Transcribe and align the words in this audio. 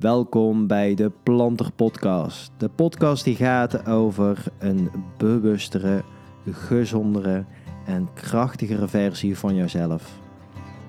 Welkom 0.00 0.66
bij 0.66 0.94
de 0.94 1.12
Planter 1.22 1.72
Podcast. 1.72 2.52
De 2.56 2.68
podcast 2.68 3.24
die 3.24 3.36
gaat 3.36 3.86
over 3.86 4.44
een 4.58 4.90
bewustere, 5.18 6.02
gezondere 6.50 7.44
en 7.86 8.08
krachtigere 8.14 8.88
versie 8.88 9.38
van 9.38 9.54
jezelf. 9.54 10.18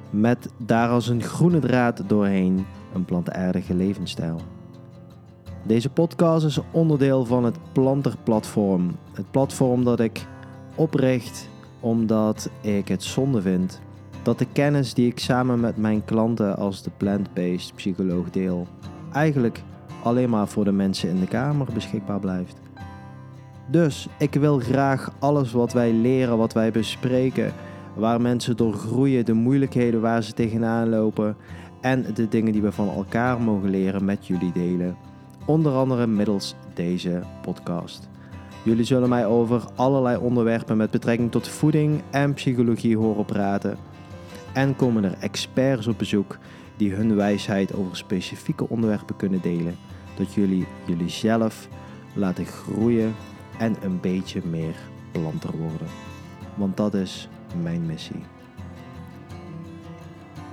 Met 0.09 0.50
daar 0.57 0.89
als 0.89 1.07
een 1.07 1.23
groene 1.23 1.59
draad 1.59 2.04
doorheen 2.07 2.66
een 2.93 3.05
plantaardige 3.05 3.73
levensstijl. 3.73 4.41
Deze 5.64 5.89
podcast 5.89 6.46
is 6.46 6.60
onderdeel 6.71 7.26
van 7.26 7.44
het 7.44 7.58
Planter 7.74 8.16
Platform. 8.24 8.96
Het 9.14 9.32
platform 9.32 9.84
dat 9.84 10.00
ik 10.00 10.26
opricht 10.76 11.50
omdat 11.80 12.50
ik 12.62 12.88
het 12.88 13.04
zonde 13.04 13.42
vind 13.42 13.82
dat 14.24 14.39
de 14.39 14.48
kennis 14.54 14.94
die 14.94 15.08
ik 15.08 15.20
samen 15.20 15.60
met 15.60 15.78
mijn 15.78 16.05
klanten 16.05 16.58
als 16.58 16.84
de 16.84 16.92
plant-based 16.98 17.76
psycholoog 17.76 18.30
deel, 18.30 18.68
eigenlijk 19.17 19.62
alleen 20.03 20.30
maar 20.30 20.48
voor 20.48 20.63
de 20.63 20.71
mensen 20.71 21.09
in 21.09 21.20
de 21.20 21.27
kamer 21.27 21.67
beschikbaar 21.73 22.20
blijft. 22.20 22.55
Dus 23.67 24.08
ik 24.17 24.34
wil 24.34 24.59
graag 24.59 25.12
alles 25.20 25.52
wat 25.52 25.73
wij 25.73 25.94
leren, 25.94 26.38
wat 26.38 26.53
wij 26.53 26.71
bespreken, 26.71 27.53
waar 27.95 28.22
mensen 28.22 28.58
door 28.58 28.73
groeien, 28.73 29.25
de 29.25 29.34
moeilijkheden 29.34 30.02
waar 30.02 30.23
ze 30.23 30.34
tegenaan 30.34 30.89
lopen 30.89 31.35
en 31.81 32.05
de 32.13 32.27
dingen 32.27 32.52
die 32.52 32.61
we 32.61 32.72
van 32.72 32.89
elkaar 32.89 33.41
mogen 33.41 33.70
leren 33.70 34.05
met 34.05 34.27
jullie 34.27 34.52
delen. 34.52 34.98
Onder 35.45 35.73
andere 35.73 36.08
middels 36.08 36.55
deze 36.73 37.22
podcast. 37.41 38.09
Jullie 38.63 38.84
zullen 38.84 39.09
mij 39.09 39.25
over 39.25 39.63
allerlei 39.75 40.17
onderwerpen 40.17 40.77
met 40.77 40.91
betrekking 40.91 41.31
tot 41.31 41.47
voeding 41.47 42.02
en 42.09 42.34
psychologie 42.34 42.97
horen 42.97 43.25
praten. 43.25 43.77
En 44.53 44.75
komen 44.75 45.03
er 45.03 45.16
experts 45.20 45.88
op 45.88 45.97
bezoek 45.97 46.38
die 46.77 46.94
hun 46.94 47.16
wijsheid 47.16 47.73
over 47.73 47.98
specifieke 47.98 48.70
onderwerpen 48.70 49.16
kunnen 49.16 49.41
delen, 49.41 49.76
dat 50.16 50.34
jullie 50.34 50.67
jullie 50.86 51.09
zelf 51.09 51.67
laten 52.14 52.45
groeien 52.45 53.16
en 53.59 53.75
een 53.81 54.00
beetje 54.00 54.42
meer 54.45 54.75
planter 55.11 55.58
worden. 55.58 55.88
Want 56.55 56.78
dat 56.78 56.94
is 56.94 57.30
mijn 57.61 57.86
missie. 57.86 58.23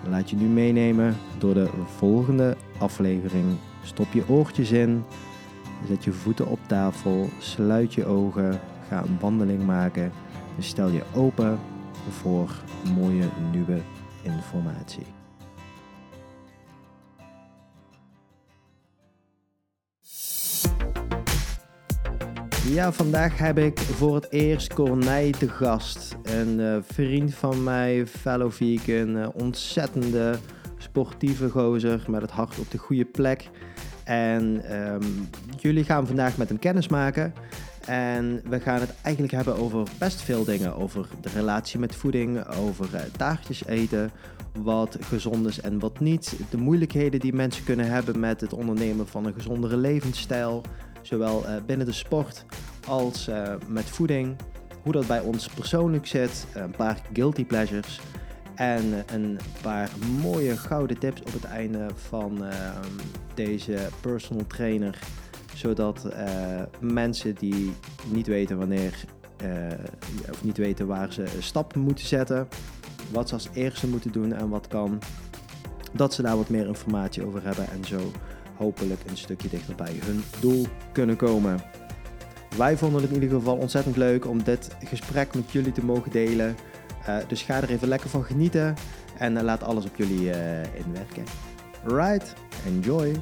Laat 0.09 0.31
je 0.31 0.37
nu 0.37 0.47
meenemen 0.47 1.17
door 1.39 1.55
de 1.55 1.69
volgende 1.97 2.57
aflevering. 2.79 3.45
Stop 3.83 4.13
je 4.13 4.29
oortjes 4.29 4.71
in, 4.71 5.05
zet 5.89 6.05
je 6.05 6.13
voeten 6.13 6.47
op 6.47 6.59
tafel, 6.67 7.29
sluit 7.39 7.95
je 7.95 8.07
ogen, 8.07 8.61
ga 8.89 9.03
een 9.03 9.19
wandeling 9.21 9.65
maken 9.67 10.13
en 10.57 10.63
stel 10.63 10.89
je 10.89 11.03
open 11.15 11.59
voor 12.09 12.51
mooie 12.95 13.29
nieuwe 13.53 13.81
informatie. 14.23 15.24
Ja, 22.69 22.93
vandaag 22.93 23.39
heb 23.39 23.59
ik 23.59 23.79
voor 23.79 24.15
het 24.15 24.31
eerst 24.31 24.75
Cornij 24.75 25.31
te 25.31 25.49
gast. 25.49 26.17
Een 26.23 26.59
uh, 26.59 26.77
vriend 26.83 27.35
van 27.35 27.63
mij, 27.63 28.07
fellow 28.07 28.53
vegan, 28.53 29.17
uh, 29.17 29.29
ontzettende 29.33 30.39
sportieve 30.79 31.49
gozer 31.49 32.05
met 32.09 32.23
het 32.23 32.31
hart 32.31 32.59
op 32.59 32.71
de 32.71 32.79
goede 32.79 33.05
plek. 33.05 33.51
En 34.05 34.75
um, 34.93 35.29
jullie 35.57 35.85
gaan 35.85 36.07
vandaag 36.07 36.37
met 36.37 36.49
hem 36.49 36.59
kennis 36.59 36.89
maken. 36.89 37.35
En 37.87 38.41
we 38.49 38.61
gaan 38.61 38.81
het 38.81 38.95
eigenlijk 39.03 39.35
hebben 39.35 39.57
over 39.57 39.89
best 39.99 40.21
veel 40.21 40.45
dingen. 40.45 40.77
Over 40.77 41.07
de 41.21 41.29
relatie 41.29 41.79
met 41.79 41.95
voeding, 41.95 42.47
over 42.47 42.89
uh, 42.95 43.01
taartjes 43.17 43.65
eten, 43.67 44.11
wat 44.59 44.97
gezond 45.01 45.47
is 45.47 45.61
en 45.61 45.79
wat 45.79 46.01
niet. 46.01 46.37
De 46.51 46.57
moeilijkheden 46.57 47.21
die 47.21 47.35
mensen 47.35 47.65
kunnen 47.65 47.87
hebben 47.87 48.21
met 48.21 48.41
het 48.41 48.53
ondernemen 48.53 49.07
van 49.09 49.27
een 49.27 49.35
gezondere 49.35 49.77
levensstijl. 49.77 50.63
Zowel 51.07 51.45
uh, 51.45 51.57
binnen 51.67 51.87
de 51.87 51.93
sport 51.93 52.45
als 52.87 53.29
uh, 53.29 53.55
met 53.67 53.85
voeding. 53.85 54.37
Hoe 54.83 54.93
dat 54.93 55.07
bij 55.07 55.21
ons 55.21 55.49
persoonlijk 55.49 56.07
zit. 56.07 56.47
Een 56.55 56.71
paar 56.71 57.01
guilty 57.13 57.45
pleasures. 57.45 58.01
En 58.55 59.05
een 59.13 59.39
paar 59.63 59.91
mooie 60.23 60.57
gouden 60.57 60.99
tips 60.99 61.21
op 61.21 61.33
het 61.33 61.45
einde 61.45 61.87
van 61.95 62.45
uh, 62.45 62.51
deze 63.35 63.79
personal 64.01 64.47
trainer. 64.47 64.99
Zodat 65.55 66.09
mensen 66.81 67.35
die 67.35 67.73
niet 68.07 68.27
weten 68.27 68.59
wanneer, 68.59 69.05
of 70.31 70.45
niet 70.45 70.57
weten 70.57 70.87
waar 70.87 71.13
ze 71.13 71.25
stappen 71.39 71.81
moeten 71.81 72.07
zetten, 72.07 72.49
wat 73.13 73.29
ze 73.29 73.35
als 73.35 73.49
eerste 73.53 73.89
moeten 73.89 74.13
doen 74.13 74.33
en 74.33 74.49
wat 74.49 74.69
kan, 74.69 74.99
dat 75.93 76.15
ze 76.15 76.23
daar 76.23 76.37
wat 76.37 76.49
meer 76.49 76.67
informatie 76.67 77.27
over 77.27 77.43
hebben 77.45 77.69
en 77.71 77.85
zo 77.85 78.13
hopelijk 78.57 79.01
een 79.07 79.17
stukje 79.17 79.49
dichter 79.49 79.75
bij 79.75 79.99
hun 80.05 80.23
doel 80.41 80.67
kunnen 80.93 81.17
komen. 81.17 81.61
Wij 82.57 82.77
vonden 82.77 83.03
het 83.03 83.11
in 83.11 83.23
ieder 83.23 83.39
geval 83.39 83.57
ontzettend 83.57 83.97
leuk 83.97 84.27
om 84.27 84.43
dit 84.43 84.77
gesprek 84.85 85.35
met 85.35 85.51
jullie 85.51 85.73
te 85.73 85.85
mogen 85.85 86.11
delen. 86.11 86.57
Uh, 87.09 87.17
dus 87.29 87.43
ga 87.43 87.63
er 87.63 87.71
even 87.71 87.89
lekker 87.89 88.11
van 88.11 88.25
genieten 88.25 88.75
en 89.19 89.37
uh, 89.37 89.43
laat 89.43 89.63
alles 89.63 89.85
op 89.85 89.97
jullie 89.97 90.29
uh, 90.29 90.35
inwerken. 90.87 91.25
Right, 91.85 92.35
enjoy! 92.67 93.13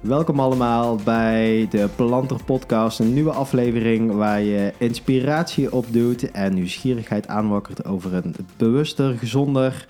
Welkom 0.00 0.40
allemaal 0.40 0.96
bij 0.96 1.66
de 1.70 1.88
Planter 1.96 2.44
Podcast, 2.44 2.98
een 2.98 3.14
nieuwe 3.14 3.32
aflevering 3.32 4.12
waar 4.12 4.40
je 4.40 4.72
inspiratie 4.78 5.72
opdoet 5.72 6.30
en 6.30 6.54
nieuwsgierigheid 6.54 7.28
aanwakkert 7.28 7.84
over 7.84 8.14
een 8.14 8.34
bewuster, 8.56 9.18
gezonder 9.18 9.86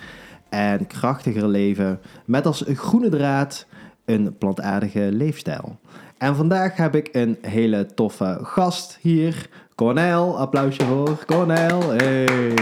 en 0.49 0.87
krachtiger 0.87 1.49
leven. 1.49 2.01
Met 2.25 2.47
als 2.47 2.65
groene 2.67 3.09
draad 3.09 3.67
een 4.05 4.39
plantaardige 4.39 5.09
leefstijl. 5.13 5.77
En 6.19 6.37
vandaag 6.37 6.77
heb 6.77 6.95
ik 6.95 7.09
een 7.13 7.39
hele 7.41 7.87
toffe 7.95 8.39
gast 8.43 8.99
hier. 9.01 9.49
Cornel, 9.75 10.39
applausje 10.39 10.85
voor 10.85 11.25
Cornel. 11.27 11.91
Hey. 11.91 12.55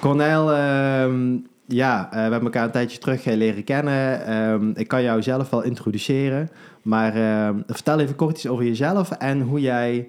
Cornel, 0.00 0.58
um, 1.02 1.46
ja, 1.66 2.04
uh, 2.06 2.10
we 2.12 2.18
hebben 2.18 2.42
elkaar 2.42 2.64
een 2.64 2.70
tijdje 2.70 2.98
terug 2.98 3.24
leren 3.24 3.64
kennen. 3.64 4.34
Um, 4.34 4.72
ik 4.76 4.88
kan 4.88 5.02
jou 5.02 5.22
zelf 5.22 5.50
wel 5.50 5.62
introduceren. 5.62 6.48
Maar 6.82 7.16
uh, 7.16 7.60
vertel 7.66 7.98
even 7.98 8.16
kort 8.16 8.36
iets 8.36 8.48
over 8.48 8.64
jezelf 8.64 9.10
en 9.10 9.40
hoe 9.40 9.60
jij 9.60 10.08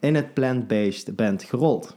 in 0.00 0.14
het 0.14 0.34
plant-based 0.34 1.16
bent 1.16 1.44
gerold. 1.44 1.96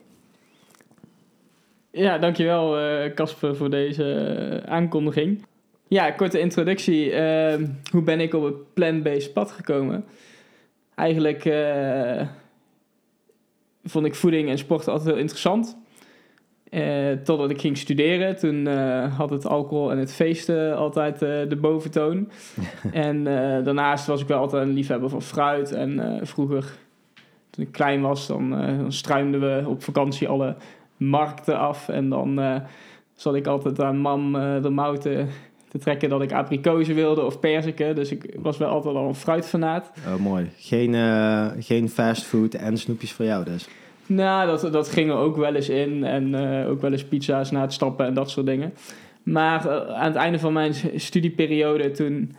Ja, 1.92 2.18
dankjewel 2.18 2.78
Casper 3.14 3.50
uh, 3.50 3.56
voor 3.56 3.70
deze 3.70 4.64
aankondiging. 4.66 5.46
Ja, 5.90 6.12
korte 6.12 6.40
introductie. 6.40 7.12
hoe 7.92 8.04
ben 8.04 8.20
ik 8.20 8.34
op 8.34 8.44
het 8.44 8.74
plant-based 8.74 9.34
pad 9.34 9.52
gekomen? 9.52 10.06
Eigenlijk 10.96 11.44
vond 13.84 14.06
ik 14.06 14.16
voeding 14.16 14.50
en 14.50 14.58
sport 14.58 14.88
altijd 14.88 15.10
heel 15.10 15.18
interessant. 15.18 15.78
Uh, 16.70 17.12
totdat 17.12 17.50
ik 17.50 17.62
ging 17.62 17.78
studeren. 17.78 18.38
Toen 18.38 18.56
uh, 18.68 19.18
had 19.18 19.30
het 19.30 19.46
alcohol 19.46 19.92
en 19.92 19.98
het 19.98 20.14
feesten 20.14 20.76
altijd 20.76 21.20
de 21.20 21.58
boventoon. 21.62 22.30
en 22.94 23.24
daarnaast 23.64 24.08
was 24.08 24.22
ik 24.22 24.28
wel 24.28 24.40
altijd 24.40 24.68
een 24.68 24.74
liefhebber 24.74 25.10
van 25.10 25.22
fruit. 25.22 25.72
En 25.72 26.20
vroeger, 26.28 26.64
toen 27.50 27.66
ik 27.66 27.72
klein 27.72 28.02
was, 28.02 28.28
dan, 28.28 28.50
dan 28.50 28.92
struimden 28.92 29.40
we 29.40 29.70
op 29.70 29.84
vakantie 29.84 30.28
alle 30.28 30.56
markten 30.98 31.58
af. 31.58 31.90
En 31.90 32.10
dan 32.10 32.62
zat 33.14 33.36
ik 33.36 33.48
altijd 33.48 33.82
aan 33.82 33.98
mam 33.98 34.34
de 34.62 34.70
mouten 34.70 35.30
te 35.70 35.78
trekken 35.78 36.10
dat 36.10 36.22
ik 36.22 36.32
abrikozen 36.32 36.96
wilde 36.96 37.22
of 37.22 37.40
perziken. 37.40 37.96
Dus 37.96 38.12
ik 38.12 38.36
was 38.38 38.58
wel 38.58 38.70
altijd 38.70 38.96
al 38.96 39.08
een 39.08 39.16
fruitfanaat. 39.16 39.92
Oh, 40.08 40.16
mooi. 40.16 40.50
Geen, 40.58 40.94
uh, 40.94 41.48
geen 41.60 41.90
fastfood 41.90 42.54
en 42.54 42.78
snoepjes 42.78 43.12
voor 43.12 43.26
jou 43.26 43.46
dus? 43.46 43.68
Nou, 44.06 44.48
dat, 44.48 44.74
dat 44.74 44.90
ging 44.90 45.10
er 45.10 45.16
ook 45.16 45.38
wel 45.38 45.56
eens 45.56 45.70
in. 45.70 46.04
En 46.04 46.28
uh, 46.28 46.70
ook 46.70 46.82
wel 46.82 46.92
eens 46.92 47.06
pizza's 47.06 47.52
na 47.52 47.62
het 47.62 47.74
stappen 47.74 48.06
en 48.06 48.14
dat 48.14 48.30
soort 48.30 48.46
dingen. 48.46 48.74
Maar 49.24 49.66
uh, 49.66 49.72
aan 49.72 50.08
het 50.08 50.16
einde 50.16 50.40
van 50.40 50.54
mijn 50.54 50.74
studieperiode, 50.96 51.92
toen 51.92 52.36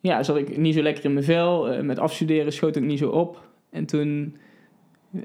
ja, 0.00 0.22
zat 0.22 0.36
ik 0.36 0.56
niet 0.56 0.74
zo 0.74 0.82
lekker 0.82 1.04
in 1.04 1.12
mijn 1.12 1.24
vel. 1.24 1.82
met 1.82 1.98
afstuderen 1.98 2.52
schoot 2.52 2.76
ik 2.76 2.82
niet 2.82 2.98
zo 2.98 3.08
op. 3.08 3.48
En 3.70 3.86
toen 3.86 4.36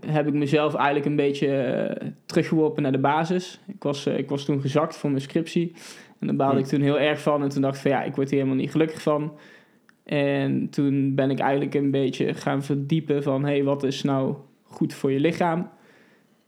heb 0.06 0.28
ik 0.28 0.34
mezelf 0.34 0.74
eigenlijk 0.74 1.06
een 1.06 1.16
beetje 1.16 2.12
teruggeworpen 2.26 2.84
naar 2.84 2.92
de 2.92 2.98
basis. 2.98 3.60
Ik 3.68 3.84
was, 3.84 4.06
ik 4.06 4.30
was 4.30 4.46
toen 4.46 4.62
gezakt 4.62 4.98
voor 4.98 5.10
mijn 5.10 5.22
scriptie. 5.22 5.74
En 6.30 6.38
daar 6.38 6.48
baalde 6.48 6.60
ik 6.60 6.66
toen 6.66 6.82
heel 6.82 7.00
erg 7.00 7.22
van. 7.22 7.44
En 7.44 7.50
toen 7.50 7.62
dacht 7.62 7.76
ik 7.76 7.82
van 7.82 7.92
ja, 7.92 8.04
ik 8.04 8.16
word 8.16 8.30
hier 8.30 8.40
helemaal 8.40 8.62
niet 8.62 8.72
gelukkig 8.72 9.02
van. 9.02 9.38
En 10.04 10.70
toen 10.70 11.16
ben 11.16 11.30
ik 11.30 11.40
eigenlijk 11.40 11.74
een 11.74 11.92
beetje 11.92 12.34
gaan 12.34 12.64
verdiepen 12.64 13.24
van... 13.24 13.44
hé, 13.44 13.52
hey, 13.52 13.64
wat 13.64 13.84
is 13.84 14.04
nou 14.04 14.36
goed 14.64 14.94
voor 14.94 15.12
je 15.12 15.20
lichaam? 15.20 15.70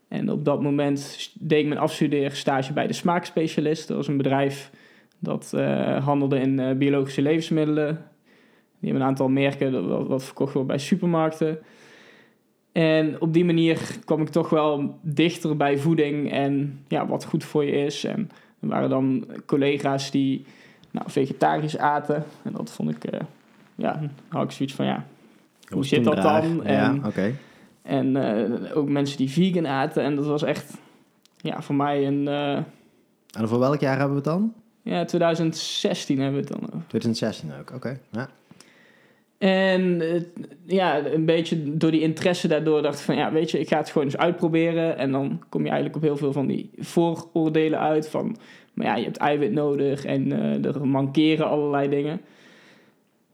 En 0.07 0.31
op 0.31 0.45
dat 0.45 0.62
moment 0.62 1.31
deed 1.39 1.59
ik 1.59 1.68
mijn 1.68 1.79
afstudeerstage 1.79 2.74
bij 2.74 2.88
de 2.88 2.94
Smaakspecialist. 2.94 3.88
Dat 3.88 3.97
was 3.97 4.07
een 4.07 4.18
bedrijf 4.18 4.71
dat 5.19 5.51
uh, 5.56 6.06
handelde 6.06 6.39
in 6.39 6.59
uh, 6.59 6.71
biologische 6.71 7.21
levensmiddelen. 7.21 7.88
Die 8.80 8.89
hebben 8.89 9.01
een 9.01 9.07
aantal 9.07 9.30
merken 9.30 9.88
wat, 9.88 10.07
wat 10.07 10.23
verkocht 10.23 10.53
wordt 10.53 10.68
bij 10.68 10.77
supermarkten. 10.77 11.59
En 12.71 13.21
op 13.21 13.33
die 13.33 13.45
manier 13.45 13.97
kwam 14.06 14.21
ik 14.21 14.30
toch 14.30 14.50
wel 14.50 15.00
dichter 15.01 15.57
bij 15.57 15.77
voeding 15.77 16.31
en 16.31 16.80
ja, 16.88 17.07
wat 17.07 17.25
goed 17.25 17.44
voor 17.44 17.65
je 17.65 17.71
is. 17.71 18.03
En 18.03 18.30
waren 18.68 18.90
dan 18.90 19.25
collega's 19.46 20.12
die 20.12 20.46
nou, 20.92 21.10
vegetarisch 21.12 21.78
aten. 21.78 22.24
En 22.44 22.52
dat 22.52 22.72
vond 22.72 22.90
ik, 22.90 23.04
eh, 23.04 23.19
ja, 23.75 23.94
dan 23.94 24.10
had 24.28 24.44
ik 24.44 24.52
zoiets 24.52 24.75
van, 24.75 24.86
ja, 24.86 25.06
hoe 25.69 25.86
zit 25.86 26.04
dat 26.04 26.14
raar. 26.18 26.42
dan? 26.42 26.62
Ja, 26.64 26.90
En, 26.90 27.06
oké. 27.06 27.34
en 27.81 28.16
eh, 28.16 28.78
ook 28.78 28.90
mensen 28.90 29.18
die 29.18 29.30
vegan 29.30 29.68
aten. 29.68 30.04
En 30.04 30.16
dat 30.16 30.25
was 30.25 30.44
echt, 30.44 30.74
ja, 31.38 31.62
voor 31.62 31.75
mij 31.75 32.08
een, 32.08 32.28
eh, 32.28 32.56
En 33.31 33.48
voor 33.48 33.60
welk 33.60 33.80
jaar 33.80 33.98
hebben 33.98 34.10
we 34.24 34.30
het 34.30 34.40
dan? 34.40 34.54
ja, 34.81 35.06
2016 35.06 36.19
hebben 36.19 36.42
we 36.42 36.48
het 36.48 36.60
dan 36.60 36.69
over. 36.74 36.88
2016 36.88 37.52
ook, 37.60 37.72
oké. 37.75 38.00
Ja. 38.12 38.30
En 39.38 40.01
eh, 40.01 40.22
ja, 40.66 41.06
een 41.06 41.25
beetje 41.25 41.78
door 41.78 41.92
die 41.92 42.01
interesse 42.01 42.48
daardoor 42.48 42.81
dacht 42.81 43.00
ik 43.00 43.06
van 43.06 43.16
ja, 43.16 43.31
weet 43.31 43.51
je, 43.51 43.60
ik 43.60 43.68
ga 43.68 43.78
het 43.78 43.89
gewoon 43.89 44.07
eens 44.07 44.18
uitproberen. 44.18 44.98
En 44.98 45.12
dan 45.12 45.42
kom 45.50 45.62
je 45.62 45.68
eigenlijk 45.68 45.95
op 45.95 46.01
heel 46.04 46.18
veel 46.18 46.31
van 46.34 46.48
die 46.48 46.69
vooroordelen 46.78 47.80
uit 47.80 48.10
van, 48.10 48.38
maar 48.74 48.86
ja, 48.86 48.95
je 48.95 49.04
hebt 49.04 49.18
eiwit 49.18 49.51
nodig 49.51 50.06
en 50.06 50.31
eh, 50.31 50.66
er 50.66 50.88
mankeren 50.88 51.48
allerlei 51.50 51.89
dingen. 51.89 52.22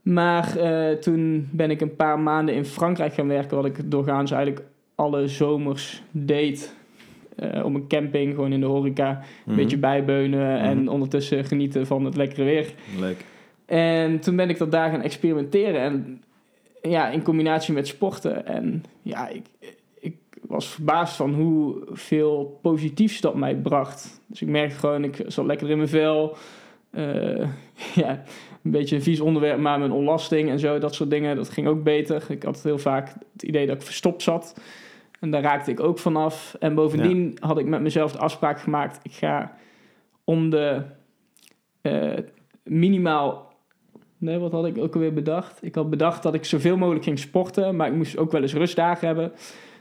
Maar 0.02 0.58
eh, 0.58 0.98
toen 0.98 1.50
ben 1.52 1.72
ik 1.72 1.82
een 1.82 1.96
paar 1.96 2.20
maanden 2.20 2.56
in 2.56 2.66
Frankrijk 2.66 3.14
gaan 3.14 3.28
werken, 3.28 3.56
wat 3.58 3.66
ik 3.66 3.92
doorgaans 3.92 4.32
eigenlijk 4.32 4.66
alle 4.96 5.28
zomers 5.28 6.04
deed. 6.12 6.76
Eh, 7.36 7.66
op 7.66 7.74
een 7.74 7.88
camping, 7.88 8.34
gewoon 8.36 8.54
in 8.54 8.60
de 8.60 8.66
horeca, 8.66 9.10
een 9.10 9.18
Mhm. 9.46 9.56
beetje 9.56 9.78
bijbeunen 9.78 10.60
en 10.60 10.78
Mhm. 10.78 10.88
ondertussen 10.88 11.46
genieten 11.46 11.88
van 11.88 12.06
het 12.06 12.16
lekkere 12.16 12.44
weer. 12.44 12.74
Leuk. 13.00 13.26
En 13.74 14.20
toen 14.20 14.36
ben 14.36 14.50
ik 14.50 14.58
dat 14.58 14.72
daar 14.72 14.90
gaan 14.90 15.02
experimenteren. 15.02 15.82
En 15.82 16.24
ja, 16.82 17.10
in 17.10 17.24
combinatie 17.24 17.74
met 17.74 17.88
sporten. 17.88 18.46
En 18.46 18.84
ja, 19.02 19.28
ik, 19.28 19.46
ik 20.00 20.16
was 20.42 20.68
verbaasd 20.68 21.16
van 21.16 21.34
hoeveel 21.34 22.60
positiefs 22.62 23.22
dat 23.22 23.36
mij 23.36 23.56
bracht. 23.56 24.22
Dus 24.28 24.42
ik 24.42 24.48
merkte 24.48 24.76
gewoon, 24.76 25.04
ik 25.04 25.24
zat 25.28 25.46
lekker 25.46 25.70
in 25.70 25.78
mijn 25.78 25.90
vel. 25.90 26.36
Eh, 26.90 27.48
ja, 28.04 28.24
een 28.64 28.72
beetje 28.72 28.96
een 28.96 29.02
vies 29.02 29.20
onderwerp, 29.20 29.60
maar 29.60 29.80
mijn 29.80 29.92
ontlasting 29.92 30.50
en 30.50 30.60
zo, 30.60 30.80
dat 30.80 30.96
soort 30.96 31.10
dingen, 31.10 31.36
dat 31.36 31.50
ging 31.50 31.68
ook 31.68 31.84
beter. 31.84 32.26
Ik 32.30 32.44
had 32.44 32.64
heel 32.64 32.78
vaak 32.78 33.14
het 33.34 33.44
idee 33.44 33.68
dat 33.68 33.76
ik 33.76 33.82
verstopt 33.82 34.22
zat. 34.22 34.62
En 35.20 35.32
daar 35.32 35.42
raakte 35.42 35.72
ik 35.72 35.80
ook 35.80 36.00
vanaf. 36.00 36.56
En 36.60 36.76
bovendien 36.76 37.38
had 37.40 37.60
ik 37.60 37.66
met 37.66 37.82
mezelf 37.82 38.12
de 38.12 38.18
afspraak 38.18 38.60
gemaakt, 38.60 39.00
ik 39.04 39.12
ga 39.12 39.58
om 40.24 40.50
de 40.50 40.82
eh, 41.82 42.18
minimaal 42.64 43.52
Nee, 44.24 44.38
wat 44.38 44.52
had 44.52 44.66
ik 44.66 44.78
ook 44.78 44.94
alweer 44.94 45.14
bedacht? 45.14 45.60
Ik 45.64 45.76
had 45.76 45.90
bedacht 45.90 46.24
dat 46.24 46.34
ik 46.34 46.46
zoveel 46.46 46.78
mogelijk 46.78 47.04
ging 47.04 47.20
sporten, 47.20 47.76
maar 47.76 47.88
ik 47.88 47.94
moest 47.94 48.18
ook 48.18 48.32
wel 48.32 48.42
eens 48.42 48.54
rustdagen 48.54 49.08
hebben. 49.08 49.32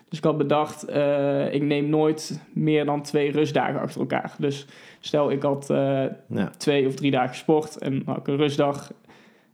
Dus 0.08 0.18
ik 0.18 0.24
had 0.24 0.38
bedacht, 0.38 0.84
eh, 0.84 1.54
ik 1.54 1.62
neem 1.62 1.88
nooit 1.88 2.40
meer 2.52 2.84
dan 2.84 3.02
twee 3.02 3.30
rustdagen 3.30 3.80
achter 3.80 4.00
elkaar. 4.00 4.34
Dus 4.38 4.66
stel, 5.00 5.30
ik 5.30 5.42
had 5.42 5.70
eh, 5.70 6.04
Ja. 6.28 6.50
twee 6.56 6.86
of 6.86 6.94
drie 6.94 7.10
dagen 7.10 7.36
sport 7.36 7.78
en 7.78 7.92
dan 7.92 8.02
had 8.06 8.16
ik 8.16 8.26
een 8.26 8.36
rustdag. 8.36 8.92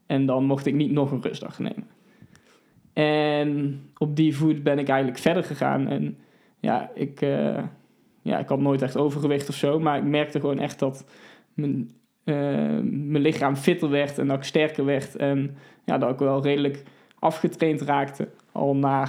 En 0.07 0.27
dan 0.27 0.45
mocht 0.45 0.67
ik 0.67 0.75
niet 0.75 0.93
nog 0.93 1.11
een 1.11 1.23
rustdag 1.23 1.59
nemen. 1.59 1.87
En 2.93 3.81
op 3.99 4.17
die 4.17 4.37
voet 4.37 4.63
ben 4.63 4.79
ik 4.79 4.89
eigenlijk 4.89 5.19
verder 5.21 5.45
gegaan. 5.45 5.89
En 5.89 6.19
ja, 6.61 6.91
ik, 6.95 7.21
eh, 7.21 7.63
ja, 8.23 8.39
ik 8.39 8.49
had 8.49 8.61
nooit 8.61 8.83
echt 8.83 8.97
overgewicht 8.97 9.49
of 9.49 9.55
zo, 9.55 9.79
maar 9.81 9.99
ik 9.99 10.05
merkte 10.05 10.41
gewoon 10.41 10.59
echt 10.59 10.79
dat 10.79 11.05
mijn 11.55 11.91
mijn 12.83 13.23
lichaam 13.23 13.57
fitter 13.57 13.91
werd 13.91 14.19
en 14.19 14.27
dat 14.27 14.37
ik 14.37 14.45
sterker 14.45 14.85
werd. 14.85 15.17
En 15.17 15.57
ja, 15.85 15.99
dat 15.99 16.11
ik 16.11 16.19
wel 16.19 16.43
redelijk 16.43 16.83
afgetraind 17.19 17.81
raakte 17.81 18.29
al 18.53 18.77
na 18.77 19.03
een 19.03 19.09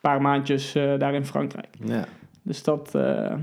paar 0.00 0.22
maandjes 0.22 0.74
eh, 0.74 0.98
daar 0.98 1.14
in 1.14 1.26
Frankrijk. 1.26 1.74
Ja. 1.84 2.04
Dus 2.42 2.62
dat, 2.62 2.94
eh, 2.94 3.34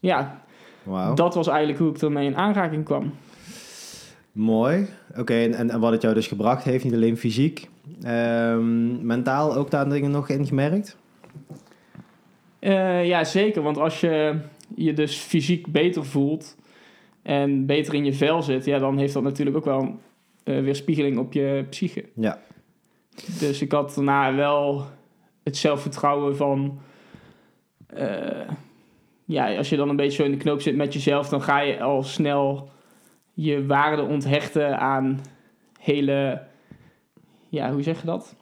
ja, 0.00 0.42
Wauw. 0.82 1.14
dat 1.14 1.34
was 1.34 1.46
eigenlijk 1.46 1.78
hoe 1.78 1.90
ik 1.90 2.02
ermee 2.02 2.26
in 2.26 2.36
aanraking 2.36 2.84
kwam. 2.84 3.14
Mooi. 4.32 4.86
Oké, 5.16 5.34
en, 5.34 5.54
en, 5.54 5.70
en 5.70 5.80
wat 5.80 5.92
het 5.92 6.02
jou 6.02 6.14
dus 6.14 6.26
gebracht 6.26 6.64
heeft, 6.64 6.84
niet 6.84 6.94
alleen 6.94 7.16
fysiek, 7.16 7.68
ehm, 8.02 9.06
mentaal 9.06 9.54
ook 9.54 9.70
daar 9.70 9.88
dingen 9.88 10.10
nog 10.10 10.28
in 10.28 10.46
gemerkt? 10.46 10.96
Eh, 12.58 13.06
ja, 13.06 13.24
zeker. 13.24 13.62
Want 13.62 13.78
als 13.78 14.00
je 14.00 14.38
je 14.74 14.92
dus 14.92 15.16
fysiek 15.16 15.66
beter 15.66 16.04
voelt 16.04 16.56
en 17.24 17.66
beter 17.66 17.94
in 17.94 18.04
je 18.04 18.12
vel 18.12 18.42
zit, 18.42 18.64
ja, 18.64 18.78
dan 18.78 18.98
heeft 18.98 19.12
dat 19.12 19.22
natuurlijk 19.22 19.56
ook 19.56 19.64
wel 19.64 19.80
een 19.80 19.98
eh, 20.44 20.60
weerspiegeling 20.62 21.18
op 21.18 21.32
je 21.32 21.66
psyche. 21.70 22.04
Ja. 22.14 22.38
Dus 23.38 23.62
ik 23.62 23.72
had 23.72 23.94
daarna 23.94 24.34
wel 24.34 24.84
het 25.42 25.56
zelfvertrouwen 25.56 26.36
van. 26.36 26.80
eh, 27.86 28.48
ja, 29.24 29.56
als 29.56 29.68
je 29.68 29.76
dan 29.76 29.88
een 29.88 29.96
beetje 29.96 30.16
zo 30.16 30.24
in 30.24 30.30
de 30.30 30.36
knoop 30.36 30.60
zit 30.60 30.76
met 30.76 30.92
jezelf, 30.92 31.28
dan 31.28 31.42
ga 31.42 31.60
je 31.60 31.80
al 31.80 32.02
snel 32.02 32.68
je 33.32 33.66
waarde 33.66 34.02
onthechten 34.02 34.78
aan 34.78 35.20
hele. 35.80 36.42
Ja, 37.48 37.72
hoe 37.72 37.82
zeg 37.82 38.00
je 38.00 38.06
dat? 38.06 38.36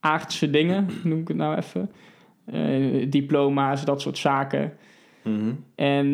Aardse 0.00 0.50
dingen, 0.50 0.88
noem 1.04 1.20
ik 1.20 1.28
het 1.28 1.36
nou 1.36 1.56
even. 1.56 1.90
Eh, 2.44 3.10
diploma's, 3.10 3.84
dat 3.84 4.00
soort 4.00 4.18
zaken. 4.18 4.76
Mhm. 5.24 5.50
En 5.74 6.06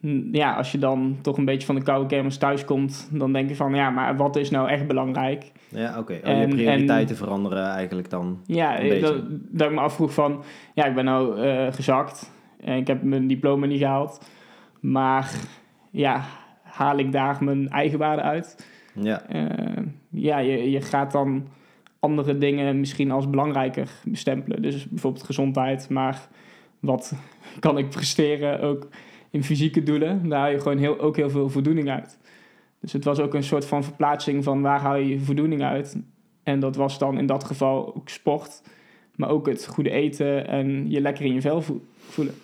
mm, 0.00 0.28
ja, 0.32 0.54
als 0.54 0.72
je 0.72 0.78
dan 0.78 1.16
toch 1.22 1.36
een 1.38 1.44
beetje 1.44 1.66
van 1.66 1.74
de 1.74 1.82
koude 1.82 2.06
kermis 2.06 2.36
thuiskomt, 2.36 3.08
dan 3.12 3.32
denk 3.32 3.48
je 3.48 3.56
van 3.56 3.74
ja, 3.74 3.90
maar 3.90 4.16
wat 4.16 4.36
is 4.36 4.50
nou 4.50 4.68
echt 4.68 4.86
belangrijk? 4.86 5.52
Ja, 5.68 5.98
oké. 5.98 6.12
Oh, 6.12 6.28
En- 6.30 6.40
je 6.40 6.54
prioriteiten 6.54 7.16
veranderen 7.16 7.64
eigenlijk 7.64 8.10
dan. 8.10 8.40
Ja, 8.46 8.80
Een 8.80 8.88
beetje. 8.88 9.00
dat, 9.00 9.22
dat 9.30 9.68
ik 9.68 9.74
me 9.74 9.80
afvroeg 9.80 10.14
van, 10.14 10.42
ja, 10.74 10.84
ik 10.84 10.94
ben 10.94 11.04
nou 11.04 11.40
eh, 11.40 11.72
gezakt 11.72 12.32
en 12.60 12.76
ik 12.76 12.86
heb 12.86 13.02
mijn 13.02 13.26
diploma 13.26 13.66
niet 13.66 13.78
gehaald, 13.78 14.30
maar 14.80 15.32
ja, 15.90 16.24
haal 16.62 16.98
ik 16.98 17.12
daar 17.12 17.44
mijn 17.44 17.68
eigen 17.68 17.98
waarde 17.98 18.22
uit? 18.22 18.66
Ja. 19.00 19.22
Eh, 19.28 19.82
ja, 20.10 20.38
je, 20.38 20.70
je 20.70 20.80
gaat 20.80 21.12
dan 21.12 21.46
andere 22.00 22.38
dingen 22.38 22.80
misschien 22.80 23.10
als 23.10 23.30
belangrijker 23.30 23.90
bestempelen. 24.04 24.62
Dus 24.62 24.88
bijvoorbeeld 24.88 25.24
gezondheid, 25.24 25.88
maar 25.90 26.28
wat 26.84 27.12
kan 27.60 27.78
ik 27.78 27.88
presteren 27.90 28.60
ook 28.60 28.88
in 29.30 29.44
fysieke 29.44 29.82
doelen? 29.82 30.28
Daar 30.28 30.40
haal 30.40 30.50
je 30.50 30.60
gewoon 30.60 30.78
heel, 30.78 31.00
ook 31.00 31.16
heel 31.16 31.30
veel 31.30 31.48
voldoening 31.50 31.90
uit. 31.90 32.18
Dus 32.80 32.92
het 32.92 33.04
was 33.04 33.18
ook 33.18 33.34
een 33.34 33.44
soort 33.44 33.66
van 33.66 33.84
verplaatsing 33.84 34.44
van 34.44 34.62
waar 34.62 34.80
haal 34.80 34.96
je 34.96 35.08
je 35.08 35.20
voldoening 35.20 35.62
uit? 35.62 35.96
En 36.42 36.60
dat 36.60 36.76
was 36.76 36.98
dan 36.98 37.18
in 37.18 37.26
dat 37.26 37.44
geval 37.44 37.94
ook 37.96 38.08
sport, 38.08 38.62
maar 39.16 39.28
ook 39.28 39.46
het 39.46 39.66
goede 39.66 39.90
eten 39.90 40.48
en 40.48 40.90
je 40.90 41.00
lekker 41.00 41.24
in 41.24 41.34
je 41.34 41.40
vel 41.40 41.62
vo- 41.62 41.80
voelen. 42.08 42.34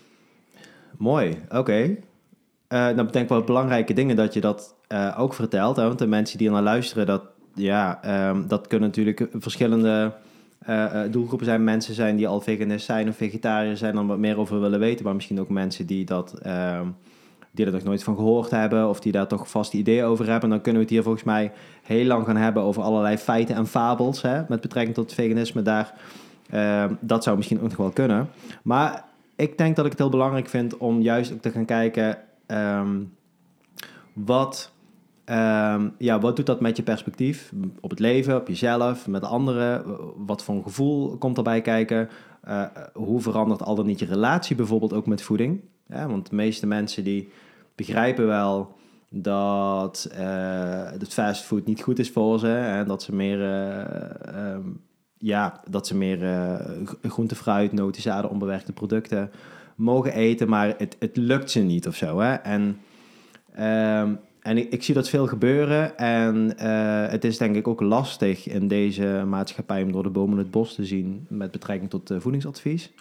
Mooi, 0.96 1.36
oké. 1.48 1.96
Eh 2.68 2.86
dan 2.86 2.96
denk 2.96 3.14
ik 3.14 3.28
wel 3.28 3.42
belangrijke 3.42 3.92
dingen 3.92 4.16
dat 4.16 4.34
je 4.34 4.40
dat 4.40 4.74
eh, 4.86 5.16
ook 5.18 5.34
vertelt. 5.34 5.76
Hè? 5.76 5.86
Want 5.86 5.98
de 5.98 6.06
mensen 6.06 6.38
die 6.38 6.50
naar 6.50 6.62
luisteren, 6.62 7.06
dat, 7.06 7.22
ja, 7.54 8.02
ehm, 8.02 8.46
dat 8.46 8.66
kunnen 8.66 8.88
natuurlijk 8.88 9.28
verschillende 9.32 10.12
eh, 10.60 11.04
eh, 11.04 11.12
doelgroepen 11.12 11.46
zijn. 11.46 11.64
Mensen 11.64 11.94
zijn 11.94 12.16
die 12.16 12.28
al 12.28 12.40
veganist 12.40 12.86
zijn 12.86 13.08
of 13.08 13.16
vegetariër 13.16 13.76
zijn, 13.76 13.94
dan 13.94 14.06
wat 14.06 14.18
meer 14.18 14.38
over 14.38 14.60
willen 14.60 14.80
weten. 14.80 15.04
Maar 15.04 15.14
misschien 15.14 15.40
ook 15.40 15.48
mensen 15.48 15.86
die 15.86 16.04
dat... 16.04 16.38
ehm, 16.42 16.86
die 17.50 17.66
er 17.66 17.72
nog 17.72 17.82
nooit 17.82 18.02
van 18.02 18.14
gehoord 18.16 18.50
hebben 18.50 18.88
of 18.88 19.00
die 19.00 19.12
daar 19.12 19.26
toch 19.26 19.50
vast 19.50 19.74
ideeën 19.74 20.04
over 20.04 20.30
hebben. 20.30 20.50
Dan 20.50 20.60
kunnen 20.60 20.80
we 20.80 20.86
het 20.86 20.94
hier 20.94 21.02
volgens 21.02 21.24
mij 21.24 21.52
heel 21.82 22.04
lang 22.04 22.26
gaan 22.26 22.36
hebben 22.36 22.62
over 22.62 22.82
allerlei 22.82 23.16
feiten 23.16 23.54
en 23.54 23.66
fabels 23.66 24.22
hè, 24.22 24.42
met 24.48 24.60
betrekking 24.60 24.94
tot 24.94 25.14
veganisme 25.14 25.62
daar. 25.62 25.94
Ehm, 26.50 26.94
dat 27.00 27.22
zou 27.24 27.36
misschien 27.36 27.60
ook 27.60 27.68
nog 27.68 27.76
wel 27.76 27.90
kunnen. 27.90 28.28
Maar 28.62 29.04
ik 29.36 29.58
denk 29.58 29.76
dat 29.76 29.84
ik 29.84 29.90
het 29.90 30.00
heel 30.00 30.10
belangrijk 30.10 30.48
vind 30.48 30.76
om 30.76 31.00
juist 31.00 31.32
ook 31.32 31.40
te 31.40 31.50
gaan 31.50 31.64
kijken 31.64 32.18
ehm, 32.46 32.96
wat, 34.12 34.72
ehm, 35.30 35.88
ja, 35.98 36.18
wat 36.18 36.36
doet 36.36 36.46
dat 36.46 36.60
met 36.60 36.76
je 36.76 36.82
perspectief 36.82 37.52
op 37.80 37.90
het 37.90 37.98
leven, 37.98 38.36
op 38.36 38.48
jezelf, 38.48 39.06
met 39.06 39.24
anderen. 39.24 39.84
Wat 40.26 40.44
voor 40.44 40.54
een 40.54 40.62
gevoel 40.62 41.16
komt 41.16 41.36
erbij 41.36 41.60
kijken? 41.60 42.08
Eh, 42.40 42.64
hoe 42.92 43.20
verandert 43.20 43.62
al 43.62 43.74
dan 43.74 43.86
niet 43.86 43.98
je 43.98 44.06
relatie 44.06 44.56
bijvoorbeeld 44.56 44.92
ook 44.92 45.06
met 45.06 45.22
voeding? 45.22 45.60
Want 45.86 46.30
de 46.30 46.36
meeste 46.36 46.66
mensen 46.66 47.04
die 47.04 47.28
begrijpen 47.74 48.26
wel 48.26 48.78
dat 49.10 50.08
eh 50.12 50.90
het 50.90 51.14
fastfood 51.14 51.66
niet 51.66 51.82
goed 51.82 51.98
is 51.98 52.10
voor 52.10 52.38
ze 52.38 52.54
en 52.54 52.86
dat 52.86 53.02
ze 53.02 53.14
meer, 53.14 53.42
eh, 53.42 54.52
ehm, 54.54 54.68
ja, 55.18 55.60
dat 55.70 55.86
ze 55.86 55.96
meer 55.96 56.24
eh, 56.24 56.54
groente, 57.02 57.34
fruit, 57.34 57.72
noten, 57.72 58.02
zaden, 58.02 58.30
onbewerkte 58.30 58.72
producten 58.72 59.30
mogen 59.76 60.12
eten, 60.12 60.48
maar 60.48 60.74
het, 60.78 60.96
het 60.98 61.16
lukt 61.16 61.50
ze 61.50 61.60
niet 61.60 61.86
of 61.86 61.94
zo. 61.94 62.18
Hè? 62.18 62.34
En, 62.34 62.78
ehm, 63.54 64.14
en 64.42 64.72
ik, 64.72 64.82
zie 64.82 64.94
dat 64.94 65.08
veel 65.08 65.26
gebeuren 65.26 65.98
en 65.98 66.58
eh, 66.58 67.10
het 67.10 67.24
is 67.24 67.38
denk 67.38 67.56
ik 67.56 67.68
ook 67.68 67.80
lastig 67.80 68.48
in 68.48 68.68
deze 68.68 69.24
maatschappij 69.26 69.82
om 69.82 69.92
door 69.92 70.02
de 70.02 70.10
bomen 70.10 70.38
het 70.38 70.50
bos 70.50 70.74
te 70.74 70.84
zien 70.84 71.26
met 71.28 71.50
betrekking 71.50 71.90
tot 71.90 72.10
eh, 72.10 72.16
voedingsadvies. 72.20 72.92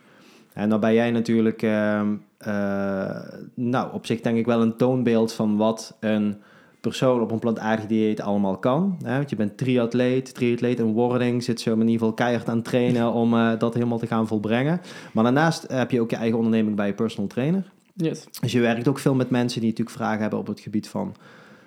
En 0.54 0.70
dan 0.70 0.80
ben 0.80 0.94
jij 0.94 1.12
natuurlijk, 1.12 1.62
ehm, 1.62 2.08
eh, 2.38 3.22
nou, 3.54 3.94
op 3.94 4.06
zich 4.06 4.22
denk 4.22 4.38
ik 4.38 4.46
wel 4.46 4.62
een 4.62 4.76
toonbeeld 4.76 5.34
van 5.34 5.58
wat 5.58 5.98
een 6.00 6.36
persoon 6.82 7.22
op 7.22 7.32
een 7.32 7.40
plantaardig 7.40 7.86
dieet 7.86 8.22
allemaal 8.22 8.58
kan. 8.58 8.98
Hè? 9.04 9.16
Want 9.16 9.30
je 9.30 9.36
bent 9.36 9.58
triatleet, 9.58 10.34
triatleet 10.34 10.80
in 10.80 10.94
wording, 10.94 11.44
zit 11.44 11.62
zo 11.62 11.74
in 11.74 11.80
ieder 11.80 11.94
geval 11.94 12.14
keihard 12.14 12.50
aan 12.50 12.62
trainen 12.62 13.12
om 13.12 13.58
dat 13.58 13.74
helemaal 13.74 13.98
te 13.98 14.08
gaan 14.08 14.28
volbrengen. 14.28 14.82
Maar 15.14 15.24
daarnaast 15.24 15.66
heb 15.72 15.92
je 15.92 16.02
ook 16.02 16.10
je 16.10 16.16
eigen 16.16 16.38
onderneming 16.38 16.76
bij 16.76 16.88
je 16.88 16.94
personal 16.94 17.28
trainer. 17.28 17.72
Yes. 18.02 18.26
Dus 18.42 18.52
je 18.52 18.60
werkt 18.60 18.88
ook 18.88 19.00
veel 19.00 19.16
met 19.16 19.30
mensen 19.30 19.62
die 19.62 19.70
natuurlijk 19.70 19.98
vragen 19.98 20.22
hebben 20.22 20.40
op 20.40 20.48
het 20.48 20.60
gebied 20.60 20.88
van 20.88 21.16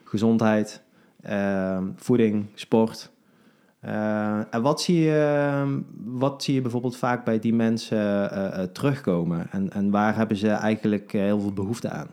gezondheid, 0.04 0.82
ehm, 1.22 1.84
voeding, 1.96 2.46
sport. 2.54 3.10
Eh, 3.80 4.54
en 4.54 4.62
wat 4.62 4.82
zie, 4.82 5.00
je, 5.00 5.82
wat 6.04 6.42
zie 6.42 6.54
je 6.54 6.60
bijvoorbeeld 6.60 6.96
vaak 6.96 7.24
bij 7.24 7.38
die 7.38 7.54
mensen 7.54 8.30
eh, 8.30 8.62
eh, 8.62 8.68
terugkomen? 8.68 9.46
En, 9.50 9.72
en 9.72 9.90
waar 9.90 10.16
hebben 10.16 10.36
ze 10.36 10.48
eigenlijk 10.48 11.12
heel 11.12 11.40
veel 11.40 11.52
behoefte 11.52 11.88
aan? 11.88 12.08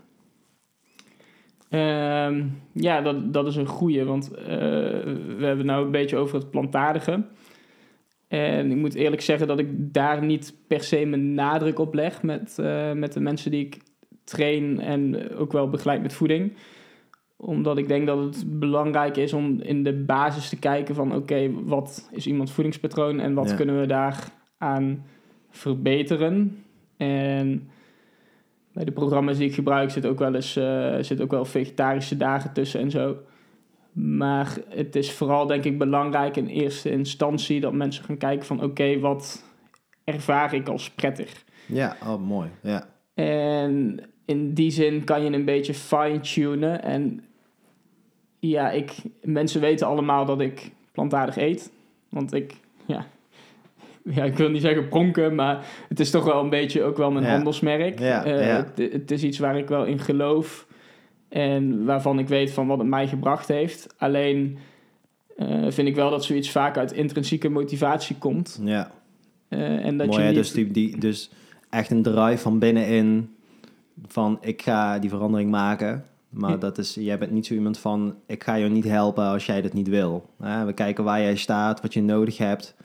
Ehm, 1.70 2.46
ja, 2.72 3.02
dat, 3.02 3.34
dat 3.34 3.48
is 3.48 3.56
een 3.56 3.66
goeie, 3.66 4.04
want 4.04 4.30
we 4.30 5.38
hebben 5.40 5.58
het 5.58 5.66
nou 5.66 5.86
een 5.86 5.92
beetje 5.92 6.18
over 6.18 6.36
het 6.36 6.50
plantaardige. 6.50 7.24
En 8.28 8.72
ik 8.72 8.78
moet 8.78 8.94
eerlijk 8.94 9.22
zeggen 9.22 9.48
dat 9.48 9.60
ik 9.60 9.94
daar 9.94 10.26
niet 10.26 10.54
per 10.68 10.84
se 10.84 11.06
mijn 11.06 11.34
nadruk 11.34 11.80
op 11.80 11.94
leg 11.94 12.24
met, 12.24 12.58
met 12.94 13.14
de 13.14 13.20
mensen 13.20 13.52
die 13.52 13.66
ik 13.66 13.78
train 14.30 14.80
en 14.80 15.32
ook 15.36 15.52
wel 15.52 15.70
begeleid 15.70 16.02
met 16.02 16.14
voeding. 16.14 16.54
Omdat 17.36 17.78
ik 17.78 17.88
denk 17.88 18.08
dat 18.08 18.20
het 18.20 18.60
belangrijk 18.60 19.18
is 19.18 19.34
om 19.34 19.62
in 19.62 19.84
de 19.84 19.94
basis 19.94 20.50
te 20.50 20.60
kijken 20.60 20.96
van 20.96 21.16
oké, 21.16 21.52
wat 21.64 22.10
is 22.12 22.28
iemands 22.28 22.52
voedingspatroon 22.52 23.20
en 23.20 23.34
wat 23.34 23.50
Ja. 23.50 23.56
kunnen 23.56 23.80
we 23.80 23.86
daaraan 23.86 25.06
verbeteren. 25.50 26.64
En 26.98 27.70
bij 28.74 28.84
de 28.86 28.92
programma's 28.92 29.38
die 29.38 29.48
ik 29.48 29.54
gebruik 29.54 29.90
zit 29.92 30.06
ook 30.06 30.20
wel 30.20 30.36
eens 30.36 30.56
eh, 30.56 30.96
zit 31.00 31.22
ook 31.22 31.32
wel 31.32 31.46
vegetarische 31.46 32.18
dagen 32.18 32.54
tussen 32.54 32.80
en 32.80 32.92
zo. 32.92 33.18
Maar 33.92 34.58
het 34.70 34.96
is 34.96 35.12
vooral 35.12 35.48
denk 35.48 35.64
ik 35.64 35.78
belangrijk 35.78 36.36
in 36.38 36.48
eerste 36.48 36.92
instantie 36.92 37.60
dat 37.60 37.74
mensen 37.74 38.04
gaan 38.04 38.18
kijken 38.18 38.46
van 38.46 38.64
oké, 38.64 39.00
wat 39.00 39.44
ervaar 40.04 40.54
ik 40.54 40.68
als 40.68 40.90
prettig? 40.90 41.44
Ja, 41.66 41.96
oh, 42.04 42.22
mooi. 42.22 42.50
Ja. 42.62 42.88
En 43.14 44.00
in 44.30 44.54
die 44.54 44.72
zin 44.72 45.04
kan 45.04 45.24
je 45.24 45.32
een 45.32 45.46
beetje 45.46 45.74
fine-tunen. 45.74 46.84
En 46.84 47.24
ja, 48.40 48.72
ik, 48.72 48.96
mensen 49.24 49.62
weten 49.62 49.88
allemaal 49.88 50.26
dat 50.26 50.42
ik 50.42 50.72
plantaardig 50.92 51.38
eet. 51.38 51.72
Want 52.10 52.34
ik, 52.34 52.54
ja, 52.86 53.06
ja, 54.16 54.24
ik 54.24 54.38
wil 54.38 54.50
niet 54.50 54.62
zeggen 54.62 54.88
pronken, 54.88 55.36
maar 55.36 55.66
het 55.90 56.00
is 56.00 56.10
toch 56.12 56.24
wel 56.24 56.44
een 56.44 56.50
beetje 56.50 56.84
ook 56.84 56.98
wel 56.98 57.12
mijn 57.12 57.26
Ja. 57.26 57.32
handelsmerk. 57.32 58.00
Ja, 58.00 58.26
Eh, 58.26 58.48
ja. 58.48 58.56
Het, 58.76 58.92
het 58.94 59.12
is 59.12 59.24
iets 59.24 59.40
waar 59.40 59.58
ik 59.58 59.68
wel 59.68 59.86
in 59.86 60.00
geloof 60.00 60.68
en 61.30 61.86
waarvan 61.86 62.20
ik 62.20 62.28
weet 62.28 62.52
van 62.52 62.68
wat 62.68 62.78
het 62.78 62.88
mij 62.88 63.08
gebracht 63.08 63.48
heeft. 63.48 63.94
Alleen 63.98 64.58
eh, 65.38 65.66
vind 65.68 65.88
ik 65.88 65.96
wel 65.96 66.10
dat 66.10 66.24
zoiets 66.26 66.52
vaak 66.52 66.78
uit 66.78 66.92
intrinsieke 66.92 67.50
motivatie 67.50 68.16
komt. 68.18 68.60
ja. 68.64 68.92
Eh, 69.48 69.86
en 69.86 69.98
dat 69.98 70.08
Mooi, 70.08 70.20
je 70.22 70.28
niet, 70.28 70.36
dus, 70.36 70.52
die, 70.52 70.72
die, 70.72 70.98
dus 70.98 71.32
echt 71.70 71.92
een 71.92 72.02
drive 72.02 72.38
van 72.38 72.60
binnenin 72.60 73.34
van 74.08 74.38
ik 74.42 74.62
ga 74.62 75.00
die 75.00 75.10
verandering 75.10 75.52
maken. 75.52 76.06
Maar 76.30 76.50
Ja. 76.52 76.58
dat 76.58 76.78
is, 76.78 76.94
jij 76.94 77.18
bent 77.18 77.32
niet 77.32 77.46
zo 77.46 77.54
iemand 77.54 77.78
van 77.78 78.16
ik 78.26 78.44
ga 78.44 78.56
je 78.56 78.70
niet 78.70 78.84
helpen 78.84 79.24
als 79.24 79.46
jij 79.46 79.62
dat 79.62 79.74
niet 79.74 79.88
wil. 79.88 80.30
We 80.66 80.72
kijken 80.76 81.04
waar 81.04 81.22
jij 81.22 81.36
staat, 81.36 81.82
wat 81.82 81.94
je 81.94 82.02
nodig 82.02 82.38
hebt. 82.38 82.76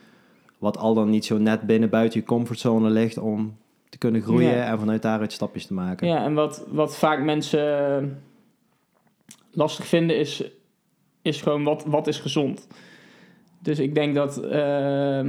Wat 0.59 0.76
al 0.78 0.94
dan 0.94 1.11
niet 1.11 1.25
zo 1.25 1.38
net 1.38 1.61
binnen 1.62 1.90
buiten 1.90 2.21
je 2.21 2.26
comfortzone 2.26 2.90
ligt 2.90 3.18
om 3.18 3.56
te 3.88 3.99
kunnen 3.99 4.23
groeien 4.23 4.56
Ja. 4.56 4.64
en 4.66 4.78
vanuit 4.78 5.02
daaruit 5.02 5.33
stapjes 5.33 5.66
te 5.66 5.75
maken. 5.75 6.09
Ja, 6.09 6.25
en 6.25 6.35
wat, 6.35 6.64
wat 6.68 6.97
vaak 6.97 7.23
mensen 7.23 8.23
lastig 9.50 9.87
vinden 9.87 10.18
is, 10.18 10.44
is 11.23 11.42
gewoon 11.42 11.64
wat, 11.64 11.85
wat 11.87 12.06
is 12.06 12.18
gezond. 12.18 12.66
Dus 13.59 13.78
ik 13.78 13.94
denk 13.94 14.14
dat 14.14 14.42
eh, 14.44 15.21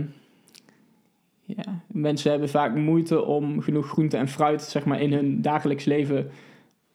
ja, 1.46 1.82
mensen 1.88 2.32
hebben 2.32 2.50
vaak 2.50 2.76
moeite 2.76 3.24
om 3.24 3.62
genoeg 3.62 3.88
groente 3.88 4.18
en 4.18 4.28
fruit 4.28 4.62
zeg 4.62 4.86
maar, 4.86 5.02
in 5.02 5.14
hun 5.14 5.42
dagelijks 5.42 5.86
leven 5.86 6.30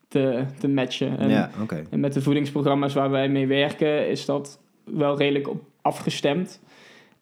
te, 0.08 0.44
te 0.58 0.68
matchen. 0.68 1.18
En, 1.18 1.28
ja 1.28 1.50
en 1.90 2.00
met 2.00 2.12
de 2.12 2.22
voedingsprogramma's 2.22 2.94
waar 2.94 3.10
wij 3.10 3.28
mee 3.28 3.46
werken 3.46 4.08
is 4.08 4.24
dat 4.24 4.60
wel 4.84 5.18
redelijk 5.18 5.48
op 5.48 5.62
afgestemd. 5.80 6.60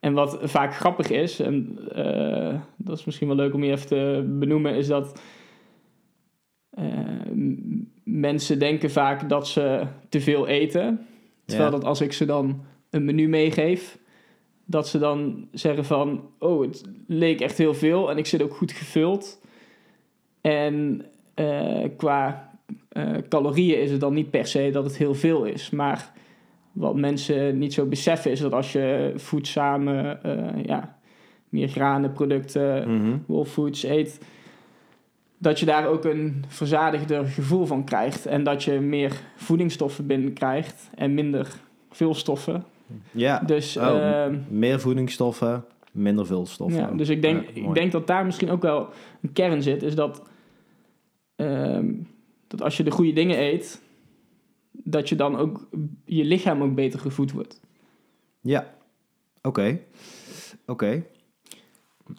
En 0.01 0.13
wat 0.13 0.39
vaak 0.43 0.75
grappig 0.75 1.11
is, 1.11 1.41
en 1.41 1.79
eh, 1.95 2.61
dat 2.77 2.99
is 2.99 3.05
misschien 3.05 3.27
wel 3.27 3.37
leuk 3.37 3.55
om 3.55 3.65
je 3.65 3.73
even 3.73 3.87
te 3.87 4.25
benoemen, 4.39 4.75
is 4.75 4.87
dat 4.87 5.21
eh, 6.71 6.85
mensen 8.05 8.59
denken 8.59 8.91
vaak 8.91 9.29
dat 9.29 9.49
ze 9.49 9.87
te 10.09 10.21
veel 10.21 10.47
eten. 10.47 11.07
Terwijl 11.45 11.71
Ja. 11.71 11.77
dat 11.77 11.85
als 11.85 12.01
ik 12.01 12.13
ze 12.13 12.25
dan 12.25 12.65
een 12.91 13.05
menu 13.05 13.29
meegeef, 13.29 13.99
dat 14.71 14.89
ze 14.89 14.99
dan 14.99 15.49
zeggen 15.53 15.85
van, 15.85 16.25
oh, 16.39 16.63
het 16.63 16.85
leek 17.07 17.41
echt 17.41 17.59
heel 17.59 17.75
veel 17.75 18.11
en 18.11 18.19
ik 18.19 18.27
zit 18.27 18.43
ook 18.43 18.55
goed 18.55 18.73
gevuld. 18.73 19.41
En 20.41 21.05
eh, 21.35 21.85
qua 21.97 22.51
eh, 22.89 23.15
calorieën 23.29 23.81
is 23.81 23.91
het 23.91 24.01
dan 24.01 24.15
niet 24.15 24.31
per 24.31 24.47
se 24.47 24.71
dat 24.73 24.85
het 24.85 24.97
heel 24.97 25.15
veel 25.15 25.45
is, 25.45 25.71
maar 25.71 26.13
wat 26.73 26.97
mensen 26.97 27.59
niet 27.59 27.75
zo 27.75 27.87
beseffen 27.87 28.31
is 28.31 28.41
dat 28.41 28.53
als 28.53 28.73
je 28.73 29.13
voedzame, 29.17 30.19
eh, 30.23 30.65
ja, 30.65 30.99
meer 31.49 31.69
granenproducten, 31.69 32.91
Mhm. 32.95 33.17
whole 33.27 33.47
foods 33.47 33.83
eet, 33.83 34.21
dat 35.39 35.61
je 35.61 35.67
daar 35.67 35.87
ook 35.87 36.05
een 36.05 36.45
verzadigder 36.49 37.27
gevoel 37.27 37.67
van 37.67 37.85
krijgt. 37.85 38.27
En 38.27 38.45
dat 38.45 38.65
je 38.65 38.81
meer 38.81 39.13
voedingsstoffen 39.37 40.07
binnenkrijgt 40.07 40.91
en 40.95 41.15
minder 41.15 41.61
vulstoffen. 41.91 42.65
Ja, 43.11 43.39
Dus, 43.39 43.77
Oh, 43.77 43.85
ehm, 43.85 44.39
meer 44.49 44.81
voedingsstoffen, 44.81 45.65
minder 45.93 46.27
vulstoffen. 46.27 46.81
ja, 46.81 46.91
dus 46.91 47.09
ik 47.09 47.23
denk, 47.23 47.45
Ja, 47.55 47.69
ik 47.69 47.75
denk 47.75 47.93
dat 47.93 48.07
daar 48.07 48.25
misschien 48.25 48.51
ook 48.51 48.63
wel 48.63 48.89
een 49.23 49.33
kern 49.33 49.63
zit. 49.63 49.83
Is 49.83 49.95
dat, 49.95 50.23
ehm, 51.37 51.93
dat 52.47 52.63
als 52.63 52.77
je 52.77 52.83
de 52.85 52.91
goede 52.91 53.13
dingen 53.13 53.39
eet, 53.43 53.83
dat 54.71 55.09
je 55.09 55.15
dan 55.15 55.37
ook 55.37 55.69
je 56.05 56.25
lichaam 56.25 56.63
ook 56.63 56.75
beter 56.75 57.01
gevoed 57.01 57.33
wordt. 57.33 57.61
Ja, 58.41 58.75
oké. 59.43 59.79
Oké. 60.67 61.03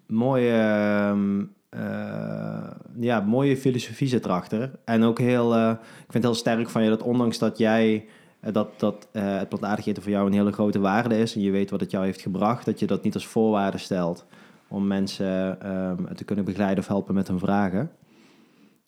Mooie, 0.08 0.52
ehm, 0.52 1.44
eh, 1.70 2.72
ja, 3.00 3.20
mooie 3.20 3.58
filosofie 3.58 4.08
zit 4.08 4.26
erachter. 4.26 4.72
En 4.86 5.04
ook 5.04 5.20
heel, 5.20 5.54
eh, 5.56 5.70
ik 5.80 6.12
vind 6.12 6.14
het 6.14 6.24
heel 6.24 6.34
sterk 6.34 6.70
van 6.70 6.84
je 6.84 6.90
dat 6.90 7.02
ondanks 7.02 7.38
dat 7.38 7.58
jij, 7.58 8.06
dat, 8.40 8.80
dat 8.80 9.08
eh, 9.12 9.38
het 9.38 9.50
plantaardig 9.50 9.86
eten 9.86 10.04
voor 10.04 10.12
jou 10.12 10.28
een 10.28 10.34
hele 10.34 10.52
grote 10.52 10.80
waarde 10.80 11.18
is 11.20 11.36
en 11.36 11.42
je 11.42 11.52
weet 11.52 11.70
wat 11.70 11.80
het 11.80 11.92
jou 11.92 12.06
heeft 12.06 12.22
gebracht, 12.22 12.66
dat 12.66 12.80
je 12.80 12.88
dat 12.88 13.04
niet 13.04 13.14
als 13.14 13.28
voorwaarde 13.28 13.78
stelt 13.78 14.26
om 14.68 14.88
mensen 14.88 15.62
ehm, 15.62 16.16
te 16.16 16.24
kunnen 16.24 16.46
begeleiden 16.46 16.80
of 16.80 16.88
helpen 16.88 17.16
met 17.16 17.28
hun 17.28 17.40
vragen. 17.40 17.92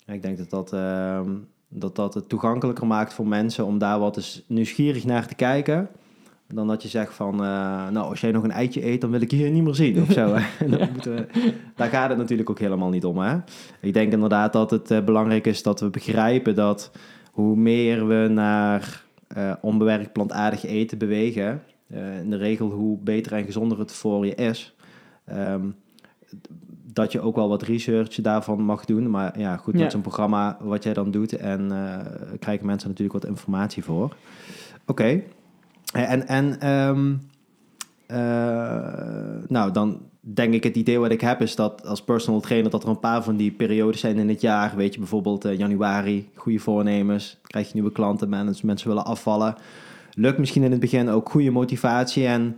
En 0.06 0.14
ik 0.14 0.22
denk 0.22 0.38
dat 0.38 0.50
dat, 0.50 0.74
ehm, 0.74 1.30
dat 1.68 1.96
dat 1.96 2.14
het 2.14 2.30
toegankelijker 2.30 2.88
maakt 2.88 3.14
voor 3.14 3.28
mensen 3.28 3.66
om 3.66 3.78
daar 3.78 4.00
wat 4.00 4.18
eens 4.18 4.44
nieuwsgierig 4.48 5.06
naar 5.06 5.28
te 5.28 5.36
kijken. 5.36 5.90
Dan 6.48 6.68
dat 6.68 6.82
je 6.82 6.88
zegt 6.88 7.14
van, 7.14 7.34
eh, 7.34 7.90
nou, 7.90 7.98
als 8.10 8.22
jij 8.22 8.32
nog 8.32 8.44
een 8.44 8.52
eitje 8.52 8.86
eet, 8.86 9.02
dan 9.02 9.12
wil 9.12 9.22
ik 9.22 9.32
je 9.32 9.38
hier 9.38 9.52
niet 9.52 9.64
meer 9.64 9.76
zien 9.76 10.02
of 10.02 10.12
zo. 10.12 10.34
we, 10.60 11.28
daar 11.76 11.90
gaat 11.90 12.10
het 12.10 12.18
natuurlijk 12.18 12.50
ook 12.50 12.60
helemaal 12.60 12.90
niet 12.90 13.06
om. 13.06 13.18
Hè? 13.18 13.38
Ik 13.82 13.94
denk 13.94 14.12
inderdaad 14.12 14.54
dat 14.54 14.72
het 14.72 14.92
eh, 14.92 15.04
belangrijk 15.04 15.48
is 15.48 15.64
dat 15.64 15.80
we 15.80 15.90
begrijpen 15.90 16.56
dat 16.56 16.92
hoe 17.32 17.56
meer 17.56 18.08
we 18.08 18.28
naar 18.28 19.04
eh, 19.34 19.54
onbewerkt 19.62 20.12
plantaardig 20.14 20.66
eten 20.66 20.98
bewegen, 20.98 21.64
eh, 21.88 22.20
in 22.20 22.30
de 22.30 22.38
regel 22.38 22.70
hoe 22.70 22.98
beter 22.98 23.34
en 23.34 23.46
gezonder 23.46 23.80
het 23.80 23.92
voor 23.92 24.26
je 24.26 24.36
is. 24.36 24.76
Ehm, 25.26 25.66
dat 26.94 27.12
je 27.12 27.22
ook 27.22 27.36
wel 27.36 27.50
wat 27.50 27.62
research 27.64 28.16
daarvan 28.16 28.62
mag 28.62 28.86
doen. 28.86 29.10
Maar 29.10 29.40
ja, 29.40 29.58
goed, 29.58 29.74
Ja. 29.74 29.80
met 29.80 29.92
zo'n 29.92 30.02
programma 30.02 30.58
wat 30.62 30.84
jij 30.84 30.94
dan 30.94 31.12
doet 31.12 31.38
en 31.38 31.72
eh, 31.72 31.98
krijgen 32.40 32.66
mensen 32.66 32.90
natuurlijk 32.90 33.20
wat 33.24 33.32
informatie 33.32 33.84
voor. 33.84 34.16
Oké. 34.86 35.22
En, 35.94 36.28
en 36.28 36.60
ehm, 36.60 37.14
eh, 38.08 39.44
nou, 39.48 39.72
dan 39.72 40.02
denk 40.22 40.54
ik 40.54 40.64
het 40.64 40.76
idee 40.76 41.00
wat 41.00 41.12
ik 41.12 41.22
heb 41.22 41.42
is 41.42 41.56
dat 41.56 41.86
als 41.86 42.04
personal 42.04 42.40
trainer 42.40 42.72
dat 42.72 42.84
er 42.84 42.90
een 42.90 43.00
paar 43.00 43.24
van 43.24 43.36
die 43.36 43.52
periodes 43.52 44.00
zijn 44.00 44.18
in 44.18 44.30
het 44.30 44.42
jaar. 44.42 44.76
Weet 44.76 44.94
je, 44.94 45.00
bijvoorbeeld 45.00 45.46
eh, 45.46 45.58
januari, 45.58 46.30
goede 46.36 46.60
voornemens, 46.60 47.38
krijg 47.42 47.68
je 47.68 47.74
nieuwe 47.74 47.92
klanten, 47.92 48.30
mensen, 48.30 48.66
mensen 48.66 48.88
willen 48.88 49.06
afvallen. 49.06 49.56
Lukt 50.14 50.38
misschien 50.38 50.64
in 50.64 50.72
het 50.72 50.80
begin 50.80 51.10
ook 51.10 51.30
goede 51.30 51.52
motivatie 51.52 52.28
en 52.28 52.58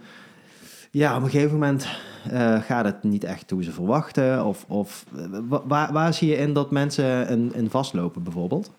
ja, 0.92 1.18
op 1.18 1.24
een 1.24 1.30
gegeven 1.30 1.54
moment 1.54 1.88
eh, 2.32 2.62
gaat 2.62 2.86
het 2.86 3.04
niet 3.04 3.24
echt 3.24 3.50
hoe 3.50 3.64
ze 3.64 3.72
verwachten. 3.72 4.46
Of, 4.46 4.66
of 4.68 5.06
eh, 5.16 5.40
wa- 5.48 5.64
waar, 5.68 5.94
waar 5.94 6.14
zie 6.14 6.30
je 6.30 6.36
in 6.38 6.54
dat 6.54 6.72
mensen 6.72 7.28
in, 7.30 7.52
in 7.56 7.70
vastlopen 7.70 8.24
bijvoorbeeld? 8.24 8.72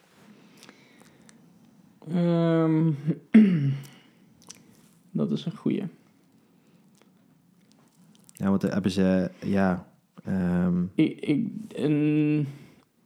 Ehm, 2.13 2.91
dat 5.11 5.31
is 5.31 5.45
een 5.45 5.57
goeie. 5.57 5.83
Ja, 8.45 8.51
want 8.51 8.63
hebben 8.63 8.91
ze, 8.91 9.31
ja, 9.45 9.87
ehm, 10.25 10.83
Ik, 10.95 11.21
ik, 11.21 11.47
een, 11.75 12.47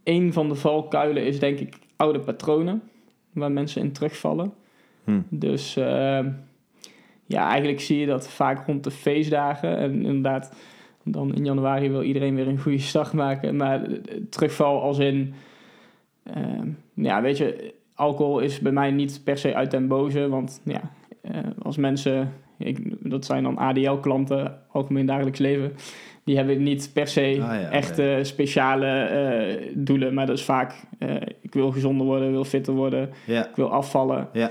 een 0.04 0.32
van 0.32 0.48
de 0.48 0.54
valkuilen 0.54 1.26
is 1.26 1.38
denk 1.38 1.58
ik 1.58 1.78
oude 1.96 2.20
patronen 2.20 2.82
waar 3.32 3.52
mensen 3.52 3.82
in 3.82 3.92
terugvallen. 3.92 4.52
hm, 5.04 5.20
Dus 5.28 5.76
ehm, 5.76 6.30
ja, 7.26 7.48
eigenlijk 7.48 7.80
zie 7.80 7.98
je 7.98 8.06
dat 8.06 8.28
vaak 8.28 8.66
rond 8.66 8.84
de 8.84 8.90
feestdagen. 8.90 9.76
En 9.76 9.92
inderdaad, 10.04 10.54
dan 11.04 11.34
in 11.34 11.44
januari 11.44 11.90
wil 11.90 12.02
iedereen 12.02 12.34
weer 12.34 12.48
een 12.48 12.60
goede 12.60 12.78
start 12.78 13.12
maken. 13.12 13.56
Maar 13.56 13.86
terugval 14.30 14.82
als 14.82 14.98
in 14.98 15.34
ehm, 16.22 16.68
ja, 16.94 17.22
weet 17.22 17.36
je, 17.36 17.74
alcohol 17.94 18.38
is 18.38 18.58
bij 18.58 18.72
mij 18.72 18.90
niet 18.90 19.20
per 19.24 19.38
se 19.38 19.54
uit 19.54 19.70
den 19.70 19.88
boze. 19.88 20.28
Want 20.28 20.60
ja, 20.64 20.92
eh, 21.20 21.38
als 21.62 21.76
mensen, 21.76 22.32
ik, 22.58 23.10
dat 23.10 23.24
zijn 23.24 23.42
dan 23.42 23.56
ADL-klanten, 23.58 24.58
algemeen 24.72 25.06
dagelijks 25.06 25.38
leven, 25.38 25.72
die 26.24 26.36
hebben 26.36 26.62
niet 26.62 26.90
per 26.92 27.08
se 27.08 27.38
Ah, 27.40 27.60
ja, 27.60 27.70
echte 27.70 28.18
speciale 28.22 28.86
eh, 28.86 29.66
doelen. 29.74 30.14
Maar 30.14 30.26
dat 30.26 30.38
is 30.38 30.44
vaak, 30.44 30.74
eh, 30.98 31.14
ik 31.40 31.54
wil 31.54 31.70
gezonder 31.70 32.06
worden, 32.06 32.30
wil 32.30 32.44
fitter 32.44 32.74
worden, 32.74 33.10
Ja, 33.26 33.48
ik 33.48 33.56
wil 33.56 33.70
afvallen. 33.70 34.28
Ja. 34.32 34.50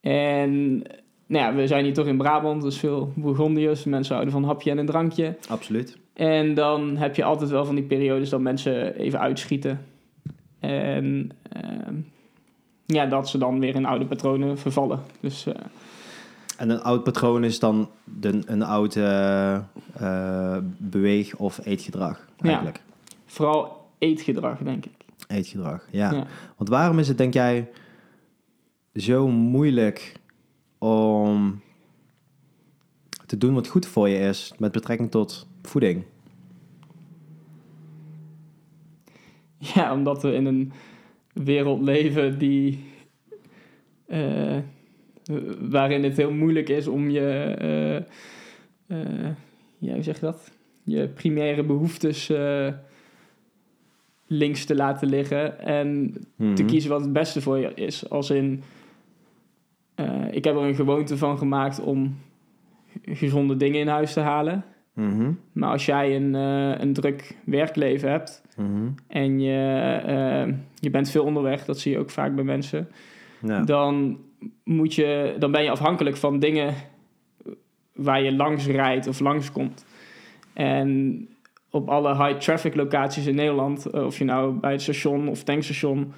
En 0.00 0.82
nou 1.26 1.44
ja, 1.44 1.54
we 1.54 1.66
zijn 1.66 1.84
hier 1.84 1.94
toch 1.94 2.06
in 2.06 2.16
Brabant, 2.16 2.62
dus 2.62 2.78
veel 2.78 3.12
Bourgondiërs. 3.16 3.84
Mensen 3.84 4.12
houden 4.14 4.34
van 4.34 4.42
een 4.42 4.48
hapje 4.48 4.70
en 4.70 4.78
een 4.78 4.86
drankje. 4.86 5.36
absoluut. 5.48 5.98
En 6.14 6.54
dan 6.54 6.96
heb 6.96 7.16
je 7.16 7.24
altijd 7.24 7.50
wel 7.50 7.64
van 7.64 7.74
die 7.74 7.84
periodes 7.84 8.28
dat 8.28 8.40
mensen 8.40 8.94
even 8.96 9.20
uitschieten. 9.20 9.80
En 10.60 11.30
ehm, 11.52 11.94
ja, 12.86 13.06
dat 13.06 13.28
ze 13.28 13.38
dan 13.38 13.60
weer 13.60 13.74
in 13.74 13.86
oude 13.86 14.06
patronen 14.06 14.58
vervallen. 14.58 15.00
Dus 15.20 15.46
eh, 15.46 15.54
En 16.56 16.70
een 16.70 16.82
oud 16.82 17.02
patroon 17.04 17.44
is 17.44 17.58
dan 17.58 17.90
de, 18.04 18.42
een 18.46 18.62
oud 18.62 18.96
eh, 18.96 19.54
eh, 19.94 20.58
beweeg- 20.78 21.36
of 21.36 21.60
eetgedrag 21.64 22.28
Ja. 22.36 22.44
eigenlijk. 22.48 22.82
vooral 23.26 23.88
eetgedrag, 23.98 24.58
denk 24.58 24.84
ik. 24.86 24.92
Eetgedrag, 25.28 25.86
ja. 25.90 26.12
Ja. 26.12 26.26
Want 26.56 26.68
waarom 26.70 26.98
is 26.98 27.08
het, 27.08 27.18
denk 27.18 27.32
jij, 27.34 27.70
zo 28.94 29.28
moeilijk 29.28 30.12
om 30.78 31.60
te 33.26 33.38
doen 33.38 33.54
wat 33.54 33.68
goed 33.68 33.86
voor 33.86 34.08
je 34.08 34.18
is 34.18 34.52
met 34.58 34.72
betrekking 34.72 35.10
tot 35.10 35.46
voeding? 35.62 36.04
Ja, 39.58 39.92
omdat 39.92 40.22
we 40.22 40.32
in 40.32 40.46
een 40.46 40.72
wereld 41.32 41.82
leven 41.82 42.38
die. 42.38 42.84
eh, 44.06 44.58
waarin 45.60 46.04
het 46.04 46.16
heel 46.16 46.32
moeilijk 46.32 46.68
is 46.68 46.86
om 46.86 47.10
je. 47.10 47.54
eh, 48.86 48.96
ja, 49.78 49.92
hoe 49.94 50.02
zeg 50.02 50.14
je 50.20 50.26
dat? 50.26 50.50
Je 50.82 51.08
primaire 51.08 51.62
behoeftes 51.64 52.30
eh, 52.30 52.68
links 54.26 54.64
te 54.64 54.74
laten 54.74 55.08
liggen. 55.08 55.58
En 55.60 56.12
te 56.36 56.44
Mhm. 56.44 56.66
kiezen 56.66 56.90
wat 56.90 57.00
het 57.00 57.12
beste 57.12 57.40
voor 57.40 57.58
je 57.58 57.72
is. 57.74 58.10
Als 58.10 58.30
in. 58.30 58.62
ik 60.30 60.44
heb 60.44 60.54
er 60.56 60.62
een 60.62 60.74
gewoonte 60.74 61.16
van 61.16 61.38
gemaakt 61.38 61.80
om 61.80 62.16
gezonde 63.04 63.56
dingen 63.56 63.80
in 63.80 63.88
huis 63.88 64.12
te 64.12 64.20
halen. 64.20 64.64
Mhm. 64.92 65.32
Maar 65.52 65.70
als 65.70 65.86
jij 65.86 66.16
een, 66.16 66.34
een 66.82 66.92
druk 66.92 67.36
werkleven 67.44 68.10
hebt 68.10 68.42
Mhm. 68.56 68.88
en 69.06 69.40
je, 69.40 70.54
je 70.80 70.90
bent 70.90 71.10
veel 71.10 71.24
onderweg, 71.24 71.64
dat 71.64 71.78
zie 71.78 71.92
je 71.92 71.98
ook 71.98 72.10
vaak 72.10 72.34
bij 72.34 72.44
mensen, 72.44 72.88
Ja. 73.42 73.60
dan, 73.62 74.18
moet 74.64 74.94
je, 74.94 75.36
dan 75.38 75.52
ben 75.52 75.62
je 75.62 75.70
afhankelijk 75.70 76.16
van 76.16 76.38
dingen 76.38 76.74
waar 77.94 78.22
je 78.22 78.32
langs 78.32 78.66
rijdt 78.66 79.06
of 79.06 79.20
langs 79.20 79.52
komt. 79.52 79.84
En 80.52 81.28
op 81.70 81.88
alle 81.88 82.16
high 82.16 82.38
traffic 82.38 82.74
locaties 82.74 83.26
in 83.26 83.34
Nederland, 83.34 83.86
eh, 83.86 84.04
of 84.04 84.18
je 84.18 84.24
nou 84.24 84.52
bij 84.52 84.72
het 84.72 84.82
station 84.82 85.28
of 85.28 85.42
tankstation 85.42 86.12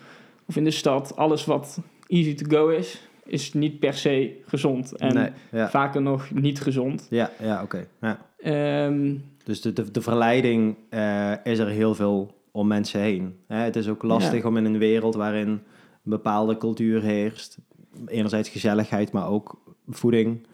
of 0.47 0.57
in 0.57 0.65
de 0.65 0.71
stad, 0.71 1.17
alles 1.17 1.45
wat 1.45 1.81
easy 2.07 2.35
to 2.35 2.57
go 2.57 2.69
is, 2.69 3.09
is 3.25 3.53
niet 3.53 3.79
per 3.79 3.95
se 3.95 4.41
gezond. 4.47 4.97
En 4.97 5.15
nee, 5.15 5.31
ja. 5.51 5.69
vaker 5.69 6.03
nog 6.03 6.31
niet 6.31 6.61
gezond. 6.61 7.07
Ja, 7.11 7.31
ja 7.43 7.63
oké. 7.63 7.87
Ja. 8.01 8.19
Ehm, 8.39 9.15
Dus 9.45 9.61
de, 9.61 9.73
de, 9.73 9.91
de 9.91 10.01
verleiding 10.01 10.77
eh, 10.89 11.33
is 11.45 11.59
er 11.59 11.69
heel 11.69 11.95
veel 11.95 12.35
om 12.53 12.67
mensen 12.67 13.01
heen. 13.01 13.37
Hè, 13.47 13.57
het 13.57 13.77
is 13.77 13.89
ook 13.89 14.03
lastig 14.03 14.45
om 14.45 14.57
in 14.57 14.65
een 14.65 14.79
wereld 14.79 15.15
waarin 15.15 15.49
een 15.49 15.61
bepaalde 16.03 16.57
cultuur 16.57 17.03
heerst, 17.03 17.59
enerzijds 18.07 18.49
gezelligheid, 18.49 19.13
maar 19.13 19.29
ook 19.29 19.59
voeding, 19.89 20.47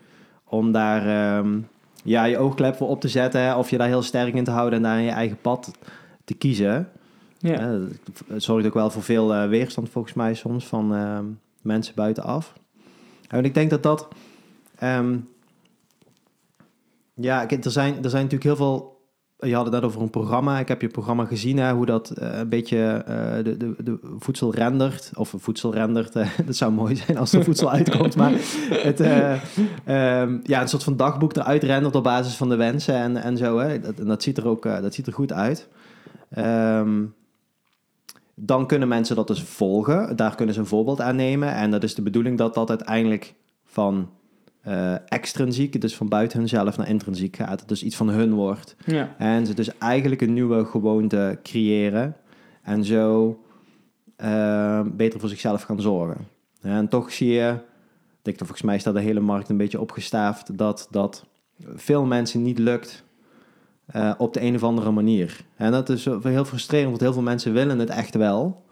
om 0.44 0.72
daar 0.72 1.06
ehm, 1.06 1.60
ja, 2.04 2.24
je 2.24 2.38
oogklep 2.38 2.76
voor 2.76 2.88
op 2.88 3.00
te 3.00 3.08
zetten, 3.08 3.56
of 3.56 3.70
je 3.70 3.78
daar 3.78 3.88
heel 3.88 4.02
sterk 4.02 4.34
in 4.34 4.44
te 4.44 4.50
houden 4.50 4.76
en 4.76 4.82
daar 4.82 5.00
je 5.00 5.10
eigen 5.10 5.38
pad 5.40 5.70
te 6.24 6.34
kiezen. 6.34 6.88
ja. 7.38 7.58
Hè, 7.60 7.86
het 8.26 8.42
zorgt 8.42 8.66
ook 8.66 8.74
wel 8.74 8.90
voor 8.90 9.02
veel 9.02 9.34
eh, 9.34 9.48
weerstand 9.48 9.90
volgens 9.90 10.14
mij 10.14 10.34
soms 10.34 10.66
van 10.66 10.94
ehm, 10.94 11.24
mensen 11.62 11.94
buitenaf. 11.94 12.52
En 13.28 13.44
ik 13.44 13.54
denk 13.54 13.70
dat 13.70 13.82
dat... 13.82 14.08
ehm, 14.78 15.16
ja, 17.14 17.48
er 17.48 17.70
zijn, 17.70 18.04
er 18.04 18.10
zijn 18.10 18.22
natuurlijk 18.22 18.42
heel 18.42 18.56
veel... 18.56 18.91
Je 19.44 19.54
had 19.54 19.64
het 19.64 19.74
net 19.74 19.82
over 19.82 20.00
een 20.02 20.10
programma. 20.10 20.58
Ik 20.58 20.68
heb 20.68 20.80
je 20.80 20.88
programma 20.88 21.24
gezien, 21.24 21.58
hè, 21.58 21.72
hoe 21.72 21.86
dat 21.86 22.10
eh, 22.10 22.38
een 22.38 22.48
beetje 22.48 22.78
eh, 23.06 23.44
de, 23.44 23.56
de, 23.56 23.74
de 23.78 23.98
voedsel 24.18 24.54
rendert. 24.54 25.10
Of 25.14 25.34
voedsel 25.38 25.74
rendert. 25.74 26.16
eh, 26.16 26.28
dat 26.46 26.56
zou 26.56 26.72
mooi 26.72 26.96
zijn 26.96 27.18
als 27.18 27.32
er 27.32 27.44
voedsel 27.44 27.70
uitkomt. 27.70 28.16
Maar 28.16 28.32
het, 28.88 29.00
eh, 29.00 29.32
ehm, 29.84 30.38
ja, 30.42 30.60
een 30.60 30.68
soort 30.68 30.84
van 30.84 30.96
dagboek 30.96 31.36
eruit 31.36 31.62
rendert 31.62 31.94
op 31.94 32.02
basis 32.02 32.34
van 32.34 32.48
de 32.48 32.56
wensen 32.56 32.94
en, 32.94 33.16
en 33.16 33.36
zo. 33.36 33.58
Hè. 33.58 33.80
Dat, 33.80 33.98
en 33.98 34.06
dat 34.06 34.22
ziet 34.22 34.38
er 34.38 34.48
ook 34.48 34.62
dat 34.62 34.94
ziet 34.94 35.06
er 35.06 35.12
goed 35.12 35.32
uit. 35.32 35.68
Ehm, 36.30 37.04
dan 38.34 38.66
kunnen 38.66 38.88
mensen 38.88 39.16
dat 39.16 39.26
dus 39.26 39.42
volgen. 39.42 40.16
Daar 40.16 40.34
kunnen 40.34 40.54
ze 40.54 40.60
een 40.60 40.66
voorbeeld 40.66 41.00
aan 41.00 41.16
nemen. 41.16 41.54
En 41.54 41.70
dat 41.70 41.82
is 41.82 41.94
de 41.94 42.02
bedoeling 42.02 42.38
dat 42.38 42.54
dat 42.54 42.68
uiteindelijk 42.68 43.34
van 43.64 44.08
eh, 44.62 44.94
extrinsiek, 45.08 45.80
dus 45.80 45.96
van 45.96 46.08
buiten 46.08 46.38
hunzelf 46.38 46.76
naar 46.76 46.88
intrinsiek 46.88 47.36
gaat. 47.36 47.68
Dus 47.68 47.82
iets 47.82 47.96
van 47.96 48.08
hun 48.08 48.34
wordt. 48.34 48.76
ja. 48.86 49.14
En 49.18 49.46
ze 49.46 49.54
dus 49.54 49.78
eigenlijk 49.78 50.20
een 50.20 50.32
nieuwe 50.32 50.64
gewoonte 50.64 51.38
creëren. 51.42 52.16
En 52.62 52.84
zo 52.84 53.38
eh, 54.16 54.80
beter 54.92 55.20
voor 55.20 55.28
zichzelf 55.28 55.62
gaan 55.62 55.80
zorgen. 55.80 56.26
En 56.60 56.88
toch 56.88 57.12
zie 57.12 57.32
je, 57.32 57.48
ik 57.50 58.22
denk 58.22 58.38
dat 58.38 58.46
volgens 58.46 58.62
mij 58.62 58.78
staat 58.78 58.94
de 58.94 59.00
hele 59.00 59.20
markt 59.20 59.48
een 59.48 59.56
beetje 59.56 59.80
opgestaafd, 59.80 60.58
dat 60.58 60.88
dat 60.90 61.26
veel 61.74 62.04
mensen 62.04 62.42
niet 62.42 62.58
lukt 62.58 63.04
eh, 63.86 64.14
op 64.18 64.34
de 64.34 64.42
een 64.42 64.54
of 64.54 64.62
andere 64.62 64.90
manier. 64.90 65.44
En 65.56 65.72
dat 65.72 65.88
is 65.88 66.04
heel 66.04 66.44
frustrerend, 66.44 66.88
want 66.88 67.00
heel 67.00 67.12
veel 67.12 67.22
mensen 67.22 67.52
willen 67.52 67.78
het 67.78 67.90
echt 67.90 68.14
wel. 68.14 68.64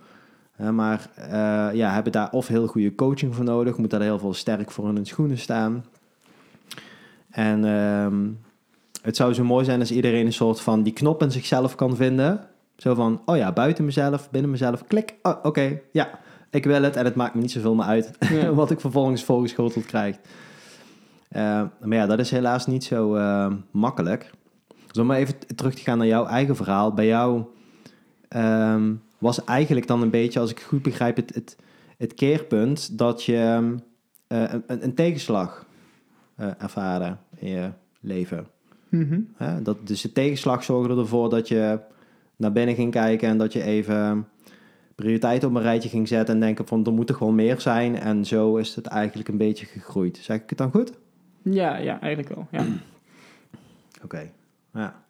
Maar 0.68 1.10
eh, 1.14 1.76
ja, 1.76 1.92
hebben 1.92 2.12
daar 2.12 2.30
of 2.30 2.46
heel 2.46 2.66
goede 2.66 2.94
coaching 2.94 3.34
voor 3.34 3.44
nodig, 3.44 3.76
moeten 3.76 3.98
daar 3.98 4.08
heel 4.08 4.18
veel 4.18 4.34
sterk 4.34 4.70
voor 4.70 4.88
in 4.88 4.94
hun 4.94 5.06
schoenen 5.06 5.38
staan. 5.38 5.84
En 7.30 7.64
ehm, 7.64 8.28
het 9.02 9.16
zou 9.16 9.34
zo 9.34 9.44
mooi 9.44 9.64
zijn 9.64 9.80
als 9.80 9.92
iedereen 9.92 10.26
een 10.26 10.32
soort 10.32 10.60
van 10.60 10.82
die 10.82 10.92
knop 10.92 11.22
in 11.22 11.30
zichzelf 11.30 11.74
kan 11.74 11.96
vinden. 11.96 12.40
Zo 12.76 12.94
van, 12.94 13.22
oh 13.24 13.36
ja, 13.36 13.52
buiten 13.52 13.84
mezelf, 13.84 14.30
binnen 14.30 14.50
mezelf, 14.50 14.84
klik. 14.86 15.14
Oh, 15.22 15.36
oké, 15.42 15.80
ja, 15.92 16.18
ik 16.50 16.64
wil 16.64 16.82
het 16.82 16.96
en 16.96 17.04
het 17.04 17.14
maakt 17.14 17.34
me 17.34 17.40
niet 17.40 17.50
zoveel 17.50 17.74
meer 17.74 17.86
uit 17.86 18.16
Ja. 18.32 18.52
wat 18.54 18.70
ik 18.70 18.80
vervolgens 18.80 19.24
voorgeschoteld 19.24 19.86
krijg. 19.86 20.16
Eh, 21.28 21.62
maar 21.80 21.98
ja, 21.98 22.06
dat 22.06 22.18
is 22.18 22.30
helaas 22.30 22.66
niet 22.66 22.84
zo 22.84 23.14
eh, 23.14 23.52
makkelijk. 23.70 24.30
Dus 24.86 24.98
om 24.98 25.06
maar 25.06 25.16
even 25.16 25.34
terug 25.56 25.74
te 25.74 25.82
gaan 25.82 25.98
naar 25.98 26.06
jouw 26.06 26.26
eigen 26.26 26.56
verhaal. 26.56 26.92
Bij 26.92 27.06
jou 27.06 27.44
ehm, 28.28 28.92
was 29.20 29.44
eigenlijk 29.44 29.86
dan 29.86 30.02
een 30.02 30.10
beetje, 30.10 30.40
als 30.40 30.50
ik 30.50 30.60
goed 30.60 30.82
begrijp, 30.82 31.16
het, 31.16 31.34
het, 31.34 31.56
het 31.96 32.14
keerpunt 32.14 32.98
dat 32.98 33.24
je 33.24 33.36
ehm, 33.36 33.76
eh, 34.26 34.52
een, 34.66 34.84
een 34.84 34.94
tegenslag 34.94 35.66
eh 36.36 36.48
ervaren 36.58 37.18
in 37.36 37.48
je 37.48 37.70
leven. 38.00 38.46
Mhm. 38.88 39.20
Dat, 39.62 39.86
dus 39.86 40.00
de 40.00 40.12
tegenslag 40.12 40.64
zorgde 40.64 40.96
ervoor 40.96 41.30
dat 41.30 41.48
je 41.48 41.78
naar 42.36 42.52
binnen 42.52 42.74
ging 42.74 42.90
kijken 42.90 43.28
en 43.28 43.38
dat 43.38 43.52
je 43.52 43.62
even 43.62 44.28
prioriteiten 44.94 45.48
op 45.48 45.54
een 45.54 45.62
rijtje 45.62 45.88
ging 45.88 46.08
zetten 46.08 46.34
en 46.34 46.40
denken 46.40 46.66
van 46.66 46.86
er 46.86 46.92
moet 46.92 47.06
toch 47.06 47.18
wel 47.18 47.32
meer 47.32 47.60
zijn. 47.60 47.98
En 47.98 48.24
zo 48.24 48.56
is 48.56 48.74
het 48.74 48.86
eigenlijk 48.86 49.28
een 49.28 49.36
beetje 49.36 49.66
gegroeid. 49.66 50.16
Zeg 50.16 50.36
ik 50.36 50.48
het 50.48 50.58
dan 50.58 50.70
goed? 50.70 50.92
Ja, 51.42 51.76
ja, 51.76 52.00
eigenlijk 52.00 52.34
wel. 52.34 52.46
Ja. 52.50 52.66
Oké. 54.04 54.30
Ja. 54.72 55.04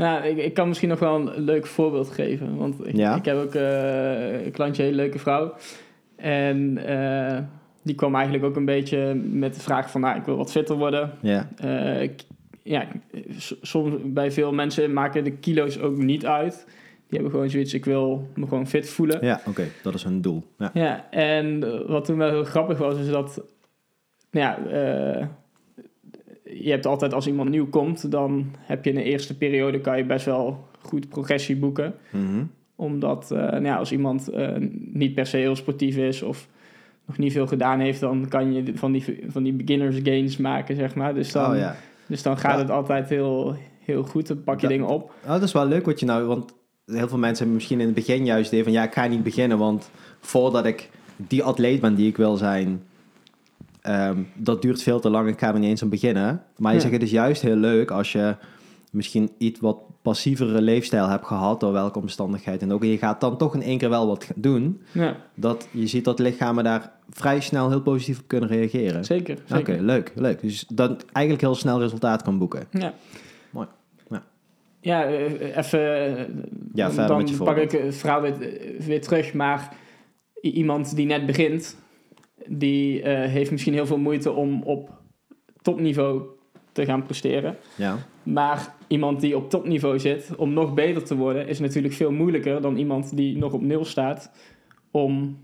Ja, 0.00 0.22
ik, 0.22 0.36
ik 0.36 0.54
kan 0.54 0.68
misschien 0.68 0.88
nog 0.88 0.98
wel 0.98 1.14
een 1.14 1.40
leuk 1.44 1.66
voorbeeld 1.66 2.10
geven. 2.10 2.56
Want 2.56 2.86
ik, 2.86 2.96
Ja. 2.96 3.16
ik 3.16 3.24
heb 3.24 3.36
ook 3.36 3.54
eh, 3.54 4.44
een 4.44 4.50
klantje, 4.50 4.82
een 4.82 4.88
hele 4.88 5.02
leuke 5.02 5.18
vrouw. 5.18 5.54
En 6.16 6.78
eh, 6.86 7.38
die 7.82 7.94
kwam 7.94 8.14
eigenlijk 8.14 8.44
ook 8.44 8.56
een 8.56 8.64
beetje 8.64 9.14
met 9.14 9.54
de 9.54 9.60
vraag 9.60 9.90
van... 9.90 10.00
Nou, 10.00 10.18
ik 10.18 10.24
wil 10.24 10.36
wat 10.36 10.50
fitter 10.50 10.76
worden. 10.76 11.12
Ja. 11.20 11.48
Eh, 11.56 12.10
ja, 12.62 12.86
soms 13.60 13.94
bij 14.04 14.30
veel 14.32 14.52
mensen 14.52 14.92
maken 14.92 15.24
de 15.24 15.32
kilo's 15.32 15.78
ook 15.78 15.96
niet 15.96 16.26
uit. 16.26 16.64
Die 17.06 17.18
hebben 17.18 17.30
gewoon 17.30 17.50
zoiets, 17.50 17.74
ik 17.74 17.84
wil 17.84 18.28
me 18.34 18.46
gewoon 18.46 18.66
fit 18.66 18.88
voelen. 18.88 19.18
Ja, 19.24 19.40
oké. 19.46 19.64
Dat 19.82 19.94
is 19.94 20.04
hun 20.04 20.20
doel. 20.20 20.42
Ja. 20.58 20.70
Ja, 20.74 21.10
en 21.10 21.60
wat 21.86 22.04
toen 22.04 22.16
wel 22.16 22.30
heel 22.30 22.44
grappig 22.44 22.78
was, 22.78 22.98
is 22.98 23.08
dat... 23.08 23.42
nou 24.30 24.68
Ja, 24.70 25.28
je 26.54 26.70
hebt 26.70 26.86
altijd 26.86 27.14
als 27.14 27.26
iemand 27.26 27.50
nieuw 27.50 27.66
komt, 27.68 28.10
dan 28.10 28.46
heb 28.58 28.84
je 28.84 28.90
in 28.90 28.96
de 28.96 29.02
eerste 29.02 29.36
periode 29.36 29.80
kan 29.80 29.96
je 29.96 30.04
best 30.04 30.24
wel 30.24 30.68
goed 30.80 31.08
progressie 31.08 31.56
boeken. 31.56 31.94
Mhm. 32.12 32.42
Omdat 32.76 33.30
eh, 33.30 33.38
nou 33.38 33.64
ja, 33.64 33.76
als 33.76 33.92
iemand 33.92 34.28
eh, 34.28 34.48
niet 34.92 35.14
per 35.14 35.26
se 35.26 35.36
heel 35.36 35.56
sportief 35.56 35.96
is 35.96 36.22
of 36.22 36.48
nog 37.06 37.18
niet 37.18 37.32
veel 37.32 37.46
gedaan 37.46 37.80
heeft, 37.80 38.00
dan 38.00 38.28
kan 38.28 38.52
je 38.52 38.72
van 38.74 38.92
die, 38.92 39.24
van 39.28 39.42
die 39.42 39.52
beginners 39.52 39.96
gains 40.02 40.36
maken, 40.36 40.76
zeg 40.76 40.94
maar. 40.94 41.14
Dus 41.14 41.32
dan, 41.32 41.50
Oh 41.50 41.56
ja. 41.58 41.76
dus 42.06 42.22
dan 42.22 42.38
gaat 42.38 42.52
Ja. 42.54 42.58
het 42.58 42.70
altijd 42.70 43.08
heel, 43.08 43.56
heel 43.84 44.02
goed, 44.02 44.26
dan 44.26 44.42
pak 44.44 44.54
je 44.54 44.60
Dat- 44.60 44.70
dingen 44.70 44.86
op. 44.86 45.12
Oh, 45.24 45.30
dat 45.30 45.42
is 45.42 45.52
wel 45.52 45.66
leuk 45.66 45.86
wat 45.86 46.00
je 46.00 46.06
nou, 46.06 46.24
want 46.26 46.54
heel 46.86 47.08
veel 47.08 47.18
mensen 47.18 47.36
hebben 47.38 47.54
misschien 47.54 47.80
in 47.80 47.86
het 47.86 47.94
begin 47.94 48.24
juist 48.24 48.42
het 48.44 48.52
idee 48.52 48.64
van 48.64 48.72
ja, 48.72 48.82
ik 48.82 48.92
ga 48.94 49.06
niet 49.06 49.22
beginnen, 49.22 49.58
want 49.58 49.90
voordat 50.20 50.66
ik 50.66 50.90
die 51.16 51.42
atleet 51.42 51.80
ben 51.80 51.94
die 51.94 52.08
ik 52.08 52.16
wil 52.16 52.36
zijn, 52.36 52.82
ehm, 53.82 54.22
dat 54.34 54.62
duurt 54.62 54.82
veel 54.82 55.00
te 55.00 55.10
lang. 55.10 55.28
Ik 55.28 55.38
ga 55.38 55.52
er 55.52 55.58
niet 55.58 55.68
eens 55.68 55.82
aan 55.82 55.88
beginnen. 55.88 56.42
Maar 56.56 56.70
je 56.70 56.76
Ja. 56.76 56.82
zegt 56.82 56.94
het 56.94 57.02
is 57.02 57.10
juist 57.10 57.42
heel 57.42 57.56
leuk 57.56 57.90
als 57.90 58.12
je 58.12 58.36
misschien 58.90 59.30
iets 59.38 59.60
wat 59.60 59.78
passievere 60.02 60.60
leefstijl 60.62 61.08
hebt 61.08 61.26
gehad 61.26 61.60
door 61.60 61.72
welke 61.72 61.98
omstandigheid 61.98 62.62
en 62.62 62.72
ook. 62.72 62.82
En 62.82 62.88
je 62.88 62.98
gaat 62.98 63.20
dan 63.20 63.36
toch 63.36 63.54
in 63.54 63.62
één 63.62 63.78
keer 63.78 63.88
wel 63.90 64.06
wat 64.06 64.26
doen. 64.34 64.80
Ja, 64.92 65.16
Dat 65.34 65.68
je 65.70 65.86
ziet 65.86 66.04
dat 66.04 66.18
lichamen 66.18 66.64
daar 66.64 66.92
vrij 67.10 67.40
snel 67.40 67.68
heel 67.70 67.80
positief 67.82 68.18
op 68.18 68.24
kunnen 68.28 68.48
reageren. 68.48 69.04
zeker. 69.04 69.34
Oké, 69.34 69.56
zeker. 69.56 69.82
leuk, 69.82 70.12
leuk. 70.14 70.40
Dus 70.40 70.64
dat 70.72 71.04
eigenlijk 71.12 71.40
heel 71.46 71.54
snel 71.54 71.80
resultaat 71.80 72.22
kan 72.22 72.38
boeken. 72.38 72.66
Ja. 72.70 72.94
Mooi. 73.50 73.66
Ja. 74.10 74.22
Ja, 74.80 75.04
eh, 75.04 75.56
even. 75.56 76.16
eh, 76.16 76.18
Ja, 76.74 76.84
dan- 76.84 76.92
verder 76.92 77.06
dan 77.06 77.16
met 77.18 77.30
je 77.30 77.36
pak 77.36 77.56
ik 77.56 77.70
het 77.70 77.94
verhaal 77.96 78.20
weer, 78.20 78.42
eh, 78.42 78.80
weer 78.80 79.00
terug. 79.00 79.32
Maar 79.34 79.76
iemand 80.40 80.96
die 80.96 81.06
net 81.06 81.26
begint, 81.26 81.76
die 82.48 83.02
eh, 83.02 83.30
heeft 83.30 83.50
misschien 83.50 83.72
heel 83.74 83.86
veel 83.86 83.98
moeite 83.98 84.32
om 84.32 84.62
op 84.62 84.90
topniveau 85.62 86.22
te 86.72 86.84
gaan 86.84 87.02
presteren. 87.02 87.56
Ja, 87.76 87.98
Maar 88.22 88.74
iemand 88.86 89.20
die 89.20 89.36
op 89.36 89.50
topniveau 89.50 89.98
zit, 89.98 90.36
om 90.36 90.52
nog 90.52 90.74
beter 90.74 91.04
te 91.04 91.16
worden, 91.16 91.46
is 91.46 91.58
natuurlijk 91.60 91.94
veel 91.94 92.12
moeilijker 92.12 92.60
dan 92.60 92.76
iemand 92.76 93.16
die 93.16 93.38
nog 93.38 93.52
op 93.52 93.62
nul 93.62 93.84
staat 93.84 94.30
om 94.90 95.38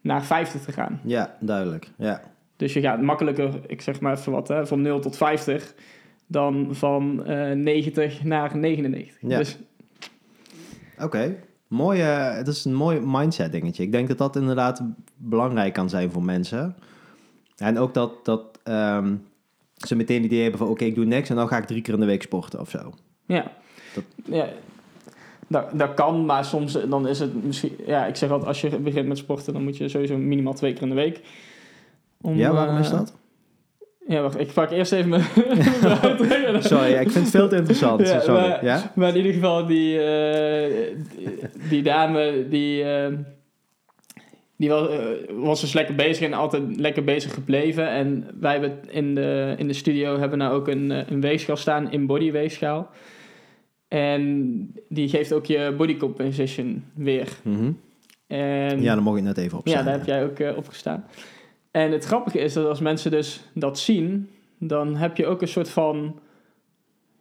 naar 0.00 0.24
50 0.24 0.60
te 0.60 0.72
gaan. 0.72 1.00
ja 1.04 1.36
duidelijk. 1.40 1.90
Ja. 1.98 2.20
Dus 2.56 2.72
je 2.72 2.80
gaat 2.80 3.02
makkelijker, 3.02 3.60
ik 3.66 3.80
zeg 3.80 4.00
maar 4.00 4.16
even 4.16 4.32
wat, 4.32 4.48
hè, 4.48 4.66
van 4.66 4.82
0 4.82 5.00
tot 5.00 5.16
50 5.16 5.74
dan 6.26 6.68
van 6.70 7.24
eh 7.24 7.50
90 7.50 8.24
naar 8.24 8.56
99. 8.56 9.16
Ja. 9.20 9.38
Dus 9.38 9.58
Oké. 11.02 11.36
Eh, 11.80 12.34
het 12.34 12.48
is 12.48 12.64
een 12.64 12.74
mooi 12.74 13.00
mindset 13.00 13.52
dingetje. 13.52 13.82
Ik 13.82 13.92
denk 13.92 14.08
dat 14.08 14.18
dat 14.18 14.36
inderdaad 14.36 14.82
belangrijk 15.16 15.72
kan 15.72 15.88
zijn 15.88 16.10
voor 16.10 16.22
mensen. 16.22 16.76
En 17.56 17.78
ook 17.78 17.94
dat, 17.94 18.24
dat 18.24 18.42
ehm, 18.62 19.14
ze 19.76 19.94
meteen 19.96 20.16
het 20.16 20.24
idee 20.26 20.42
hebben 20.42 20.58
van... 20.58 20.68
oké, 20.68 20.84
ik 20.84 20.94
doe 20.94 21.04
niks 21.04 21.28
en 21.30 21.36
dan 21.36 21.48
ga 21.48 21.56
ik 21.56 21.64
drie 21.64 21.82
keer 21.82 21.94
in 21.94 22.00
de 22.00 22.06
week 22.06 22.22
sporten 22.22 22.60
of 22.60 22.70
zo. 22.70 22.92
ja, 23.26 23.52
Dat- 23.94 24.04
ja 24.24 24.48
dat, 25.46 25.70
dat 25.72 25.94
kan, 25.94 26.24
maar 26.26 26.44
soms 26.44 26.72
dan 26.88 27.08
is 27.08 27.18
het 27.18 27.44
misschien... 27.44 27.72
Ja, 27.86 28.06
ik 28.06 28.16
zeg 28.16 28.30
altijd, 28.30 28.48
als 28.48 28.60
je 28.60 28.78
begint 28.78 29.08
met 29.08 29.18
sporten, 29.18 29.52
dan 29.52 29.64
moet 29.64 29.76
je 29.76 29.88
sowieso 29.88 30.16
minimaal 30.16 30.52
twee 30.54 30.72
keer 30.72 30.82
in 30.82 30.88
de 30.88 30.94
week. 30.94 31.20
Om, 32.20 32.36
ja, 32.36 32.52
waarom 32.52 32.74
eh, 32.74 32.80
is 32.80 32.90
dat? 32.90 33.16
Ja, 34.06 34.20
wacht, 34.20 34.38
ik 34.40 34.52
pak 34.52 34.70
eerst 34.70 34.92
even 34.92 35.08
mijn. 35.08 35.22
Sorry, 36.62 36.90
ja, 36.90 37.00
ik 37.00 37.10
vind 37.10 37.14
het 37.24 37.30
veel 37.30 37.48
te 37.48 37.56
interessant. 37.56 38.08
Ja, 38.08 38.20
Sorry, 38.20 38.40
maar- 38.48 38.64
ja? 38.64 38.92
Maar 38.94 39.08
in 39.08 39.16
ieder 39.16 39.32
geval, 39.32 39.66
die, 39.66 39.98
eh, 40.02 40.96
die, 41.16 41.28
die 41.68 41.82
dame, 41.82 42.46
die, 42.48 42.82
eh, 42.84 43.12
die 44.56 44.68
was, 44.68 44.88
eh, 44.88 44.98
was 45.30 45.60
dus 45.60 45.72
lekker 45.72 45.94
bezig 45.94 46.26
en 46.26 46.32
altijd 46.32 46.62
lekker 46.76 47.04
bezig 47.04 47.34
gebleven. 47.34 47.88
En 47.88 48.26
wij 48.40 48.52
hebben 48.52 48.78
in 48.90 49.14
de, 49.14 49.54
in 49.58 49.66
de 49.66 49.72
studio 49.72 50.18
hebben 50.18 50.38
nou 50.38 50.54
ook 50.54 50.68
een, 50.68 50.90
een 51.12 51.20
weegschaal 51.20 51.56
staan, 51.56 51.92
in 51.92 52.06
body 52.06 52.30
weegschaal. 52.30 52.90
En 53.88 54.74
die 54.88 55.08
geeft 55.08 55.32
ook 55.32 55.46
je 55.46 55.74
body 55.76 55.96
composition 55.96 56.84
weer. 56.94 57.28
Mhm. 57.42 57.70
En 58.26 58.82
Ja, 58.82 58.94
dan 58.94 59.02
mocht 59.02 59.18
ik 59.18 59.24
net 59.24 59.38
even 59.38 59.58
op 59.58 59.66
ja, 59.66 59.82
daar 59.82 59.92
heb 59.98 60.06
jij 60.06 60.24
ook 60.24 60.38
eh, 60.38 60.56
op 60.56 60.68
gestaan. 60.68 61.04
En 61.72 61.92
het 61.92 62.04
grappige 62.04 62.38
is 62.38 62.52
dat 62.52 62.66
als 62.66 62.80
mensen 62.80 63.10
dus 63.10 63.42
dat 63.54 63.78
zien, 63.78 64.30
dan 64.58 64.96
heb 64.96 65.16
je 65.16 65.26
ook 65.26 65.42
een 65.42 65.48
soort 65.48 65.70
van 65.70 66.20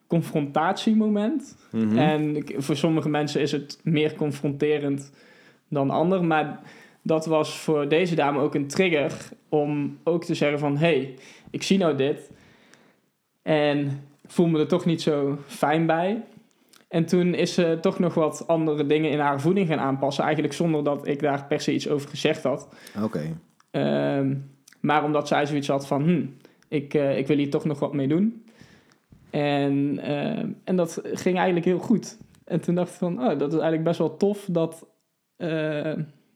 confrontatiemoment. 0.08 1.58
Mhm. 1.72 1.98
En 1.98 2.44
voor 2.58 2.76
sommige 2.76 3.10
mensen 3.10 3.42
is 3.42 3.52
het 3.52 3.80
meer 3.84 4.16
confronterend 4.16 5.12
dan 5.68 5.90
anderen. 5.90 6.28
Maar 6.28 6.60
dat 7.02 7.26
was 7.26 7.58
voor 7.58 7.90
deze 7.90 8.16
dame 8.16 8.40
ook 8.40 8.56
een 8.56 8.68
trigger 8.68 9.30
om 9.50 9.98
ook 10.04 10.24
te 10.24 10.34
zeggen 10.34 10.60
van... 10.60 10.78
hé, 10.78 10.88
hey, 10.88 11.16
ik 11.50 11.64
zie 11.64 11.78
nou 11.78 11.96
dit 11.96 12.32
en 13.42 14.04
voel 14.26 14.48
me 14.48 14.60
er 14.60 14.68
toch 14.68 14.86
niet 14.86 15.02
zo 15.02 15.38
fijn 15.48 15.86
bij. 15.86 16.24
En 16.88 17.06
toen 17.06 17.34
is 17.34 17.54
ze 17.54 17.78
toch 17.82 18.00
nog 18.00 18.14
wat 18.14 18.48
andere 18.48 18.86
dingen 18.86 19.12
in 19.12 19.20
haar 19.20 19.42
voeding 19.42 19.68
gaan 19.68 19.80
aanpassen. 19.80 20.24
Eigenlijk 20.24 20.54
zonder 20.54 20.84
dat 20.84 21.08
ik 21.08 21.20
daar 21.20 21.46
per 21.46 21.62
se 21.62 21.74
iets 21.74 21.90
over 21.90 22.10
gezegd 22.10 22.44
had. 22.44 22.68
Oké, 23.04 23.38
Ehm, 23.72 24.36
maar 24.80 25.04
omdat 25.04 25.28
zij 25.28 25.46
zoiets 25.46 25.68
had 25.68 25.88
van, 25.88 26.04
hm, 26.04 26.26
ik, 26.68 26.94
eh, 26.94 27.18
ik 27.18 27.28
wil 27.28 27.38
hier 27.38 27.50
toch 27.50 27.66
nog 27.66 27.80
wat 27.80 27.94
mee 27.94 28.08
doen. 28.08 28.44
En, 29.30 30.00
ehm, 30.02 30.50
en 30.64 30.76
dat 30.76 31.02
ging 31.04 31.36
eigenlijk 31.36 31.66
heel 31.66 31.80
goed. 31.80 32.18
En 32.46 32.62
toen 32.62 32.76
dacht 32.76 32.90
ik 32.92 32.98
van, 32.98 33.20
oh, 33.20 33.28
dat 33.28 33.48
is 33.48 33.54
eigenlijk 33.60 33.84
best 33.84 33.98
wel 33.98 34.18
tof 34.18 34.48
dat, 34.52 34.88
eh, 35.38 35.94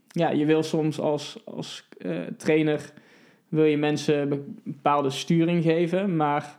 ja, 0.07 0.29
je 0.29 0.45
wil 0.45 0.63
soms 0.63 0.99
als, 0.99 1.41
als 1.45 1.87
eh, 1.97 2.17
trainer, 2.37 2.91
wil 3.49 3.63
je 3.63 3.77
mensen 3.77 4.29
be- 4.29 4.43
bepaalde 4.63 5.09
sturing 5.09 5.63
geven, 5.63 6.15
maar 6.15 6.57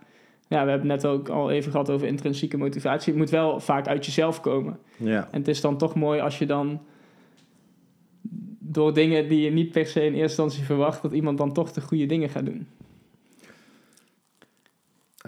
ja, 0.49 0.65
we 0.65 0.71
hebben 0.71 0.91
het 0.91 1.03
net 1.03 1.13
ook 1.13 1.29
al 1.29 1.51
even 1.51 1.71
gehad 1.71 1.91
over 1.91 2.07
intrinsieke 2.07 2.57
motivatie. 2.57 3.13
Het 3.13 3.21
moet 3.21 3.31
wel 3.31 3.61
vaak 3.61 3.87
uit 3.89 4.07
jezelf 4.07 4.41
komen. 4.41 4.79
ja. 4.97 5.29
En 5.31 5.39
het 5.39 5.49
is 5.49 5.61
dan 5.61 5.79
toch 5.79 5.95
mooi 5.95 6.21
als 6.21 6.39
je 6.39 6.47
dan 6.47 6.81
door 8.69 8.95
dingen 8.95 9.29
die 9.29 9.41
je 9.41 9.51
niet 9.51 9.71
per 9.73 9.87
se 9.87 10.01
in 10.01 10.15
eerste 10.15 10.21
instantie 10.43 10.65
verwacht, 10.65 11.03
dat 11.03 11.13
iemand 11.13 11.39
dan 11.39 11.53
toch 11.53 11.73
de 11.73 11.81
goede 11.81 12.07
dingen 12.07 12.29
gaat 12.29 12.45
doen. 12.47 12.67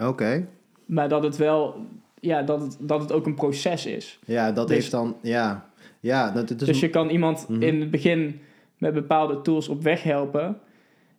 Oké. 0.01 0.47
Maar 0.85 1.09
dat 1.09 1.23
het 1.23 1.37
wel, 1.37 1.85
ja, 2.19 2.41
dat 2.41 2.61
het, 2.61 2.77
dat 2.79 3.01
het 3.01 3.11
ook 3.11 3.25
een 3.25 3.35
proces 3.35 3.85
is. 3.85 4.19
Ja, 4.25 4.51
dat 4.51 4.67
Dus- 4.67 4.75
heeft 4.77 4.91
dan... 4.91 5.15
Ja, 5.21 5.69
ja 5.99 6.31
dat, 6.31 6.49
het 6.49 6.61
is 6.61 6.67
dus 6.67 6.79
je 6.79 6.89
kan 6.89 7.09
iemand 7.09 7.47
Mhm. 7.49 7.61
in 7.61 7.79
het 7.79 7.91
begin 7.91 8.41
met 8.77 8.93
bepaalde 8.93 9.41
tools 9.41 9.67
op 9.69 9.81
weg 9.83 10.03
helpen. 10.03 10.59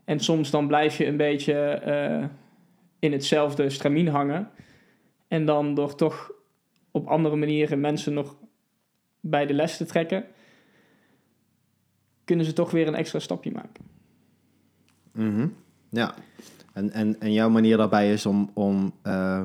En 0.04 0.20
soms 0.20 0.50
dan 0.50 0.66
blijf 0.66 0.98
je 0.98 1.06
een 1.06 1.16
beetje 1.16 1.54
eh, 1.62 2.24
in 2.98 3.12
hetzelfde 3.12 3.70
stramien 3.70 4.08
hangen. 4.08 4.50
En 5.28 5.44
dan 5.44 5.74
door 5.74 5.94
toch 5.94 6.32
op 6.90 7.06
andere 7.06 7.36
manieren 7.36 7.80
mensen 7.80 8.12
nog 8.14 8.36
bij 9.20 9.46
de 9.46 9.54
les 9.54 9.76
te 9.76 9.84
trekken, 9.84 10.24
kunnen 12.30 12.48
ze 12.48 12.52
toch 12.52 12.70
weer 12.70 12.86
een 12.86 12.94
extra 12.94 13.18
stapje 13.18 13.52
maken. 13.52 13.84
Mhm. 15.12 15.48
Ja, 15.88 16.14
en, 16.72 16.90
en, 16.90 17.20
en 17.20 17.32
jouw 17.32 17.50
manier 17.50 17.76
daarbij 17.76 18.12
is 18.12 18.26
om, 18.26 18.50
om 18.54 18.92
eh, 19.02 19.44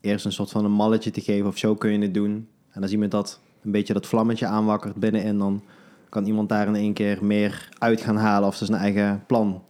eerst 0.00 0.24
een 0.24 0.32
soort 0.32 0.50
van 0.50 0.64
een 0.64 0.72
malletje 0.72 1.10
te 1.10 1.20
geven 1.20 1.46
of 1.46 1.58
zo 1.58 1.74
kun 1.74 1.92
je 1.92 1.98
het 1.98 2.14
doen. 2.14 2.48
En 2.70 2.82
als 2.82 2.90
iemand 2.90 3.10
dat 3.10 3.40
een 3.62 3.70
beetje 3.70 3.92
dat 3.92 4.06
vlammetje 4.06 4.46
aanwakkert 4.46 4.94
binnenin, 4.94 5.38
dan 5.38 5.62
kan 6.08 6.24
iemand 6.26 6.48
daar 6.48 6.66
in 6.66 6.74
één 6.74 6.92
keer 6.92 7.24
meer 7.24 7.68
uit 7.78 8.00
gaan 8.00 8.16
halen 8.16 8.48
of 8.48 8.60
er 8.60 8.66
zijn 8.66 8.80
eigen 8.80 9.24
plan 9.26 9.62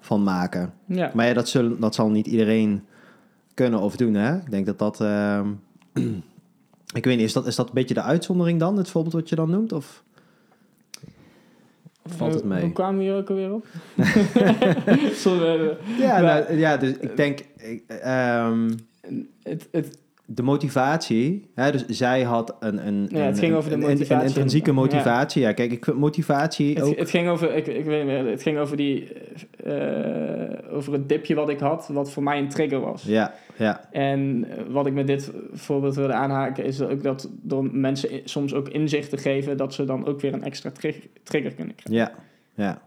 van 0.00 0.22
maken. 0.22 0.72
Ja, 0.86 1.10
Maar 1.14 1.26
ja, 1.26 1.34
dat, 1.34 1.48
zul, 1.48 1.78
dat 1.78 1.94
zal 1.94 2.10
niet 2.10 2.26
iedereen 2.26 2.84
kunnen 3.54 3.80
of 3.80 3.96
doen, 3.96 4.14
hè? 4.14 4.36
Ik 4.36 4.50
denk 4.50 4.66
dat 4.66 4.78
dat... 4.78 5.00
ehm, 5.00 5.48
ik 6.98 7.04
weet 7.04 7.16
niet, 7.16 7.26
is 7.26 7.32
dat, 7.32 7.46
is 7.46 7.56
dat 7.56 7.66
een 7.66 7.74
beetje 7.74 7.94
de 7.94 8.02
uitzondering 8.02 8.58
dan, 8.58 8.76
het 8.76 8.88
voorbeeld 8.88 9.14
wat 9.14 9.28
je 9.28 9.36
dan 9.36 9.50
noemt? 9.50 9.72
Of 9.72 10.02
valt 12.04 12.32
het 12.32 12.42
Hoe- 12.42 12.50
mee? 12.50 12.62
Hoe 12.62 12.72
kwamen 12.72 12.96
we 12.98 13.02
hier 13.04 13.14
ook 13.14 13.28
alweer 13.30 13.52
op? 13.52 13.66
We- 15.24 15.76
Ja, 15.98 16.20
Maar- 16.20 16.22
nou, 16.22 16.58
ja 16.58 16.76
dus 16.76 16.90
ik 17.00 17.16
denk... 17.16 17.38
ik, 17.56 17.82
ehm, 17.88 18.70
het, 19.42 19.68
het, 19.70 19.98
de 20.32 20.42
motivatie, 20.42 21.50
hè, 21.54 21.72
dus 21.72 21.86
zij 21.86 22.22
had 22.22 22.56
een, 22.60 22.86
een, 22.86 23.08
Ja, 23.10 23.18
het 23.18 23.34
een- 23.34 23.42
ging 23.42 23.54
over 23.54 23.68
de 23.70 23.74
een- 23.76 23.80
motivatie. 23.82 24.14
een 24.16 24.26
intrinsieke 24.26 24.72
motivatie. 24.72 25.42
Ja, 25.42 25.52
kijk, 25.52 25.72
ik 25.72 25.84
vind 25.84 25.96
motivatie 25.96 26.74
het, 26.74 26.82
ook. 26.84 26.96
het 26.98 27.10
ging 27.10 27.28
over, 27.28 27.54
ik, 27.54 27.66
ik 27.66 27.84
weet 27.84 28.04
meer, 28.04 28.26
het 28.26 28.42
ging 28.42 28.58
over 28.58 28.76
die, 28.76 29.12
eh, 29.64 30.74
over 30.76 30.92
het 30.92 31.08
dipje 31.08 31.34
wat 31.34 31.48
ik 31.48 31.58
had, 31.60 31.88
wat 31.92 32.10
voor 32.12 32.22
mij 32.22 32.38
een 32.38 32.48
trigger 32.48 32.80
was. 32.80 33.02
Ja, 33.02 33.34
ja, 33.56 33.88
En 33.90 34.46
wat 34.68 34.86
ik 34.86 34.92
met 34.92 35.06
dit 35.06 35.30
voorbeeld 35.52 35.94
wilde 35.94 36.12
aanhaken, 36.12 36.64
is 36.64 36.80
ook 36.80 37.02
dat 37.02 37.30
door 37.42 37.68
mensen 37.72 38.08
soms 38.24 38.54
ook 38.54 38.68
inzicht 38.68 39.10
te 39.10 39.16
geven, 39.16 39.56
dat 39.56 39.74
ze 39.74 39.84
dan 39.84 40.06
ook 40.06 40.20
weer 40.20 40.32
een 40.32 40.44
extra 40.44 40.70
trig- 40.70 41.06
trigger 41.22 41.54
kunnen 41.54 41.74
krijgen. 41.74 42.12
ja, 42.56 42.64
ja. 42.64 42.82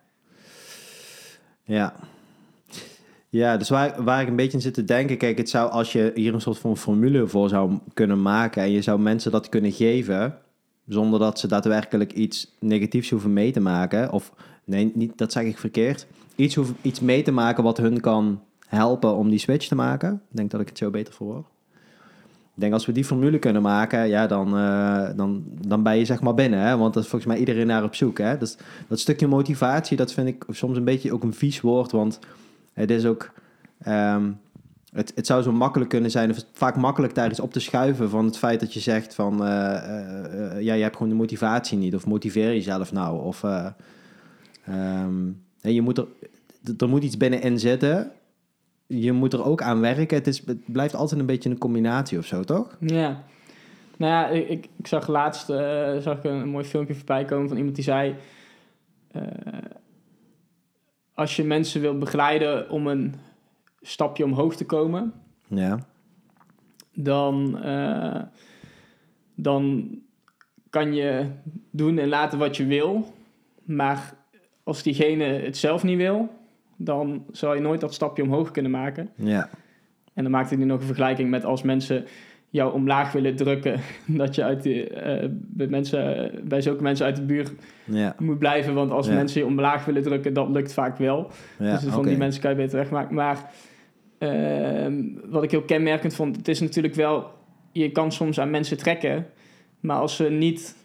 Ja. 1.66 1.94
Ja, 3.34 3.58
dus 3.58 3.70
waar, 3.70 4.04
waar 4.04 4.22
ik 4.22 4.28
een 4.28 4.36
beetje 4.36 4.58
in 4.58 4.62
zit 4.62 4.74
te 4.74 4.84
denken, 4.84 5.18
kijk, 5.18 5.38
het 5.38 5.50
zou 5.50 5.72
als 5.72 5.92
je 5.92 6.12
hier 6.16 6.34
een 6.34 6.42
soort 6.42 6.58
van 6.58 6.78
formule 6.78 7.28
voor 7.28 7.50
zou 7.50 7.80
kunnen 7.94 8.22
maken 8.22 8.64
en 8.64 8.72
je 8.72 8.82
zou 8.82 9.00
mensen 9.00 9.32
dat 9.32 9.50
kunnen 9.50 9.72
geven, 9.72 10.38
zonder 10.88 11.20
dat 11.20 11.40
ze 11.40 11.48
daadwerkelijk 11.48 12.14
iets 12.14 12.56
negatiefs 12.60 13.10
hoeven 13.10 13.34
mee 13.34 13.52
te 13.52 13.60
maken, 13.60 14.12
of 14.12 14.34
nee, 14.64 14.92
niet, 14.96 15.18
dat 15.18 15.32
zeg 15.32 15.44
ik 15.44 15.58
verkeerd, 15.58 16.08
iets, 16.36 16.56
hoeven, 16.56 16.76
iets 16.82 17.00
mee 17.00 17.22
te 17.22 17.32
maken 17.32 17.64
wat 17.64 17.78
hun 17.78 18.00
kan 18.00 18.42
helpen 18.68 19.16
om 19.16 19.30
die 19.30 19.40
switch 19.40 19.68
te 19.68 19.76
maken. 19.76 20.22
Denk 20.30 20.52
dat 20.52 20.62
ik 20.62 20.68
het 20.68 20.78
zo 20.78 20.90
beter 20.90 21.14
voor. 21.14 21.38
Ik 22.56 22.62
denk 22.62 22.74
als 22.74 22.86
we 22.86 22.92
die 22.92 23.06
formule 23.06 23.40
kunnen 23.40 23.62
maken, 23.62 24.08
ja, 24.08 24.28
dan, 24.28 24.58
eh, 24.58 25.10
dan, 25.16 25.44
dan 25.68 25.84
ben 25.84 25.98
je 25.98 26.06
zeg 26.06 26.22
maar 26.22 26.34
binnen. 26.34 26.60
Hè? 26.60 26.78
Want 26.78 26.94
dat 26.94 27.04
is 27.04 27.10
volgens 27.10 27.32
mij 27.32 27.40
iedereen 27.40 27.68
naar 27.68 27.84
op 27.84 27.96
zoek. 27.96 28.18
Hè? 28.18 28.38
Dus 28.38 28.58
dat 28.88 29.00
stukje 29.00 29.28
motivatie, 29.28 29.98
dat 29.98 30.14
vind 30.14 30.28
ik 30.28 30.46
soms 30.50 30.78
een 30.78 30.84
beetje 30.84 31.14
ook 31.14 31.24
een 31.24 31.34
vies 31.34 31.62
woord. 31.62 31.92
Want 31.92 32.20
het 32.74 32.92
is 32.92 33.06
ook... 33.06 33.32
ehm, 33.84 34.32
het, 34.94 35.12
het 35.16 35.26
zou 35.26 35.42
zo 35.42 35.52
makkelijk 35.52 35.90
kunnen 35.90 36.12
zijn, 36.12 36.30
of 36.30 36.46
vaak 36.54 36.76
makkelijk 36.76 37.16
daar 37.16 37.30
iets 37.30 37.40
op 37.40 37.54
te 37.54 37.60
schuiven 37.60 38.10
van 38.10 38.26
het 38.26 38.38
feit 38.38 38.60
dat 38.60 38.74
je 38.74 38.80
zegt 38.80 39.16
van, 39.16 39.46
eh, 39.46 39.76
eh, 39.76 40.56
eh, 40.56 40.62
ja, 40.62 40.74
je 40.74 40.82
hebt 40.82 40.96
gewoon 40.96 41.12
de 41.12 41.18
motivatie 41.18 41.78
niet, 41.78 41.96
of 41.96 42.06
motiveer 42.06 42.48
jezelf 42.48 42.92
nou, 42.92 43.24
of 43.24 43.44
eh, 43.44 43.68
ehm, 44.66 45.32
je 45.62 45.82
moet 45.82 45.98
er, 45.98 46.08
er 46.78 46.90
moet 46.90 47.04
iets 47.04 47.18
binnenin 47.18 47.60
zitten, 47.60 48.12
je 48.88 49.12
moet 49.12 49.34
er 49.34 49.46
ook 49.46 49.62
aan 49.62 49.80
werken, 49.80 50.18
het, 50.18 50.28
is, 50.28 50.44
het 50.46 50.72
blijft 50.72 50.96
altijd 50.96 51.20
een 51.20 51.26
beetje 51.26 51.50
een 51.50 51.58
combinatie 51.58 52.18
of 52.18 52.26
zo, 52.26 52.44
toch? 52.44 52.78
Ja. 52.80 53.24
Nou 53.98 54.12
ja, 54.12 54.28
ik, 54.28 54.68
ik, 54.78 54.88
zag 54.88 55.08
laatst 55.08 55.46
zag 56.00 56.18
ik 56.18 56.24
een, 56.24 56.50
mooi 56.50 56.66
filmpje 56.66 56.96
voorbij 56.96 57.26
komen 57.26 57.48
van 57.48 57.58
iemand 57.58 57.76
die 57.76 57.84
zei... 57.84 58.16
als 61.14 61.36
je 61.36 61.44
mensen 61.44 61.82
wil 61.82 61.98
begeleiden 61.98 62.70
om 62.70 62.88
een 62.88 63.16
stapje 63.82 64.24
omhoog 64.24 64.56
te 64.56 64.66
komen... 64.66 65.14
Ja, 65.48 65.80
dan, 66.94 67.62
eh, 67.64 68.22
dan 69.36 69.90
kan 70.70 70.94
je 70.94 71.26
doen 71.72 71.98
en 71.98 72.08
laten 72.08 72.40
wat 72.40 72.58
je 72.58 72.66
wil. 72.66 73.14
Maar 73.64 74.14
als 74.64 74.84
diegene 74.84 75.24
het 75.24 75.58
zelf 75.58 75.84
niet 75.84 75.98
wil, 75.98 76.30
dan 76.76 77.26
zal 77.32 77.54
je 77.54 77.62
nooit 77.62 77.82
dat 77.82 77.94
stapje 77.94 78.24
omhoog 78.24 78.52
kunnen 78.52 78.72
maken. 78.72 79.10
ja, 79.16 79.50
En 80.14 80.24
dan 80.24 80.32
maakte 80.32 80.56
hij 80.56 80.66
nog 80.66 80.80
een 80.80 80.86
vergelijking 80.86 81.30
met 81.30 81.46
als 81.46 81.62
mensen 81.62 82.06
jou 82.54 82.74
omlaag 82.74 83.12
willen 83.12 83.36
drukken, 83.36 83.80
dat 84.22 84.36
je 84.36 84.44
uit 84.44 84.66
eh, 84.66 85.28
bij, 85.32 85.68
mensen, 85.68 86.32
bij 86.44 86.62
zulke 86.62 86.84
mensen 86.84 87.06
uit 87.06 87.16
de 87.16 87.22
buurt 87.22 87.52
ja, 87.86 88.16
moet 88.20 88.40
blijven. 88.40 88.74
Want 88.74 88.92
als 88.92 89.08
Ja. 89.08 89.14
mensen 89.14 89.42
je 89.42 89.48
omlaag 89.48 89.86
willen 89.86 90.02
drukken, 90.04 90.34
dat 90.34 90.50
lukt 90.50 90.74
vaak 90.74 90.98
wel. 90.98 91.32
ja, 91.60 91.72
dus 91.78 91.84
van 91.94 92.06
die 92.06 92.18
mensen 92.18 92.42
kan 92.42 92.52
je 92.52 92.58
beter 92.58 92.78
wegmaken. 92.78 93.16
Maar 93.16 93.52
ehm, 94.18 95.04
wat 95.30 95.44
ik 95.44 95.52
heel 95.52 95.62
kenmerkend 95.62 96.16
vond, 96.16 96.36
het 96.36 96.48
is 96.48 96.60
natuurlijk 96.60 96.96
wel, 96.96 97.32
je 97.72 97.92
kan 97.92 98.12
soms 98.12 98.40
aan 98.40 98.50
mensen 98.50 98.78
trekken, 98.78 99.26
maar 99.80 99.98
als 99.98 100.16
ze 100.16 100.24
niet 100.30 100.76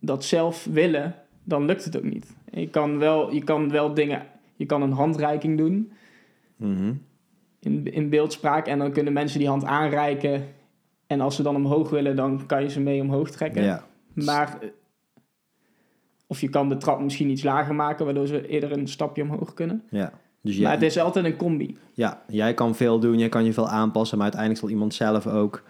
dat 0.00 0.24
zelf 0.24 0.66
willen, 0.72 1.14
dan 1.44 1.64
lukt 1.64 1.84
het 1.84 1.96
ook 1.96 2.04
niet. 2.04 2.36
Je 2.52 2.68
kan 2.68 2.98
wel, 2.98 3.32
je 3.32 3.44
kan 3.44 3.70
wel 3.70 3.94
dingen, 3.94 4.22
je 4.56 4.66
kan 4.66 4.82
een 4.82 4.92
handreiking 4.92 5.58
doen 5.58 5.92
Mhm. 6.56 6.92
in, 7.60 7.92
in 7.92 8.08
beeldspraak 8.08 8.66
en 8.66 8.78
dan 8.78 8.92
kunnen 8.92 9.12
mensen 9.12 9.38
die 9.38 9.48
hand 9.48 9.64
aanreiken. 9.64 10.44
En 11.06 11.20
als 11.20 11.36
ze 11.36 11.42
dan 11.42 11.56
omhoog 11.56 11.90
willen, 11.90 12.16
dan 12.16 12.46
kan 12.46 12.62
je 12.62 12.68
ze 12.68 12.80
mee 12.80 13.00
omhoog 13.00 13.30
trekken. 13.30 13.62
Ja, 13.62 13.84
Maar, 14.12 14.58
eh, 14.60 14.68
of 16.26 16.40
je 16.40 16.48
kan 16.48 16.68
de 16.68 16.76
trap 16.76 17.00
misschien 17.00 17.30
iets 17.30 17.42
lager 17.42 17.74
maken, 17.74 18.04
waardoor 18.04 18.26
ze 18.26 18.48
eerder 18.48 18.72
een 18.72 18.88
stapje 18.88 19.22
omhoog 19.22 19.54
kunnen. 19.54 19.82
ja. 19.90 20.12
Dus 20.40 20.52
Maar 20.54 20.62
jij, 20.62 20.72
het 20.72 20.82
is 20.82 20.98
altijd 20.98 21.24
een 21.24 21.36
combi. 21.36 21.76
Ja, 21.92 22.22
jij 22.28 22.54
kan 22.54 22.74
veel 22.74 22.98
doen, 22.98 23.18
jij 23.18 23.28
kan 23.28 23.44
je 23.44 23.52
veel 23.52 23.68
aanpassen, 23.68 24.16
maar 24.18 24.26
uiteindelijk 24.26 24.60
zal 24.62 24.70
iemand 24.72 24.94
zelf 24.94 25.26
ook 25.26 25.62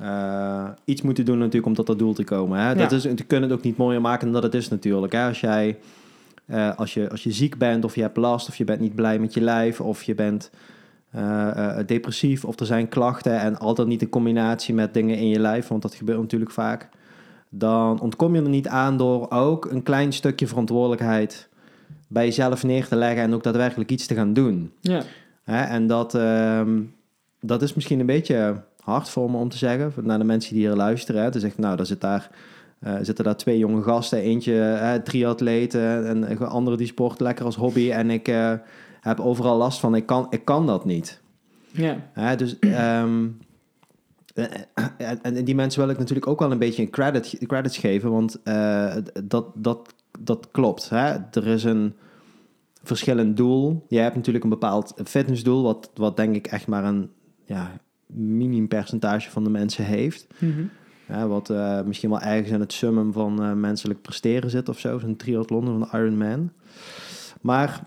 eh, 0.00 0.68
iets 0.84 1.02
moeten 1.02 1.24
doen 1.24 1.38
natuurlijk 1.38 1.66
om 1.66 1.74
tot 1.74 1.86
dat 1.86 1.98
doel 1.98 2.12
te 2.14 2.24
komen. 2.24 2.58
Hè? 2.58 2.74
Dat 2.74 2.90
Ja. 2.90 2.96
is, 2.96 3.04
we 3.04 3.14
kunnen 3.24 3.48
het 3.50 3.58
ook 3.58 3.64
niet 3.64 3.76
mooier 3.76 4.00
maken 4.00 4.24
dan 4.24 4.32
dat 4.32 4.42
het 4.42 4.54
is 4.54 4.68
natuurlijk. 4.68 5.12
Hè? 5.12 5.26
Als 5.26 5.40
jij 5.40 5.78
eh, 6.46 6.76
als, 6.76 6.94
je, 6.94 7.10
als 7.10 7.22
je 7.22 7.32
ziek 7.32 7.58
bent 7.58 7.84
of 7.84 7.94
je 7.94 8.00
hebt 8.00 8.16
last 8.16 8.48
of 8.48 8.56
je 8.56 8.64
bent 8.64 8.80
niet 8.80 8.94
blij 8.94 9.18
met 9.18 9.34
je 9.34 9.40
lijf 9.40 9.80
of 9.80 10.02
je 10.02 10.14
bent 10.14 10.50
eh, 11.14 11.78
eh, 11.78 11.86
depressief 11.86 12.44
of 12.44 12.60
er 12.60 12.66
zijn 12.66 12.88
klachten 12.88 13.40
en 13.40 13.58
altijd 13.58 13.88
niet 13.88 14.02
in 14.02 14.08
combinatie 14.08 14.74
met 14.74 14.94
dingen 14.94 15.16
in 15.16 15.28
je 15.28 15.38
lijf, 15.38 15.68
want 15.68 15.82
dat 15.82 15.94
gebeurt 15.94 16.20
natuurlijk 16.20 16.50
vaak, 16.50 16.88
dan 17.48 18.00
ontkom 18.00 18.34
je 18.34 18.42
er 18.42 18.48
niet 18.48 18.68
aan 18.68 18.96
door 18.96 19.30
ook 19.30 19.64
een 19.64 19.82
klein 19.82 20.12
stukje 20.12 20.46
verantwoordelijkheid 20.46 21.48
bij 22.08 22.24
jezelf 22.24 22.62
neer 22.62 22.86
te 22.86 22.96
leggen 22.96 23.22
en 23.22 23.34
ook 23.34 23.42
daadwerkelijk 23.42 23.90
iets 23.90 24.06
te 24.06 24.14
gaan 24.14 24.32
doen. 24.32 24.72
Ja. 24.80 25.02
Hè, 25.44 25.62
en 25.62 25.86
dat, 25.86 26.14
ehm, 26.14 26.80
dat 27.40 27.62
is 27.62 27.74
misschien 27.74 28.00
een 28.00 28.06
beetje 28.06 28.62
hard 28.80 29.08
voor 29.08 29.30
me 29.30 29.36
om 29.36 29.48
te 29.48 29.58
zeggen, 29.58 29.92
naar 30.02 30.18
de 30.18 30.24
mensen 30.24 30.54
die 30.54 30.66
hier 30.66 30.76
luisteren. 30.76 31.22
Hè, 31.22 31.30
te 31.30 31.40
zeggen, 31.40 31.60
nou, 31.60 31.76
daar 31.76 31.86
zit 31.86 32.00
daar, 32.00 32.30
eh, 32.78 32.94
zitten 33.02 33.24
daar 33.24 33.36
twee 33.36 33.58
jonge 33.58 33.82
gasten, 33.82 34.18
eentje 34.18 34.52
uh, 34.52 34.94
triatleten 34.94 36.06
en 36.06 36.30
een 36.30 36.38
andere 36.38 36.76
die 36.76 36.86
sport 36.86 37.20
lekker 37.20 37.44
als 37.44 37.56
hobby. 37.56 37.90
En 37.90 38.10
ik 38.10 38.32
heb 39.04 39.20
overal 39.20 39.56
last 39.56 39.80
van, 39.80 39.94
ik 39.94 40.06
kan, 40.06 40.26
ik 40.30 40.44
kan 40.44 40.66
dat 40.66 40.84
niet. 40.84 41.20
Ja. 41.70 42.10
Hè, 42.12 42.36
dus, 42.36 42.58
ehm, 42.58 43.26
en, 45.22 45.44
die 45.44 45.54
mensen 45.54 45.80
wil 45.80 45.90
ik 45.90 45.98
natuurlijk 45.98 46.26
ook 46.26 46.38
wel 46.38 46.52
een 46.52 46.58
beetje 46.58 46.82
een 46.82 46.90
credit, 46.90 47.38
credits 47.46 47.78
geven, 47.78 48.10
want 48.10 48.42
eh, 48.42 48.96
dat, 49.24 49.46
dat, 49.54 49.94
dat 50.18 50.48
klopt. 50.50 50.88
Hè? 50.88 51.14
Er 51.30 51.46
is 51.46 51.64
een 51.64 51.94
verschillend 52.82 53.36
doel. 53.36 53.84
Jij 53.88 54.02
hebt 54.02 54.16
natuurlijk 54.16 54.44
een 54.44 54.50
bepaald 54.50 54.94
fitnessdoel, 55.04 55.62
wat, 55.62 55.90
wat 55.94 56.16
denk 56.16 56.34
ik 56.34 56.46
echt 56.46 56.66
maar 56.66 56.84
een 56.84 57.10
ja, 57.44 57.72
minim 58.06 58.68
percentage 58.68 59.30
van 59.30 59.44
de 59.44 59.50
mensen 59.50 59.84
heeft. 59.84 60.26
Ja, 61.08 61.26
wat 61.26 61.50
uh, 61.50 61.82
misschien 61.82 62.10
wel 62.10 62.20
ergens 62.20 62.50
in 62.50 62.60
het 62.60 62.72
summum 62.72 63.12
van 63.12 63.42
uh, 63.42 63.52
menselijk 63.52 64.02
presteren 64.02 64.50
zit 64.50 64.68
of 64.68 64.78
zo. 64.78 64.98
Zo'n 64.98 65.16
triathlon 65.16 65.64
van 65.64 66.00
Ironman. 66.00 66.52
Maar 67.40 67.86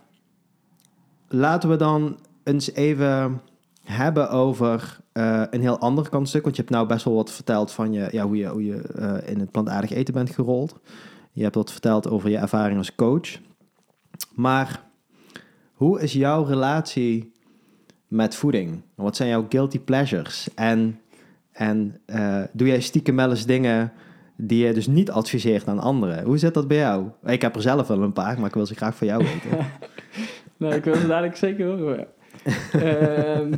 laten 1.28 1.70
we 1.70 1.76
dan 1.76 2.20
eens 2.44 2.72
even 2.72 3.42
hebben 3.84 4.30
over 4.30 5.00
uh, 5.14 5.44
een 5.50 5.62
heel 5.62 5.80
ander 5.80 6.10
kantstuk. 6.10 6.44
Want 6.44 6.56
je 6.56 6.62
hebt 6.62 6.74
nou 6.74 6.88
best 6.88 7.06
wel 7.06 7.14
wat 7.14 7.32
verteld 7.32 7.72
van 7.72 7.94
je, 7.94 8.08
ja, 8.12 8.26
hoe 8.26 8.38
je, 8.38 8.48
hoe 8.48 8.66
je 8.66 8.82
uh, 8.96 9.32
in 9.32 9.40
het 9.40 9.52
plantaardig 9.52 9.92
eten 9.92 10.14
bent 10.14 10.30
gerold. 10.30 10.80
Je 11.32 11.44
hebt 11.44 11.56
wat 11.56 11.72
verteld 11.72 12.10
over 12.10 12.30
je 12.30 12.38
ervaring 12.38 12.78
als 12.78 12.96
coach. 12.96 13.40
Maar 14.36 14.84
hoe 15.74 16.02
is 16.02 16.14
jouw 16.14 16.44
relatie 16.44 17.32
met 18.08 18.36
voeding? 18.36 18.82
Wat 18.96 19.16
zijn 19.16 19.30
jouw 19.30 19.46
guilty 19.50 19.80
pleasures? 19.80 20.50
En, 20.56 21.00
en 21.52 22.00
uh, 22.06 22.44
doe 22.52 22.68
jij 22.68 22.82
stiekem 22.82 23.16
wel 23.16 23.36
dingen 23.46 23.92
die 24.36 24.66
je 24.66 24.74
dus 24.74 24.88
niet 24.88 25.12
adviseert 25.12 25.68
aan 25.68 25.80
anderen? 25.80 26.24
Hoe 26.24 26.38
zit 26.38 26.54
dat 26.54 26.68
bij 26.68 26.78
jou? 26.78 27.08
Ik 27.26 27.42
heb 27.42 27.56
er 27.56 27.62
zelf 27.62 27.88
wel 27.88 28.02
een 28.02 28.14
paar, 28.14 28.38
maar 28.38 28.48
ik 28.48 28.54
wil 28.54 28.66
ze 28.66 28.76
graag 28.76 28.96
van 28.96 29.08
jou 29.08 29.24
weten. 29.24 29.58
nou, 30.58 30.76
ik 30.76 30.84
wil 30.84 30.96
ze 30.96 31.08
dadelijk 31.08 31.36
zeker 31.36 31.66
horen. 31.66 32.08
uh, 32.76 33.58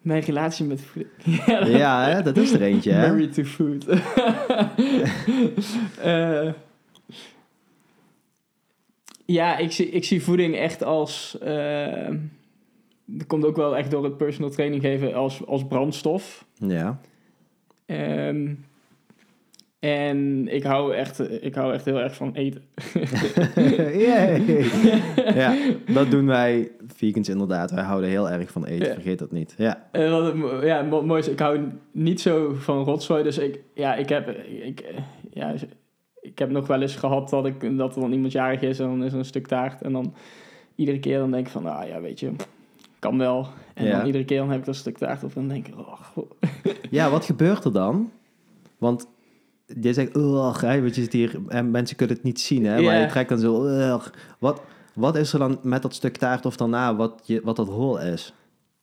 mijn 0.00 0.22
relatie 0.22 0.66
met 0.66 0.80
voeding. 0.80 1.12
ja, 1.46 1.66
ja 1.66 2.04
hè? 2.04 2.22
dat 2.22 2.36
is 2.36 2.52
er 2.52 2.62
eentje. 2.62 2.92
Hè? 2.92 3.08
Married 3.08 3.34
to 3.34 3.44
food. 3.44 3.86
uh, 6.04 6.52
ja, 9.38 9.56
ik 9.56 9.72
zie, 9.72 9.90
ik 9.90 10.04
zie 10.04 10.22
voeding 10.22 10.56
echt 10.56 10.82
als... 10.82 11.38
Uh, 11.44 12.08
dat 13.04 13.26
komt 13.26 13.44
ook 13.44 13.56
wel 13.56 13.76
echt 13.76 13.90
door 13.90 14.04
het 14.04 14.16
personal 14.16 14.50
training 14.50 14.82
geven 14.82 15.14
als, 15.14 15.46
als 15.46 15.66
brandstof. 15.66 16.44
Ja. 16.54 17.00
Um, 17.86 18.64
en 19.80 20.48
ik 20.48 20.62
hou, 20.62 20.94
echt, 20.94 21.42
ik 21.42 21.54
hou 21.54 21.72
echt 21.72 21.84
heel 21.84 22.00
erg 22.00 22.14
van 22.14 22.34
eten. 22.34 22.62
ja, 25.34 25.56
dat 25.94 26.10
doen 26.10 26.26
wij 26.26 26.70
vegans 26.86 27.28
inderdaad. 27.28 27.70
Wij 27.70 27.84
houden 27.84 28.10
heel 28.10 28.30
erg 28.30 28.50
van 28.50 28.64
eten, 28.64 28.86
ja. 28.86 28.92
vergeet 28.92 29.18
dat 29.18 29.32
niet. 29.32 29.54
Ja, 29.58 29.88
wat, 29.92 30.34
ja 30.62 30.82
mooi 30.82 31.20
is, 31.20 31.28
ik 31.28 31.38
hou 31.38 31.60
niet 31.92 32.20
zo 32.20 32.54
van 32.54 32.84
rotzooi. 32.84 33.22
Dus 33.22 33.38
ik, 33.38 33.60
ja, 33.74 33.94
ik, 33.94 34.08
heb, 34.08 34.28
ik, 34.62 34.84
ja, 35.30 35.54
ik 36.20 36.38
heb 36.38 36.50
nog 36.50 36.66
wel 36.66 36.82
eens 36.82 36.96
gehad 36.96 37.30
dat, 37.30 37.46
ik, 37.46 37.76
dat 37.78 37.94
er 37.94 38.00
dan 38.00 38.12
iemand 38.12 38.32
jarig 38.32 38.60
is 38.60 38.78
en 38.78 38.86
dan 38.86 39.04
is 39.04 39.12
er 39.12 39.18
een 39.18 39.24
stuk 39.24 39.46
taart. 39.46 39.82
En 39.82 39.92
dan 39.92 40.14
iedere 40.74 40.98
keer 40.98 41.18
dan 41.18 41.30
denk 41.30 41.46
ik 41.46 41.52
van, 41.52 41.66
ah 41.66 41.88
ja, 41.88 42.00
weet 42.00 42.20
je, 42.20 42.30
kan 42.98 43.18
wel. 43.18 43.46
En 43.74 43.86
ja. 43.86 43.96
dan 43.96 44.06
iedere 44.06 44.24
keer 44.24 44.38
dan 44.38 44.50
heb 44.50 44.58
ik 44.58 44.66
dat 44.66 44.76
stuk 44.76 44.98
taart 44.98 45.24
op 45.24 45.36
en 45.36 45.40
dan 45.40 45.48
denk 45.48 45.66
ik, 45.66 45.78
oh, 45.78 46.00
goh. 46.00 46.30
Ja, 46.90 47.10
wat 47.10 47.24
gebeurt 47.24 47.64
er 47.64 47.72
dan? 47.72 48.10
Want 48.78 49.08
je 49.80 49.92
zegt, 49.92 50.16
ugh, 50.16 50.60
hè, 50.60 50.80
want 50.80 50.94
je 50.94 51.02
zit 51.02 51.12
hier 51.12 51.38
en 51.48 51.70
mensen 51.70 51.96
kunnen 51.96 52.16
het 52.16 52.24
niet 52.24 52.40
zien, 52.40 52.64
hè, 52.64 52.76
yeah. 52.76 52.84
maar 52.84 53.00
je 53.00 53.06
trekt 53.06 53.28
dan 53.28 53.38
zo, 53.38 53.64
ugh. 53.64 54.06
Wat, 54.38 54.62
wat 54.94 55.16
is 55.16 55.32
er 55.32 55.38
dan 55.38 55.58
met 55.62 55.82
dat 55.82 55.94
stuk 55.94 56.16
taart 56.16 56.46
of 56.46 56.56
daarna 56.56 56.96
wat, 56.96 57.22
je, 57.24 57.40
wat 57.44 57.56
dat 57.56 57.68
hol 57.68 58.00
is? 58.00 58.34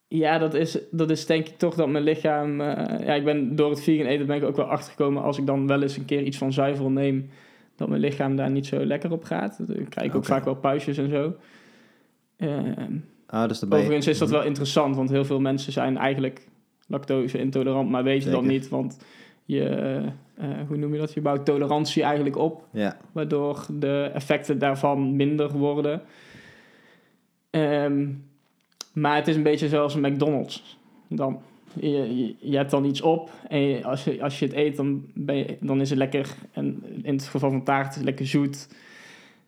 Ja, 0.07 0.37
dat 0.37 0.53
is, 0.53 0.77
dat 0.91 1.09
is 1.09 1.25
denk 1.25 1.47
ik 1.47 1.57
toch 1.57 1.75
dat 1.75 1.87
mijn 1.87 2.03
lichaam... 2.03 2.61
Uh, 2.61 2.67
ja, 2.99 3.13
ik 3.13 3.23
ben 3.23 3.55
door 3.55 3.69
het 3.69 3.83
vegan 3.83 4.05
eten 4.05 4.25
ben 4.25 4.35
ik 4.35 4.43
ook 4.43 4.55
wel 4.55 4.65
achtergekomen... 4.65 5.23
als 5.23 5.37
ik 5.37 5.45
dan 5.45 5.67
wel 5.67 5.81
eens 5.81 5.97
een 5.97 6.05
keer 6.05 6.23
iets 6.23 6.37
van 6.37 6.53
zuivel 6.53 6.89
neem... 6.89 7.29
dat 7.75 7.89
mijn 7.89 8.01
lichaam 8.01 8.35
daar 8.35 8.51
niet 8.51 8.65
zo 8.65 8.85
lekker 8.85 9.11
op 9.11 9.23
gaat. 9.23 9.57
Dan 9.67 9.87
krijg 9.89 10.07
ik 10.07 10.15
ook 10.15 10.25
vaak 10.25 10.45
wel 10.45 10.55
puistjes 10.55 10.97
en 10.97 11.09
zo. 11.09 11.35
Uh, 12.37 12.59
ah, 13.25 13.47
dus 13.47 13.65
overigens 13.65 14.07
is 14.07 14.17
dat 14.17 14.29
wel 14.29 14.43
interessant... 14.43 14.95
want 14.95 15.09
heel 15.09 15.25
veel 15.25 15.39
mensen 15.39 15.71
zijn 15.71 15.97
eigenlijk 15.97 16.47
lactose 16.87 17.37
intolerant... 17.37 17.89
maar 17.89 18.03
weten 18.03 18.31
dat 18.31 18.43
niet, 18.43 18.69
want 18.69 18.97
je... 19.45 20.03
Uh, 20.41 20.47
hoe 20.67 20.77
noem 20.77 20.93
je 20.93 20.99
dat? 20.99 21.13
Je 21.13 21.21
bouwt 21.21 21.45
tolerantie 21.45 22.03
eigenlijk 22.03 22.37
op. 22.37 22.67
Ja. 22.71 22.97
Waardoor 23.11 23.65
de 23.79 24.11
effecten 24.13 24.59
daarvan 24.59 25.15
minder 25.15 25.51
worden. 25.57 26.01
Um, 27.51 28.25
maar 28.93 29.15
het 29.15 29.27
is 29.27 29.35
een 29.35 29.43
beetje 29.43 29.67
zoals 29.67 29.95
een 29.95 30.11
McDonald's. 30.11 30.77
Dan, 31.07 31.39
je, 31.73 31.89
je, 31.89 32.35
je 32.39 32.57
hebt 32.57 32.71
dan 32.71 32.85
iets 32.85 33.01
op 33.01 33.31
en 33.47 33.59
je, 33.59 33.83
als, 33.83 34.03
je, 34.03 34.23
als 34.23 34.39
je 34.39 34.45
het 34.45 34.55
eet, 34.55 34.75
dan, 34.75 35.05
ben 35.13 35.35
je, 35.35 35.57
dan 35.59 35.81
is 35.81 35.89
het 35.89 35.97
lekker. 35.97 36.35
En 36.51 36.83
in 37.01 37.13
het 37.13 37.27
geval 37.27 37.49
van 37.49 37.63
taart 37.63 37.89
is 37.89 37.95
het 37.95 38.03
lekker 38.03 38.27
zoet. 38.27 38.67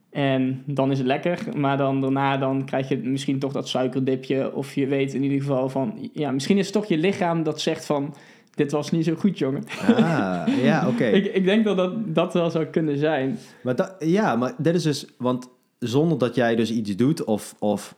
En 0.10 0.64
dan 0.66 0.92
is 0.92 0.98
het 0.98 1.08
lekker, 1.08 1.40
maar 1.58 1.78
dan 1.78 2.02
daarna 2.02 2.38
dan 2.38 2.66
krijg 2.66 2.90
je 2.90 2.98
misschien 2.98 3.40
toch 3.40 3.52
dat 3.52 3.68
suikerdipje. 3.68 4.54
Of 4.54 4.76
je 4.76 4.88
weet 4.88 5.14
in 5.14 5.24
ieder 5.24 5.40
geval 5.40 5.70
van, 5.70 6.10
ja, 6.14 6.32
misschien 6.32 6.58
is 6.58 6.66
het 6.66 6.74
toch 6.74 6.86
je 6.86 6.98
lichaam 6.98 7.44
dat 7.44 7.62
zegt 7.62 7.86
van, 7.86 8.16
dit 8.60 8.72
was 8.72 8.92
niet 8.92 9.06
zo 9.06 9.16
goed, 9.16 9.38
jongen. 9.38 9.64
Ah, 9.88 10.48
ja, 10.62 10.88
oké. 10.88 11.06
ik, 11.20 11.26
ik 11.26 11.46
denk 11.46 11.66
dat, 11.66 11.78
dat 11.78 12.16
dat 12.16 12.34
wel 12.34 12.50
zou 12.50 12.66
kunnen 12.66 12.98
zijn. 12.98 13.40
Maar 13.64 13.76
dat, 13.76 13.96
ja, 14.00 14.36
maar 14.36 14.54
dit 14.58 14.76
is 14.76 14.84
dus, 14.84 15.06
want 15.18 15.50
zonder 15.78 16.18
dat 16.18 16.36
jij 16.36 16.56
dus 16.56 16.72
iets 16.72 16.96
doet 16.96 17.24
of, 17.24 17.56
of 17.60 17.96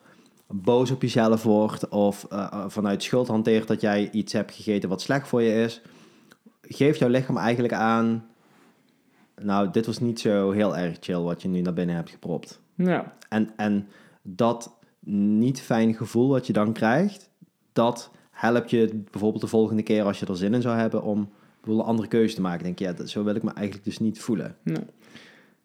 boos 0.48 0.92
op 0.92 1.02
jezelf 1.02 1.44
wordt 1.44 1.90
of 1.90 2.28
uh, 2.32 2.66
vanuit 2.68 3.04
schuld 3.04 3.28
hanteert 3.28 3.68
dat 3.68 3.82
jij 3.82 4.10
iets 4.12 4.34
hebt 4.34 4.54
gegeten 4.54 4.90
wat 4.90 5.02
slecht 5.02 5.28
voor 5.28 5.42
je 5.42 5.64
is, 5.64 5.82
geeft 6.62 7.00
jouw 7.00 7.10
lichaam 7.10 7.38
eigenlijk 7.38 7.74
aan, 7.74 8.26
nou, 9.42 9.72
dit 9.72 9.86
was 9.86 10.00
niet 10.00 10.20
zo 10.20 10.52
heel 10.52 10.78
erg 10.78 10.98
chill 11.00 11.20
wat 11.20 11.42
je 11.42 11.48
nu 11.48 11.62
naar 11.62 11.74
binnen 11.74 11.96
hebt 11.96 12.10
gepropt. 12.10 12.60
Ja. 12.76 13.14
En, 13.30 13.50
en 13.56 13.88
dat 14.22 14.78
niet 15.06 15.62
fijn 15.62 15.94
gevoel 15.94 16.30
wat 16.30 16.48
je 16.48 16.54
dan 16.54 16.74
krijgt, 16.74 17.30
dat 17.74 18.12
helpt 18.42 18.70
je 18.70 19.04
bijvoorbeeld 19.12 19.42
de 19.42 19.50
volgende 19.50 19.84
keer 19.84 20.04
als 20.04 20.20
je 20.20 20.26
er 20.26 20.38
zin 20.38 20.54
in 20.54 20.62
zou 20.62 20.78
hebben 20.78 21.04
om 21.04 21.30
een 21.66 21.80
andere 21.80 22.08
keuze 22.08 22.36
te 22.36 22.42
maken. 22.42 22.64
Denk 22.64 22.80
je, 22.80 22.86
ja, 22.86 22.94
dat, 22.94 23.10
zo 23.10 23.24
wil 23.24 23.36
ik 23.36 23.44
me 23.44 23.54
eigenlijk 23.54 23.86
dus 23.86 24.00
niet 24.00 24.20
voelen. 24.20 24.56
Nee. 24.64 24.84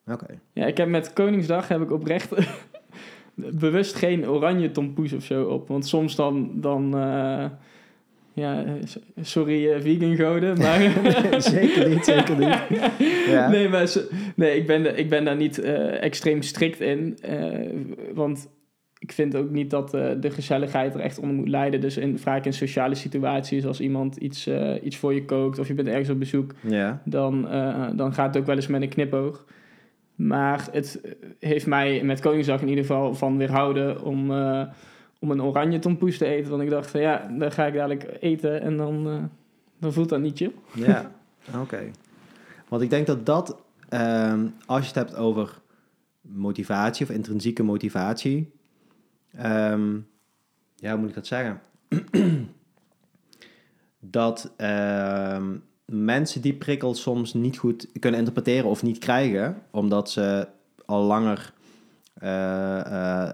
Oké. 0.06 0.26
Ja, 0.52 0.66
ik 0.66 0.76
heb 0.76 0.88
met 0.88 1.12
Koningsdag 1.12 1.68
heb 1.68 1.80
ik 1.80 1.90
oprecht 1.90 2.30
bewust 3.34 3.94
geen 3.94 4.28
oranje 4.28 4.70
tompoes 4.70 5.12
of 5.12 5.24
zo 5.24 5.44
op. 5.44 5.68
Want 5.68 5.86
soms 5.86 6.16
dan, 6.16 6.50
dan 6.54 6.96
uh, 6.96 7.44
ja, 8.32 8.64
sorry 9.20 9.66
uh, 9.66 9.80
vegan 9.80 10.16
goden, 10.16 10.58
maar... 10.58 10.80
zeker 11.42 11.88
niet, 11.88 12.04
zeker 12.04 12.36
niet. 12.38 12.58
Ja. 13.28 13.48
Nee, 13.48 13.68
maar 13.68 13.94
nee, 14.36 14.56
ik, 14.56 14.66
ben, 14.66 14.98
ik 14.98 15.08
ben 15.08 15.24
daar 15.24 15.36
niet 15.36 15.58
uh, 15.58 16.02
extreem 16.02 16.42
strikt 16.42 16.80
in. 16.80 17.18
want 18.14 18.48
ik 19.06 19.12
vind 19.12 19.36
ook 19.36 19.50
niet 19.50 19.70
dat 19.70 19.90
de 19.90 20.30
gezelligheid 20.30 20.94
er 20.94 21.00
echt 21.00 21.18
onder 21.18 21.36
moet 21.36 21.48
leiden. 21.48 21.80
Dus 21.80 21.96
in, 21.96 22.18
vaak 22.18 22.44
in 22.44 22.52
sociale 22.52 22.94
situaties, 22.94 23.66
als 23.66 23.80
iemand 23.80 24.16
iets, 24.16 24.48
iets 24.82 24.96
voor 24.96 25.14
je 25.14 25.24
kookt... 25.24 25.58
of 25.58 25.68
je 25.68 25.74
bent 25.74 25.88
ergens 25.88 26.10
op 26.10 26.18
bezoek, 26.18 26.54
ja. 26.60 27.02
dan, 27.04 27.42
dan 27.96 28.12
gaat 28.12 28.26
het 28.26 28.36
ook 28.36 28.46
wel 28.46 28.56
eens 28.56 28.66
met 28.66 28.82
een 28.82 28.88
knipoog. 28.88 29.44
Maar 30.14 30.68
het 30.72 31.00
heeft 31.38 31.66
mij 31.66 32.02
met 32.04 32.20
Koningsdag 32.20 32.60
in 32.60 32.68
ieder 32.68 32.84
geval 32.84 33.14
van 33.14 33.36
weerhouden 33.36 34.02
om, 34.02 34.30
om 35.18 35.30
een 35.30 35.42
oranje 35.42 35.78
tompoes 35.78 36.18
te 36.18 36.26
eten. 36.26 36.50
Want 36.50 36.62
ik 36.62 36.70
dacht 36.70 36.90
van 36.90 37.00
ja, 37.00 37.30
dan 37.38 37.52
ga 37.52 37.66
ik 37.66 37.74
dadelijk 37.74 38.16
eten 38.20 38.60
en 38.60 38.76
dan, 38.76 39.30
dan 39.78 39.92
voelt 39.92 40.08
dat 40.08 40.20
niet 40.20 40.38
je. 40.38 40.50
Ja, 40.74 41.12
oké. 41.60 41.80
Want 42.68 42.82
ik 42.82 42.90
denk 42.90 43.06
dat 43.06 43.26
dat, 43.26 43.56
um, 43.90 44.54
als 44.66 44.80
je 44.80 44.86
het 44.86 44.94
hebt 44.94 45.16
over 45.16 45.58
motivatie 46.20 47.06
of 47.06 47.12
intrinsieke 47.12 47.62
motivatie, 47.62 48.54
um, 49.44 50.06
ja, 50.74 50.90
hoe 50.90 51.00
moet 51.00 51.08
ik 51.08 51.14
dat 51.14 51.26
zeggen? 51.26 51.60
dat 54.00 54.52
um, 54.56 55.62
mensen 55.84 56.40
die 56.40 56.54
prikkels 56.54 57.02
soms 57.02 57.34
niet 57.34 57.58
goed 57.58 57.88
kunnen 58.00 58.20
interpreteren 58.20 58.70
of 58.70 58.82
niet 58.82 58.98
krijgen, 58.98 59.62
omdat 59.70 60.10
ze 60.10 60.48
al 60.84 61.02
langer, 61.02 61.52
uh, 62.22 62.28
uh, 62.86 63.28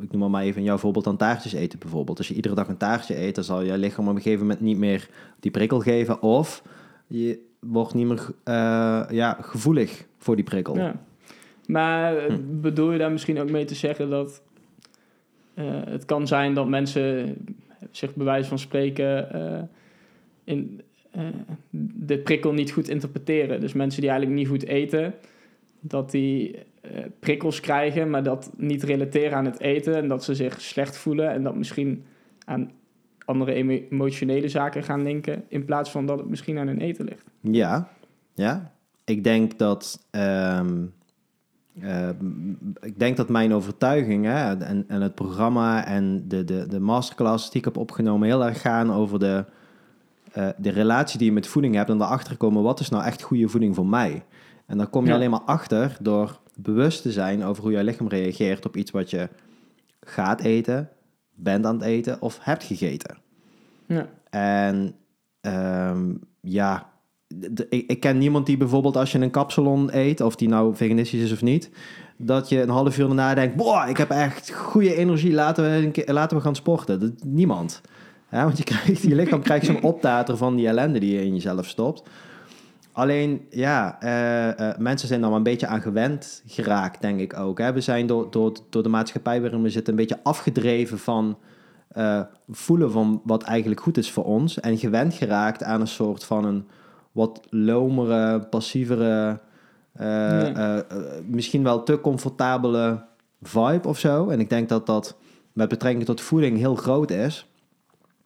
ik 0.00 0.12
noem 0.12 0.30
maar 0.30 0.42
even 0.42 0.62
jouw 0.62 0.78
voorbeeld, 0.78 1.04
dan 1.04 1.16
taartjes 1.16 1.52
eten 1.52 1.78
bijvoorbeeld. 1.78 2.18
Als 2.18 2.28
je 2.28 2.34
iedere 2.34 2.54
dag 2.54 2.68
een 2.68 2.76
taartje 2.76 3.18
eet, 3.18 3.34
dan 3.34 3.44
zal 3.44 3.62
je 3.62 3.78
lichaam 3.78 4.08
op 4.08 4.14
een 4.14 4.22
gegeven 4.22 4.40
moment 4.40 4.60
niet 4.60 4.78
meer 4.78 5.08
die 5.40 5.50
prikkel 5.50 5.80
geven. 5.80 6.22
Of 6.22 6.62
je 7.06 7.48
wordt 7.60 7.94
niet 7.94 8.06
meer 8.06 8.26
uh, 8.44 9.02
ja, 9.10 9.38
gevoelig 9.40 10.04
voor 10.18 10.36
die 10.36 10.44
prikkel. 10.44 10.76
Ja. 10.76 10.94
Maar 11.66 12.24
hm. 12.26 12.60
bedoel 12.60 12.92
je 12.92 12.98
daar 12.98 13.12
misschien 13.12 13.40
ook 13.40 13.50
mee 13.50 13.64
te 13.64 13.74
zeggen 13.74 14.10
dat 14.10 14.42
het 15.84 16.04
kan 16.04 16.26
zijn 16.26 16.54
dat 16.54 16.68
mensen 16.68 17.36
zich 17.90 18.14
bij 18.14 18.24
wijze 18.24 18.48
van 18.48 18.58
spreken 18.58 19.28
in 20.44 20.80
uh, 21.16 21.26
de 22.04 22.18
prikkel 22.18 22.52
niet 22.52 22.70
goed 22.72 22.88
interpreteren. 22.88 23.60
Dus 23.60 23.72
mensen 23.72 24.00
die 24.00 24.10
eigenlijk 24.10 24.40
niet 24.40 24.48
goed 24.48 24.66
eten, 24.66 25.14
dat 25.80 26.10
die 26.10 26.58
prikkels 27.18 27.60
krijgen, 27.60 28.10
maar 28.10 28.22
dat 28.22 28.50
niet 28.56 28.82
relateren 28.82 29.36
aan 29.36 29.44
het 29.44 29.60
eten 29.60 29.96
en 29.96 30.08
dat 30.08 30.24
ze 30.24 30.34
zich 30.34 30.60
slecht 30.60 30.96
voelen 30.96 31.30
en 31.30 31.42
dat 31.42 31.56
misschien 31.56 32.04
aan 32.44 32.70
andere 33.24 33.52
emotionele 33.90 34.48
zaken 34.48 34.82
gaan 34.82 35.04
denken, 35.04 35.44
in 35.48 35.64
plaats 35.64 35.90
van 35.90 36.06
dat 36.06 36.18
het 36.18 36.28
misschien 36.28 36.58
aan 36.58 36.66
hun 36.66 36.80
eten 36.80 37.04
ligt. 37.04 37.30
Ja, 37.40 37.88
ja. 38.34 38.72
Ik 39.04 39.24
denk 39.24 39.58
dat. 39.58 40.06
Um, 40.10 40.92
uh, 41.74 42.08
ik 42.80 42.98
denk 42.98 43.16
dat 43.16 43.28
mijn 43.28 43.54
overtuiging 43.54 44.24
hè, 44.24 44.56
en, 44.64 44.84
en 44.88 45.00
het 45.00 45.14
programma 45.14 45.84
en 45.86 46.24
de, 46.28 46.44
de, 46.44 46.66
de 46.68 46.80
masterclass 46.80 47.50
die 47.50 47.58
ik 47.58 47.64
heb 47.64 47.76
opgenomen 47.76 48.28
heel 48.28 48.44
erg 48.44 48.60
gaan 48.60 48.92
over 48.92 49.18
de, 49.18 49.44
uh, 50.38 50.48
de 50.56 50.70
relatie 50.70 51.18
die 51.18 51.26
je 51.28 51.32
met 51.34 51.46
voeding 51.46 51.74
hebt 51.74 51.90
en 51.90 51.98
daarachter 51.98 52.36
komen, 52.36 52.62
wat 52.62 52.80
is 52.80 52.88
nou 52.88 53.04
echt 53.04 53.22
goede 53.22 53.48
voeding 53.48 53.74
voor 53.74 53.86
mij? 53.86 54.24
En 54.66 54.78
dan 54.78 54.90
kom 54.90 55.02
je 55.04 55.08
Ja. 55.08 55.14
alleen 55.14 55.30
maar 55.30 55.40
achter 55.40 55.96
door 56.00 56.38
bewust 56.54 57.02
te 57.02 57.12
zijn 57.12 57.44
over 57.44 57.62
hoe 57.62 57.72
jouw 57.72 57.84
lichaam 57.84 58.08
reageert 58.08 58.66
op 58.66 58.76
iets 58.76 58.90
wat 58.90 59.10
je 59.10 59.28
gaat 60.00 60.40
eten, 60.40 60.88
bent 61.34 61.66
aan 61.66 61.74
het 61.74 61.84
eten 61.84 62.22
of 62.22 62.38
hebt 62.42 62.64
gegeten. 62.64 63.16
Ja. 63.86 64.06
En 64.30 64.94
ehm, 65.40 66.14
ja, 66.40 66.90
ik, 67.68 68.00
ken 68.00 68.18
niemand 68.18 68.46
die 68.46 68.56
bijvoorbeeld 68.56 68.96
als 68.96 69.12
je 69.12 69.18
een 69.18 69.30
kapsalon 69.30 69.88
eet, 69.92 70.20
of 70.20 70.36
die 70.36 70.48
nou 70.48 70.76
veganistisch 70.76 71.22
is 71.22 71.32
of 71.32 71.42
niet, 71.42 71.70
dat 72.16 72.48
je 72.48 72.62
een 72.62 72.68
half 72.68 72.98
uur 72.98 73.06
daarna 73.06 73.34
denkt, 73.34 73.56
boah, 73.56 73.88
ik 73.88 73.96
heb 73.96 74.10
echt 74.10 74.50
goede 74.50 74.94
energie, 74.94 75.32
laten 75.32 75.64
we, 75.64 76.02
laten 76.12 76.36
we 76.36 76.42
gaan 76.42 76.54
sporten. 76.54 77.00
Dat, 77.00 77.12
niemand. 77.24 77.80
Want 78.30 78.58
je, 78.58 78.64
krijgt, 78.72 79.02
je 79.02 79.14
lichaam 79.14 79.42
krijgt 79.42 79.66
zo'n 79.66 79.82
optater 79.82 80.36
van 80.36 80.56
die 80.56 80.66
ellende 80.66 80.98
die 80.98 81.12
je 81.12 81.24
in 81.24 81.34
jezelf 81.34 81.66
stopt. 81.66 82.02
Alleen, 82.92 83.46
ja, 83.50 84.00
eh, 84.00 84.68
eh, 84.68 84.78
mensen 84.78 85.08
zijn 85.08 85.22
er 85.22 85.28
wel 85.28 85.36
een 85.36 85.42
beetje 85.42 85.66
aan 85.66 85.80
gewend 85.80 86.42
geraakt, 86.46 87.00
denk 87.00 87.20
ik 87.20 87.38
ook. 87.38 87.58
Hè. 87.58 87.72
We 87.72 87.80
zijn 87.80 88.06
door, 88.06 88.30
door, 88.30 88.52
door 88.70 88.82
de 88.82 88.88
maatschappij 88.88 89.40
waarin 89.40 89.62
we 89.62 89.70
zitten 89.70 89.92
een 89.92 89.98
beetje 89.98 90.20
afgedreven 90.22 90.98
van 90.98 91.38
eh, 91.88 92.20
voelen 92.48 92.92
van 92.92 93.20
wat 93.24 93.42
eigenlijk 93.42 93.80
goed 93.80 93.98
is 93.98 94.10
voor 94.10 94.24
ons. 94.24 94.60
En 94.60 94.78
gewend 94.78 95.14
geraakt 95.14 95.62
aan 95.62 95.80
een 95.80 95.86
soort 95.86 96.24
van 96.24 96.44
een 96.44 96.64
wat 97.12 97.40
lomere, 97.50 98.40
passievere, 98.40 99.40
eh, 99.92 100.48
eh, 100.48 100.78
eh, 100.78 100.84
misschien 101.26 101.62
wel 101.62 101.82
te 101.82 102.00
comfortabele 102.00 103.02
vibe 103.42 103.88
of 103.88 103.98
zo. 103.98 104.28
En 104.28 104.40
ik 104.40 104.48
denk 104.48 104.68
dat 104.68 104.86
dat 104.86 105.16
met 105.52 105.68
betrekking 105.68 106.04
tot 106.04 106.20
voeding 106.20 106.58
heel 106.58 106.74
groot 106.74 107.10
is. 107.10 107.46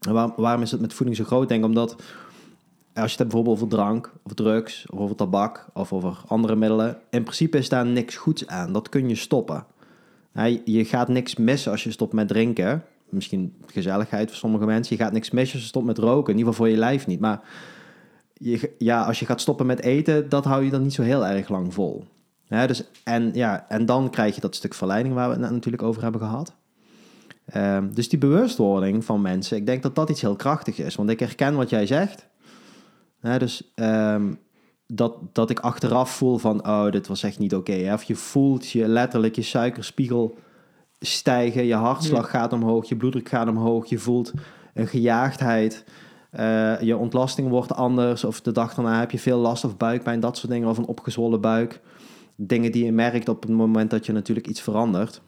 En 0.00 0.12
waar- 0.12 0.32
waarom 0.36 0.62
is 0.62 0.70
het 0.70 0.80
met 0.80 0.94
voeding 0.94 1.16
zo 1.16 1.24
groot? 1.24 1.48
Denk 1.48 1.60
ik 1.60 1.66
omdat 1.66 1.90
als 2.94 3.04
je 3.04 3.10
het 3.10 3.18
hebt 3.18 3.30
bijvoorbeeld 3.30 3.56
over 3.56 3.68
drank, 3.68 4.12
of 4.22 4.32
drugs, 4.32 4.86
of 4.90 4.98
over 4.98 5.16
tabak, 5.16 5.66
of 5.72 5.92
over 5.92 6.16
andere 6.26 6.56
middelen. 6.56 6.98
In 7.10 7.22
principe 7.22 7.58
is 7.58 7.68
daar 7.68 7.86
niks 7.86 8.16
goeds 8.16 8.46
aan. 8.46 8.72
Dat 8.72 8.88
kun 8.88 9.08
je 9.08 9.14
stoppen. 9.14 9.64
Je 10.64 10.84
gaat 10.84 11.08
niks 11.08 11.36
missen 11.36 11.70
als 11.72 11.84
je 11.84 11.90
stopt 11.90 12.12
met 12.12 12.28
drinken. 12.28 12.84
Misschien 13.08 13.54
gezelligheid 13.66 14.28
voor 14.28 14.38
sommige 14.38 14.64
mensen. 14.64 14.96
Je 14.96 15.02
gaat 15.02 15.12
niks 15.12 15.30
missen 15.30 15.52
als 15.54 15.62
je 15.62 15.68
stopt 15.68 15.86
met 15.86 15.98
roken. 15.98 16.32
In 16.32 16.38
ieder 16.38 16.52
geval 16.52 16.66
voor 16.66 16.74
je 16.74 16.80
lijf 16.80 17.06
niet. 17.06 17.20
Maar 17.20 17.40
je, 18.34 18.74
ja, 18.78 19.04
als 19.04 19.18
je 19.18 19.26
gaat 19.26 19.40
stoppen 19.40 19.66
met 19.66 19.80
eten, 19.80 20.28
dat 20.28 20.44
hou 20.44 20.64
je 20.64 20.70
dan 20.70 20.82
niet 20.82 20.94
zo 20.94 21.02
heel 21.02 21.26
erg 21.26 21.48
lang 21.48 21.74
vol. 21.74 22.04
Dus, 22.48 22.84
en, 23.04 23.30
ja, 23.32 23.66
en 23.68 23.86
dan 23.86 24.10
krijg 24.10 24.34
je 24.34 24.40
dat 24.40 24.54
stuk 24.54 24.74
verleiding 24.74 25.14
waar 25.14 25.26
we 25.26 25.32
het 25.32 25.42
net 25.42 25.50
natuurlijk 25.50 25.82
over 25.82 26.02
hebben 26.02 26.20
gehad. 26.20 26.54
Ehm, 27.44 27.88
dus 27.92 28.08
die 28.08 28.18
bewustwording 28.18 29.04
van 29.04 29.20
mensen, 29.20 29.56
ik 29.56 29.66
denk 29.66 29.82
dat 29.82 29.94
dat 29.94 30.10
iets 30.10 30.20
heel 30.20 30.36
krachtig 30.36 30.78
is. 30.78 30.94
Want 30.94 31.10
ik 31.10 31.20
herken 31.20 31.54
wat 31.54 31.70
jij 31.70 31.86
zegt. 31.86 32.26
Dus 33.38 33.72
ehm, 33.74 34.32
dat, 34.86 35.16
dat 35.32 35.50
ik 35.50 35.60
achteraf 35.60 36.10
voel 36.10 36.38
van, 36.38 36.66
oh, 36.66 36.90
dit 36.90 37.06
was 37.06 37.22
echt 37.22 37.38
niet 37.38 37.54
oké. 37.54 37.90
of 37.92 38.02
je 38.02 38.16
voelt 38.16 38.70
je 38.70 38.88
letterlijk 38.88 39.34
je 39.36 39.42
suikerspiegel 39.42 40.36
stijgen, 41.00 41.64
je 41.64 41.74
hartslag 41.74 42.30
gaat 42.30 42.52
omhoog, 42.52 42.88
je 42.88 42.96
bloeddruk 42.96 43.28
gaat 43.28 43.48
omhoog, 43.48 43.86
je 43.86 43.98
voelt 43.98 44.32
een 44.74 44.86
gejaagdheid, 44.86 45.84
eh, 46.36 46.80
je 46.80 46.96
ontlasting 46.96 47.48
wordt 47.48 47.74
anders, 47.74 48.24
of 48.24 48.40
de 48.40 48.52
dag 48.52 48.74
daarna 48.74 49.00
heb 49.00 49.10
je 49.10 49.18
veel 49.18 49.38
last 49.38 49.64
of 49.64 49.76
buikpijn, 49.76 50.20
dat 50.20 50.36
soort 50.36 50.52
dingen, 50.52 50.68
of 50.68 50.78
een 50.78 50.86
opgezwollen 50.86 51.40
buik. 51.40 51.80
Dingen 52.36 52.72
die 52.72 52.84
je 52.84 52.92
merkt 52.92 53.28
op 53.28 53.42
het 53.42 53.50
moment 53.50 53.90
dat 53.90 54.06
je 54.06 54.12
natuurlijk 54.12 54.46
iets 54.46 54.60
verandert. 54.60 55.22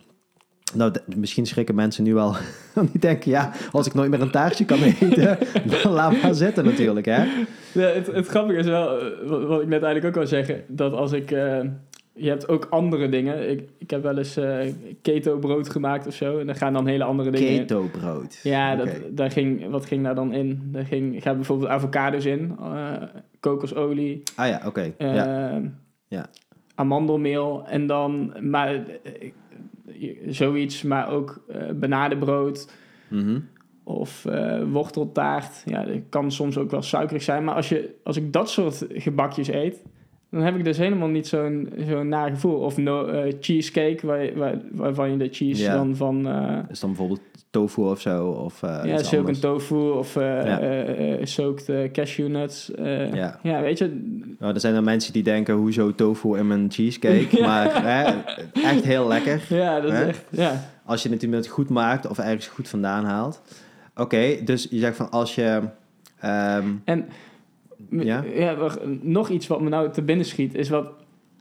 Nou, 0.74 0.92
misschien 1.16 1.46
schrikken 1.46 1.74
mensen 1.74 2.04
nu 2.04 2.14
wel. 2.14 2.36
Die 2.92 3.00
denken, 3.00 3.30
ja, 3.30 3.52
als 3.72 3.86
ik 3.86 3.94
nooit 3.94 4.10
meer 4.10 4.20
een 4.20 4.30
taartje 4.30 4.64
kan 4.64 4.82
eten, 4.82 5.38
dan 5.82 5.92
laat 5.92 6.22
maar 6.22 6.34
zitten 6.34 6.64
natuurlijk, 6.64 7.06
hè? 7.06 7.24
Ja, 7.72 7.88
het, 7.88 8.06
het 8.06 8.26
grappige 8.26 8.58
is 8.58 8.66
wel, 8.66 9.00
eh, 9.00 9.28
wat, 9.28 9.42
wat 9.42 9.60
ik 9.60 9.68
net 9.68 9.82
eigenlijk 9.82 10.04
ook 10.06 10.22
wil 10.22 10.26
zeggen, 10.26 10.64
dat 10.68 10.92
als 10.92 11.12
ik... 11.12 11.30
eh, 11.30 11.60
je 12.16 12.28
hebt 12.28 12.48
ook 12.48 12.66
andere 12.70 13.08
dingen. 13.08 13.50
Ik, 13.50 13.68
ik 13.78 13.90
heb 13.90 14.02
wel 14.02 14.18
eens 14.18 14.36
eh, 14.36 14.58
keto 15.02 15.38
brood 15.38 15.68
gemaakt 15.70 16.06
of 16.06 16.14
zo. 16.14 16.38
En 16.38 16.46
daar 16.46 16.54
gaan 16.56 16.72
dan 16.72 16.86
hele 16.86 17.04
andere 17.04 17.30
dingen 17.30 17.48
in. 17.48 17.58
Keto 17.58 17.88
brood. 17.92 18.40
Ja, 18.42 18.76
dat, 18.76 18.88
daar 19.10 19.30
ging, 19.30 19.70
wat 19.70 19.86
ging 19.86 20.04
daar 20.04 20.14
dan 20.14 20.32
in? 20.32 20.60
Daar 20.72 20.84
ging, 20.84 21.22
gaat 21.22 21.36
bijvoorbeeld 21.36 21.68
avocados 21.70 22.24
in, 22.24 22.56
eh, 22.60 22.92
kokosolie, 23.40 24.22
Ah 24.36 24.48
ja, 24.48 24.62
oké. 24.66 24.94
eh, 24.98 25.14
ja. 25.14 25.60
Ja. 26.08 26.26
amandelmeel 26.74 27.66
en 27.66 27.86
dan 27.86 28.32
maar, 28.40 28.84
zoiets, 30.28 30.82
maar 30.82 31.10
ook 31.10 31.44
bananenbrood 31.74 32.72
Mhm. 33.08 33.38
of 33.84 34.24
worteltaart. 34.70 35.62
Ja, 35.64 35.84
dat 35.84 35.96
kan 36.08 36.30
soms 36.32 36.58
ook 36.58 36.70
wel 36.70 36.82
suikerig 36.82 37.22
zijn. 37.22 37.44
Maar 37.44 37.54
als, 37.54 37.68
je, 37.68 37.94
als 38.04 38.16
ik 38.16 38.32
dat 38.32 38.50
soort 38.50 38.86
gebakjes 38.88 39.48
eet, 39.48 39.82
dan 40.36 40.44
heb 40.44 40.56
ik 40.56 40.64
dus 40.64 40.78
helemaal 40.78 41.08
niet 41.08 41.26
zo'n 41.26 41.68
zo'n 41.88 42.08
naar 42.08 42.30
gevoel. 42.30 42.58
Of 42.58 42.76
no, 42.76 43.06
eh, 43.06 43.32
cheesecake, 43.40 44.06
waar, 44.06 44.34
waar, 44.34 44.54
waarvan 44.72 45.10
je 45.10 45.16
de 45.16 45.28
cheese 45.30 45.62
Ja. 45.62 45.74
dan 45.74 45.96
van... 45.96 46.28
eh 46.28 46.58
Is 46.70 46.80
dan 46.80 46.88
bijvoorbeeld 46.90 47.20
tofu 47.50 47.82
of 47.82 48.00
zo? 48.00 48.26
Of, 48.28 48.62
eh, 48.62 48.80
ja, 48.84 49.16
anders? 49.18 49.40
tofu 49.40 49.74
of 49.90 50.18
soaked 51.22 51.92
cashew 51.92 52.28
nuts. 52.28 52.74
eh, 52.74 53.12
Ja. 53.14 53.38
ja, 53.42 53.60
weet 53.60 53.78
je... 53.78 54.14
Nou, 54.38 54.54
er 54.54 54.60
zijn 54.60 54.74
er 54.74 54.82
mensen 54.82 55.12
die 55.12 55.22
denken, 55.22 55.54
hoezo 55.54 55.94
tofu 55.94 56.36
in 56.38 56.46
mijn 56.46 56.66
cheesecake? 56.70 57.26
Ja. 57.36 57.46
Maar 57.46 57.82
hè, 57.84 58.14
echt 58.62 58.84
heel 58.84 59.06
lekker. 59.08 59.40
Ja, 59.62 59.80
dat 59.80 59.92
is 59.92 59.98
Hè? 59.98 60.04
echt... 60.04 60.24
Ja. 60.30 60.64
Als 60.84 61.02
je 61.02 61.08
het 61.10 61.22
inderdaad 61.22 61.48
goed 61.50 61.68
maakt 61.70 62.06
of 62.08 62.18
ergens 62.18 62.46
goed 62.46 62.68
vandaan 62.68 63.04
haalt. 63.04 63.42
Oké, 63.96 64.36
dus 64.44 64.66
je 64.70 64.78
zegt 64.78 64.96
van 64.96 65.10
als 65.10 65.34
je... 65.34 65.60
ehm, 66.20 66.64
En 66.84 67.06
Ja? 67.90 68.24
ja, 68.34 68.56
wacht, 68.56 68.78
nog 69.02 69.28
iets 69.28 69.46
wat 69.46 69.60
me 69.60 69.68
nou 69.68 69.90
te 69.92 70.02
binnen 70.02 70.26
schiet, 70.26 70.54
is 70.54 70.68
wat 70.68 70.90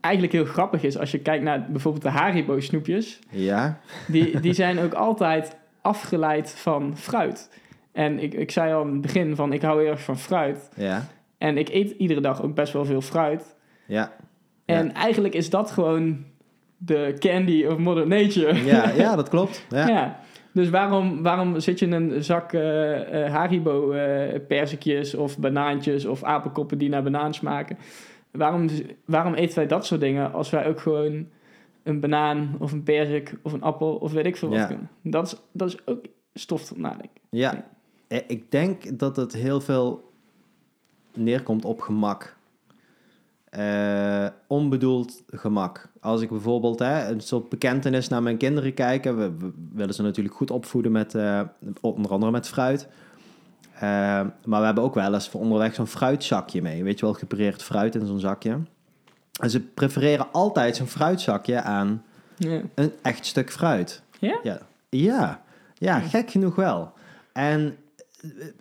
eigenlijk 0.01 0.33
heel 0.33 0.45
grappig 0.45 0.83
is 0.83 0.97
als 0.97 1.11
je 1.11 1.19
kijkt 1.19 1.43
naar 1.43 1.65
bijvoorbeeld 1.71 2.03
de 2.03 2.09
Haribo 2.09 2.59
snoepjes. 2.59 3.19
ja, 3.29 3.79
Die, 4.07 4.39
die 4.39 4.53
zijn 4.53 4.79
ook 4.79 4.93
altijd 4.93 5.57
afgeleid 5.81 6.49
van 6.49 6.97
fruit. 6.97 7.49
En 7.91 8.19
ik, 8.19 8.33
ik 8.33 8.51
zei 8.51 8.73
al 8.73 8.81
in 8.85 8.91
het 8.91 9.01
begin 9.01 9.35
van 9.35 9.53
ik 9.53 9.61
hou 9.61 9.81
heel 9.81 9.91
erg 9.91 10.01
van 10.01 10.17
fruit. 10.19 10.69
ja, 10.75 11.05
En 11.37 11.57
ik 11.57 11.69
eet 11.69 11.91
iedere 11.97 12.21
dag 12.21 12.41
ook 12.43 12.55
best 12.55 12.73
wel 12.73 12.85
veel 12.85 13.01
fruit. 13.01 13.55
ja. 13.85 14.11
En 14.65 14.93
eigenlijk 14.93 15.33
is 15.33 15.49
dat 15.49 15.71
gewoon 15.71 16.23
de 16.77 17.15
candy 17.19 17.65
of 17.65 17.77
Mother 17.77 18.07
Nature. 18.07 18.63
Ja, 18.63 18.89
ja, 18.89 19.15
dat 19.15 19.29
klopt. 19.29 19.65
Ja. 19.69 19.87
Ja. 19.87 20.19
Dus 20.55 20.69
waarom, 20.69 21.21
waarom 21.23 21.59
zit 21.59 21.79
je 21.79 21.87
een 21.87 22.23
zak 22.23 22.53
eh, 22.53 22.61
Haribo 23.33 23.91
eh 23.91 24.39
perzikjes 24.47 25.15
of 25.15 25.37
banaantjes 25.37 26.05
of 26.05 26.23
apenkoppen 26.23 26.77
die 26.77 26.89
naar 26.89 27.03
banaan 27.03 27.33
smaken? 27.33 27.77
Waarom, 28.31 28.67
waarom 29.05 29.33
eten 29.33 29.55
wij 29.55 29.67
dat 29.67 29.85
soort 29.85 30.01
dingen 30.01 30.33
als 30.33 30.49
wij 30.49 30.67
ook 30.67 30.79
gewoon 30.79 31.27
een 31.83 31.99
banaan 31.99 32.55
of 32.59 32.71
een 32.71 32.83
perzik 32.83 33.33
of 33.41 33.53
een 33.53 33.61
appel 33.61 33.95
of 33.95 34.11
weet 34.11 34.25
ik 34.25 34.37
veel 34.37 34.49
wat 34.49 34.57
Ja. 34.57 34.65
kunnen? 34.65 34.89
Dat 35.01 35.25
is, 35.25 35.35
dat 35.51 35.67
is 35.67 35.87
ook 35.87 36.05
stof 36.33 36.65
tot 36.65 36.77
nadenken. 36.77 37.21
Ja, 37.29 37.65
ik 38.07 38.51
denk 38.51 38.99
dat 38.99 39.15
het 39.15 39.33
heel 39.33 39.61
veel 39.61 40.11
neerkomt 41.13 41.65
op 41.65 41.81
gemak. 41.81 42.35
Eh, 43.55 44.25
onbedoeld 44.47 45.23
gemak. 45.27 45.89
Als 46.01 46.21
ik 46.21 46.29
bijvoorbeeld 46.29 46.79
hè, 46.79 47.09
een 47.09 47.21
soort 47.21 47.49
bekentenis 47.49 48.07
naar 48.07 48.23
mijn 48.23 48.37
kinderen 48.37 48.73
kijken, 48.73 49.17
we, 49.17 49.37
we 49.37 49.51
willen 49.73 49.93
ze 49.93 50.01
natuurlijk 50.01 50.35
goed 50.35 50.51
opvoeden 50.51 50.91
met 50.91 51.15
eh, 51.15 51.41
onder 51.81 52.11
andere 52.11 52.31
met 52.31 52.47
fruit. 52.47 52.87
Eh, 53.73 53.81
maar 54.45 54.59
we 54.59 54.65
hebben 54.65 54.83
ook 54.83 54.93
wel 54.93 55.13
eens 55.13 55.29
voor 55.29 55.41
onderweg 55.41 55.75
zo'n 55.75 55.87
fruitzakje 55.87 56.61
mee. 56.61 56.83
Weet 56.83 56.99
je 56.99 57.05
wel, 57.05 57.13
gepareerd 57.13 57.63
fruit 57.63 57.95
in 57.95 58.05
zo'n 58.05 58.19
zakje. 58.19 58.57
En 59.39 59.49
ze 59.49 59.59
prefereren 59.59 60.31
altijd 60.31 60.75
zo'n 60.75 60.87
fruitzakje 60.87 61.61
aan 61.61 62.03
Ja. 62.37 62.61
een 62.75 62.91
echt 63.01 63.25
stuk 63.25 63.51
fruit. 63.51 64.01
Ja? 64.19 64.39
Ja, 64.43 64.59
ja, 64.89 65.41
ja 65.73 65.99
gek 65.99 66.31
genoeg 66.31 66.55
wel. 66.55 66.91
En 67.33 67.75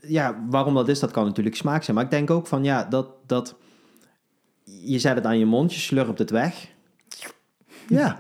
ja, 0.01 0.45
waarom 0.51 0.75
dat 0.75 0.89
is, 0.89 1.01
dat 1.01 1.11
kan 1.11 1.25
natuurlijk 1.25 1.57
smaak 1.57 1.83
zijn. 1.83 1.97
Maar 1.97 2.05
ik 2.05 2.11
denk 2.11 2.31
ook 2.31 2.47
van, 2.47 2.65
ja, 2.65 2.85
dat, 2.85 3.07
dat 3.27 3.55
je 4.65 4.99
zet 4.99 5.15
het 5.15 5.25
aan 5.27 5.39
je 5.39 5.47
mond, 5.47 5.75
je 5.75 5.81
slurpt 5.81 6.19
het 6.19 6.31
weg. 6.31 6.73
Ja, 7.89 8.17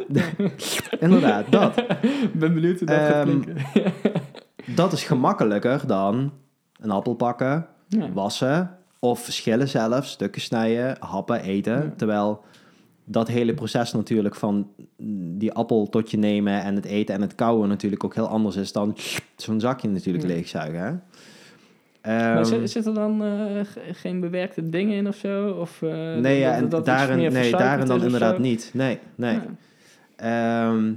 inderdaad, 1.00 1.52
dat. 1.52 1.78
Ik 2.02 2.32
ben 2.38 2.54
benieuwd 2.54 2.78
hoe 2.78 2.88
dat 2.88 2.96
gaat 2.98 3.22
klinken. 3.24 3.56
Dat 4.74 4.92
is 4.92 5.04
gemakkelijker 5.04 5.86
dan 5.86 6.32
een 6.80 6.90
appel 6.90 7.14
pakken, 7.14 7.66
Ja. 7.88 8.12
wassen 8.12 8.76
of 8.98 9.20
verschillen 9.24 9.68
zelfs, 9.68 10.10
stukken 10.10 10.40
snijden, 10.40 10.96
happen, 11.00 11.40
eten. 11.42 11.72
Ja. 11.82 11.92
Terwijl 11.96 12.44
dat 13.04 13.28
hele 13.28 13.54
proces 13.54 13.92
natuurlijk 13.92 14.34
van 14.34 14.68
die 15.38 15.52
appel 15.52 15.88
tot 15.88 16.10
je 16.10 16.16
nemen 16.16 16.62
en 16.62 16.74
het 16.74 16.84
eten 16.84 17.14
en 17.14 17.20
het 17.20 17.34
kauwen 17.34 17.68
natuurlijk 17.68 18.04
ook 18.04 18.14
heel 18.14 18.28
anders 18.28 18.56
is 18.56 18.72
dan 18.72 18.96
zo'n 19.36 19.60
zakje 19.60 19.88
natuurlijk 19.88 20.24
Ja. 20.24 20.30
leegzuigen. 20.30 20.80
Hè? 20.80 20.92
Maar 22.04 22.36
Ehm, 22.36 22.44
zit, 22.44 22.70
zit 22.70 22.86
er 22.86 22.94
dan 22.94 23.22
eh, 23.24 23.64
ge- 23.64 23.80
geen 23.94 24.20
bewerkte 24.20 24.68
dingen 24.68 24.96
in 24.96 25.08
of 25.08 25.16
zo? 25.16 25.48
Of, 25.50 25.82
eh, 25.82 26.14
nee, 26.14 26.38
ja, 26.38 26.54
en 26.54 26.68
dat 26.68 26.84
daarin, 26.84 27.32
nee, 27.32 27.50
daarin 27.50 27.86
dan 27.86 28.02
inderdaad 28.02 28.34
zo? 28.36 28.40
niet. 28.40 28.70
Nee, 28.72 28.98
nee. 29.14 29.38
Ja. 30.16 30.68
Ehm, 30.68 30.92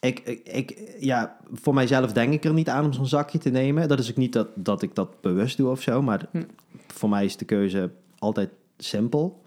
ik, 0.00 0.18
ik, 0.20 0.40
ik, 0.48 0.94
ja, 1.00 1.36
voor 1.52 1.74
mijzelf 1.74 2.12
denk 2.12 2.32
ik 2.32 2.44
er 2.44 2.52
niet 2.52 2.68
aan 2.68 2.84
om 2.84 2.92
zo'n 2.92 3.06
zakje 3.06 3.38
te 3.38 3.50
nemen. 3.50 3.88
Dat 3.88 3.98
is 3.98 4.10
ook 4.10 4.16
niet 4.16 4.32
dat, 4.32 4.48
dat 4.54 4.82
ik 4.82 4.94
dat 4.94 5.20
bewust 5.20 5.56
doe 5.56 5.70
of 5.70 5.82
zo, 5.82 6.02
maar 6.02 6.26
Hm. 6.30 6.42
voor 6.86 7.08
mij 7.08 7.24
is 7.24 7.36
de 7.36 7.44
keuze 7.44 7.90
altijd 8.18 8.48
simpel. 8.78 9.42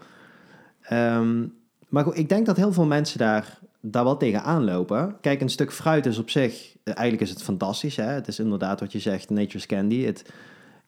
Ehm, 0.82 1.45
maar 1.89 2.03
goed, 2.03 2.18
ik 2.18 2.30
denk 2.30 2.45
dat 2.45 2.57
heel 2.57 2.74
veel 2.74 2.86
mensen 2.86 3.20
daar, 3.20 3.60
daar 3.82 4.03
wel 4.03 4.18
tegen 4.18 4.43
aanlopen. 4.43 5.16
Kijk, 5.22 5.41
een 5.41 5.49
stuk 5.49 5.72
fruit 5.74 6.05
is 6.05 6.18
op 6.18 6.30
zich, 6.30 6.76
eh, 6.84 6.93
eigenlijk 6.97 7.22
is 7.22 7.30
het 7.30 7.43
fantastisch. 7.43 7.95
Hè? 7.95 8.03
Het 8.12 8.28
is 8.28 8.39
inderdaad 8.39 8.80
wat 8.80 8.91
je 8.91 8.99
zegt, 8.99 9.30
nature's 9.30 9.66
candy. 9.66 10.03
Het, 10.05 10.32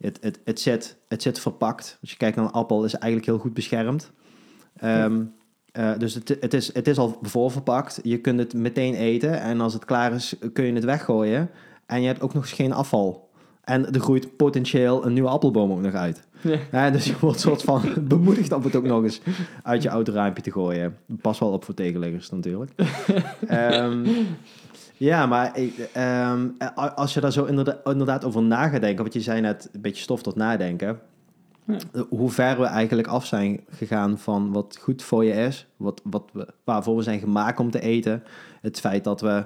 het, 0.02 0.18
het, 0.22 0.40
het, 0.46 0.60
zit, 0.60 0.98
het 1.08 1.22
zit 1.22 1.40
verpakt. 1.40 1.98
Als 2.02 2.10
je 2.10 2.18
kijkt 2.18 2.36
naar 2.36 2.46
een 2.46 2.52
appel, 2.52 2.86
is 2.86 2.92
het 2.92 3.02
eigenlijk 3.02 3.32
heel 3.32 3.42
goed 3.42 3.54
beschermd. 3.54 4.12
Ehm, 4.78 5.24
eh, 5.72 5.92
dus 5.98 6.14
het, 6.14 6.38
het, 6.40 6.54
is, 6.54 6.74
het 6.74 6.88
is 6.88 6.98
al 6.98 7.20
voorverpakt. 7.22 8.00
Je 8.04 8.18
kunt 8.18 8.40
het 8.40 8.54
meteen 8.54 8.94
eten. 8.94 9.42
En 9.42 9.62
als 9.62 9.74
het 9.74 9.86
klaar 9.86 10.14
is, 10.14 10.36
kun 10.54 10.66
je 10.66 10.74
het 10.74 10.84
weggooien. 10.84 11.50
En 11.86 12.02
je 12.02 12.08
hebt 12.08 12.22
ook 12.22 12.34
nog 12.34 12.44
eens 12.44 12.54
geen 12.54 12.74
afval. 12.74 13.30
En 13.64 13.94
er 13.94 14.00
groeit 14.00 14.38
potentieel 14.38 15.06
een 15.06 15.14
nieuwe 15.14 15.30
appelboom 15.30 15.72
ook 15.72 15.82
nog 15.82 15.94
uit. 15.94 16.24
Ja. 16.42 16.58
Ja, 16.72 16.90
dus 16.90 17.06
je 17.06 17.16
wordt 17.20 17.40
soort 17.40 17.62
van 17.62 17.82
bemoedigd 18.08 18.52
om 18.52 18.64
het 18.64 18.76
ook 18.76 18.84
nog 18.84 19.04
eens 19.04 19.22
uit 19.64 19.84
je 19.84 19.90
autoraampje 19.90 20.44
te 20.44 20.52
gooien. 20.52 20.98
Pas 21.22 21.40
wel 21.40 21.52
op 21.52 21.64
voor 21.64 21.74
tegenliggers 21.74 22.30
natuurlijk. 22.30 22.72
Ehm, 23.48 24.08
ja, 25.04 25.26
maar 25.26 25.58
ehm, 25.94 26.48
als 26.96 27.14
je 27.14 27.20
daar 27.20 27.32
zo 27.32 27.46
inderdaad, 27.84 28.26
over 28.26 28.42
na 28.42 28.68
gaat 28.68 28.82
denken, 28.82 29.04
wat 29.04 29.14
je 29.14 29.22
zei 29.22 29.42
net, 29.42 29.70
een 29.74 29.82
beetje 29.82 30.02
stof 30.02 30.22
tot 30.22 30.36
nadenken. 30.36 31.00
Ja. 31.66 31.78
Hoe 32.10 32.30
ver 32.30 32.60
we 32.60 32.66
eigenlijk 32.66 33.08
af 33.08 33.26
zijn 33.26 33.60
gegaan 33.70 34.18
van 34.18 34.52
wat 34.52 34.78
goed 34.82 35.04
voor 35.04 35.26
je 35.26 35.34
is, 35.34 35.68
wat, 35.78 36.02
wat 36.04 36.30
we, 36.34 36.48
waarvoor 36.64 36.96
we 36.96 37.04
zijn 37.04 37.20
gemaakt 37.20 37.60
om 37.60 37.72
te 37.72 37.82
eten. 37.82 38.24
Het 38.62 38.80
feit 38.80 39.04
dat 39.04 39.22
we 39.22 39.46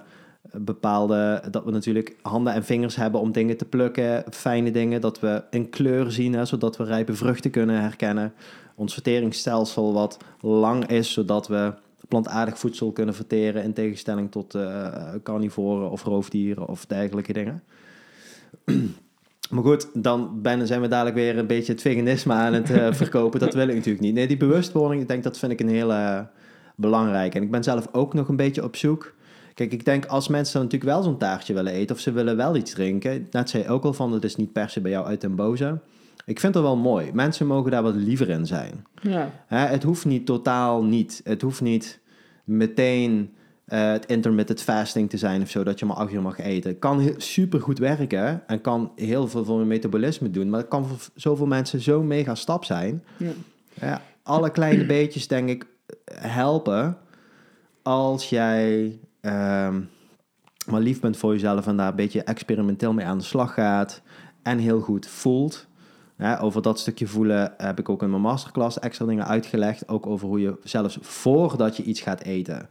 bepaalde, 0.52 1.44
dat 1.52 1.64
we 1.64 1.72
natuurlijk 1.72 2.16
handen 2.22 2.54
en 2.54 2.64
vingers 2.64 2.96
hebben 2.96 3.22
om 3.22 3.32
dingen 3.32 3.58
te 3.58 3.66
plukken, 3.66 4.24
fijne 4.32 4.72
dingen, 4.72 5.02
dat 5.02 5.20
we 5.20 5.44
een 5.50 5.70
kleur 5.70 6.12
zien, 6.12 6.34
hè, 6.34 6.46
zodat 6.46 6.78
we 6.78 6.84
rijpe 6.84 7.14
vruchten 7.14 7.52
kunnen 7.52 7.82
herkennen. 7.82 8.34
Ons 8.76 8.94
verteringsstelsel 8.94 9.94
wat 9.94 10.18
lang 10.42 10.86
is, 10.86 11.14
zodat 11.14 11.48
we 11.48 11.74
plantaardig 12.08 12.60
voedsel 12.60 12.92
kunnen 12.92 13.16
verteren 13.16 13.64
in 13.64 13.74
tegenstelling 13.74 14.32
tot 14.32 14.56
eh 14.56 15.14
carnivoren 15.24 15.90
of 15.90 16.04
roofdieren 16.04 16.68
of 16.68 16.86
dergelijke 16.86 17.34
dingen. 17.34 17.64
Maar 19.50 19.64
goed, 19.64 19.88
dan 19.94 20.42
zijn 20.64 20.82
we 20.82 20.88
dadelijk 20.88 21.16
weer 21.16 21.38
een 21.38 21.48
beetje 21.48 21.72
het 21.72 21.82
veganisme 21.82 22.34
aan 22.34 22.54
het 22.54 22.70
eh, 22.70 22.94
verkopen. 23.04 23.40
Dat 23.40 23.54
wil 23.54 23.68
ik 23.68 23.76
natuurlijk 23.76 24.04
niet. 24.04 24.14
Nee, 24.14 24.28
die 24.28 24.38
bewustwording, 24.38 25.02
ik 25.02 25.08
denk 25.08 25.24
dat 25.24 25.38
vind 25.38 25.52
ik 25.52 25.60
een 25.60 25.70
hele 25.70 26.28
belangrijke. 26.76 27.38
En 27.38 27.44
ik 27.44 27.52
ben 27.52 27.64
zelf 27.64 27.88
ook 27.92 28.14
nog 28.14 28.28
een 28.28 28.36
beetje 28.36 28.64
op 28.64 28.76
zoek. 28.76 29.14
Kijk, 29.54 29.74
ik 29.74 29.86
denk 29.86 30.06
als 30.06 30.28
mensen 30.28 30.62
natuurlijk 30.62 30.92
wel 30.92 31.04
zo'n 31.04 31.18
taartje 31.18 31.54
willen 31.54 31.74
eten 31.74 31.96
of 31.96 32.02
ze 32.02 32.12
willen 32.12 32.38
wel 32.38 32.56
iets 32.56 32.72
drinken. 32.72 33.28
Net 33.32 33.50
zei 33.50 33.64
je 33.64 33.70
ook 33.70 33.84
al 33.84 33.94
van, 33.94 34.12
dat 34.12 34.24
is 34.24 34.36
niet 34.36 34.54
per 34.54 34.70
se 34.70 34.82
bij 34.82 34.92
jou 34.92 35.06
uit 35.06 35.22
den 35.22 35.36
boze. 35.36 35.80
Ik 36.26 36.40
vind 36.40 36.54
het 36.54 36.64
wel 36.64 36.78
mooi. 36.78 37.12
Mensen 37.14 37.48
mogen 37.48 37.72
daar 37.72 37.84
wat 37.84 37.96
liever 37.96 38.30
in 38.30 38.46
zijn. 38.46 38.86
Ja. 39.02 39.32
Hè, 39.48 39.58
het 39.58 39.84
hoeft 39.84 40.06
niet 40.06 40.26
totaal 40.26 40.84
niet. 40.84 41.22
Het 41.24 41.42
hoeft 41.42 41.62
niet 41.62 42.00
meteen 42.44 43.36
eh, 43.66 43.92
het 43.92 44.06
intermittent 44.06 44.62
fasting 44.62 45.10
te 45.10 45.18
zijn 45.18 45.42
of 45.42 45.50
zo, 45.50 45.64
dat 45.64 45.80
je 45.80 45.86
maar 45.86 45.96
acht 45.96 46.14
uur 46.14 46.22
mag 46.22 46.40
eten. 46.40 46.70
Het 46.70 46.80
kan 46.80 47.14
super 47.18 47.62
goed 47.62 47.78
werken 47.80 48.48
en 48.48 48.62
kan 48.62 48.92
heel 48.96 49.28
veel 49.28 49.46
voor 49.46 49.60
je 49.60 49.66
metabolisme 49.66 50.30
doen, 50.30 50.50
maar 50.50 50.60
het 50.60 50.70
kan 50.70 50.86
voor 50.86 50.98
zoveel 51.16 51.46
mensen 51.46 51.82
zo'n 51.82 52.08
mega 52.08 52.36
stap 52.36 52.64
zijn. 52.66 53.04
Ja. 53.18 53.32
Ja, 53.82 54.02
alle 54.24 54.50
kleine 54.50 54.86
beetjes, 54.96 55.28
denk 55.28 55.50
ik, 55.50 55.66
helpen 56.12 56.98
als 57.82 58.30
jij 58.30 59.00
ehm, 59.22 59.82
maar 60.66 60.82
lief 60.82 61.00
bent 61.00 61.18
voor 61.18 61.34
jezelf 61.34 61.68
en 61.68 61.78
daar 61.78 61.90
een 61.90 61.96
beetje 61.96 62.24
experimenteel 62.24 62.94
mee 62.94 63.06
aan 63.06 63.18
de 63.18 63.24
slag 63.24 63.54
gaat 63.54 64.02
en 64.44 64.58
heel 64.58 64.80
goed 64.80 65.08
voelt. 65.08 65.68
Over 66.40 66.62
dat 66.62 66.80
stukje 66.80 67.08
voelen 67.08 67.54
heb 67.58 67.80
ik 67.80 67.90
ook 67.90 68.02
in 68.04 68.10
mijn 68.10 68.22
masterclass 68.22 68.80
extra 68.80 69.06
dingen 69.06 69.28
uitgelegd. 69.28 69.88
Ook 69.88 70.06
over 70.08 70.28
hoe 70.28 70.40
je 70.40 70.58
zelfs 70.64 70.98
voordat 71.02 71.78
je 71.78 71.84
iets 71.84 72.02
gaat 72.02 72.22
eten, 72.22 72.70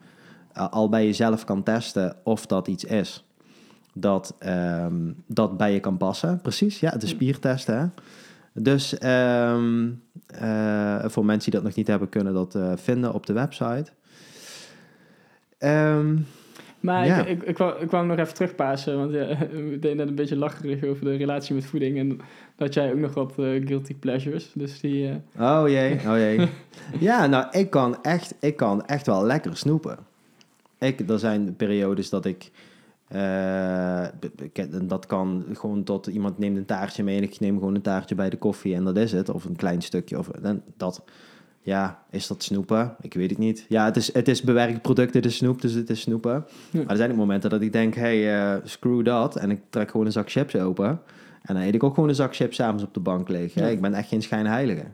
eh, 0.53 0.69
al 0.69 0.89
bij 0.89 1.05
jezelf 1.05 1.45
kan 1.45 1.63
testen 1.63 2.17
of 2.23 2.47
dat 2.47 2.69
iets 2.69 2.85
is. 2.85 3.25
Dat, 3.95 4.35
ehm, 4.39 5.13
dat 5.27 5.57
bij 5.57 5.73
je 5.73 5.81
kan 5.81 5.97
passen. 5.97 6.41
Precies, 6.41 6.81
ja, 6.81 6.91
de 6.91 7.07
spiertesten. 7.07 7.79
Hè? 7.79 7.87
Dus 8.63 8.99
ehm, 8.99 9.91
eh, 10.27 11.05
voor 11.05 11.25
mensen 11.25 11.51
die 11.51 11.61
dat 11.61 11.69
nog 11.69 11.77
niet 11.77 11.87
hebben, 11.87 12.09
kunnen 12.09 12.35
dat 12.35 12.55
eh, 12.55 12.73
vinden 12.77 13.15
op 13.15 13.27
de 13.27 13.33
website. 13.33 13.91
Ehm, 15.59 16.17
Maar 16.85 17.07
Ja. 17.07 17.19
ik, 17.25 17.29
ik, 17.29 17.43
ik, 17.49 17.59
wou, 17.59 17.81
ik 17.83 17.91
wou 17.91 18.07
nog 18.07 18.19
even 18.19 18.35
terugpassen, 18.35 18.97
want 18.99 19.13
ja, 19.13 19.27
we 19.51 19.77
deden 19.81 19.97
net 19.97 20.09
een 20.09 20.15
beetje 20.15 20.37
lacherig 20.37 20.85
over 20.85 21.05
de 21.05 21.17
relatie 21.17 21.55
met 21.55 21.65
voeding. 21.67 21.99
En 21.99 22.21
dat 22.57 22.75
jij 22.75 22.93
ook 22.93 22.99
nog 22.99 23.15
wat 23.15 23.31
eh, 23.31 23.67
guilty 23.67 23.95
pleasures. 23.95 24.51
Dus 24.55 24.81
die... 24.81 25.09
eh, 25.37 25.61
oh 25.63 25.69
jee, 25.69 25.93
oh 26.11 26.17
jee. 26.17 26.49
ja, 27.01 27.27
nou, 27.27 27.47
ik 27.51 27.71
kan, 27.71 28.03
echt, 28.03 28.35
ik 28.41 28.57
kan 28.57 28.87
echt 28.87 29.07
wel 29.07 29.25
lekker 29.25 29.57
snoepen. 29.57 29.99
Ik, 30.79 31.09
er 31.11 31.19
zijn 31.19 31.57
periodes 31.57 32.09
dat 32.11 32.25
ik... 32.25 32.51
eh, 33.09 34.07
dat 34.83 35.07
kan 35.07 35.45
gewoon 35.53 35.85
tot 35.85 36.07
iemand 36.07 36.39
neemt 36.39 36.57
een 36.57 36.65
taartje 36.65 37.03
mee 37.05 37.17
en 37.17 37.23
ik 37.23 37.41
neem 37.41 37.59
gewoon 37.59 37.75
een 37.75 37.83
taartje 37.83 38.15
bij 38.15 38.31
de 38.31 38.37
koffie 38.37 38.75
en 38.75 38.85
dat 38.85 38.97
is 38.97 39.13
het. 39.13 39.29
Of 39.29 39.45
een 39.45 39.57
klein 39.57 39.83
stukje. 39.83 40.19
Of, 40.19 40.29
dat, 40.77 41.03
ja, 41.65 42.03
is 42.11 42.27
dat 42.27 42.43
snoepen? 42.43 42.97
Ik 43.01 43.15
weet 43.15 43.31
het 43.31 43.39
niet. 43.39 43.67
Ja, 43.69 43.85
het 43.85 43.97
is, 43.97 44.13
het 44.13 44.29
is 44.29 44.43
bewerkt 44.43 44.83
product, 44.83 45.15
het 45.15 45.25
is 45.25 45.37
snoep, 45.37 45.61
dus 45.61 45.73
het 45.73 45.91
is 45.91 46.01
snoepen. 46.01 46.47
Ja. 46.71 46.79
Maar 46.79 46.91
er 46.91 46.97
zijn 46.97 47.11
ook 47.11 47.17
momenten 47.17 47.51
dat 47.51 47.61
ik 47.61 47.73
denk, 47.73 47.95
hey, 47.95 48.35
eh, 48.35 48.61
screw 48.65 49.05
dat. 49.05 49.37
En 49.37 49.51
ik 49.51 49.61
trek 49.71 49.91
gewoon 49.91 50.07
een 50.07 50.13
zak 50.13 50.31
chips 50.31 50.57
open. 50.57 51.01
En 51.43 51.55
dan 51.55 51.63
eet 51.63 51.75
ik 51.75 51.83
ook 51.83 51.95
gewoon 51.95 52.09
een 52.09 52.15
zak 52.15 52.35
chips 52.35 52.57
s'avonds 52.57 52.83
op 52.83 52.95
de 52.95 53.01
bank 53.01 53.29
leeg. 53.29 53.55
Ja. 53.55 53.67
Ik 53.67 53.81
ben 53.81 53.95
echt 53.95 54.09
geen 54.09 54.23
schijnheilige. 54.23 54.85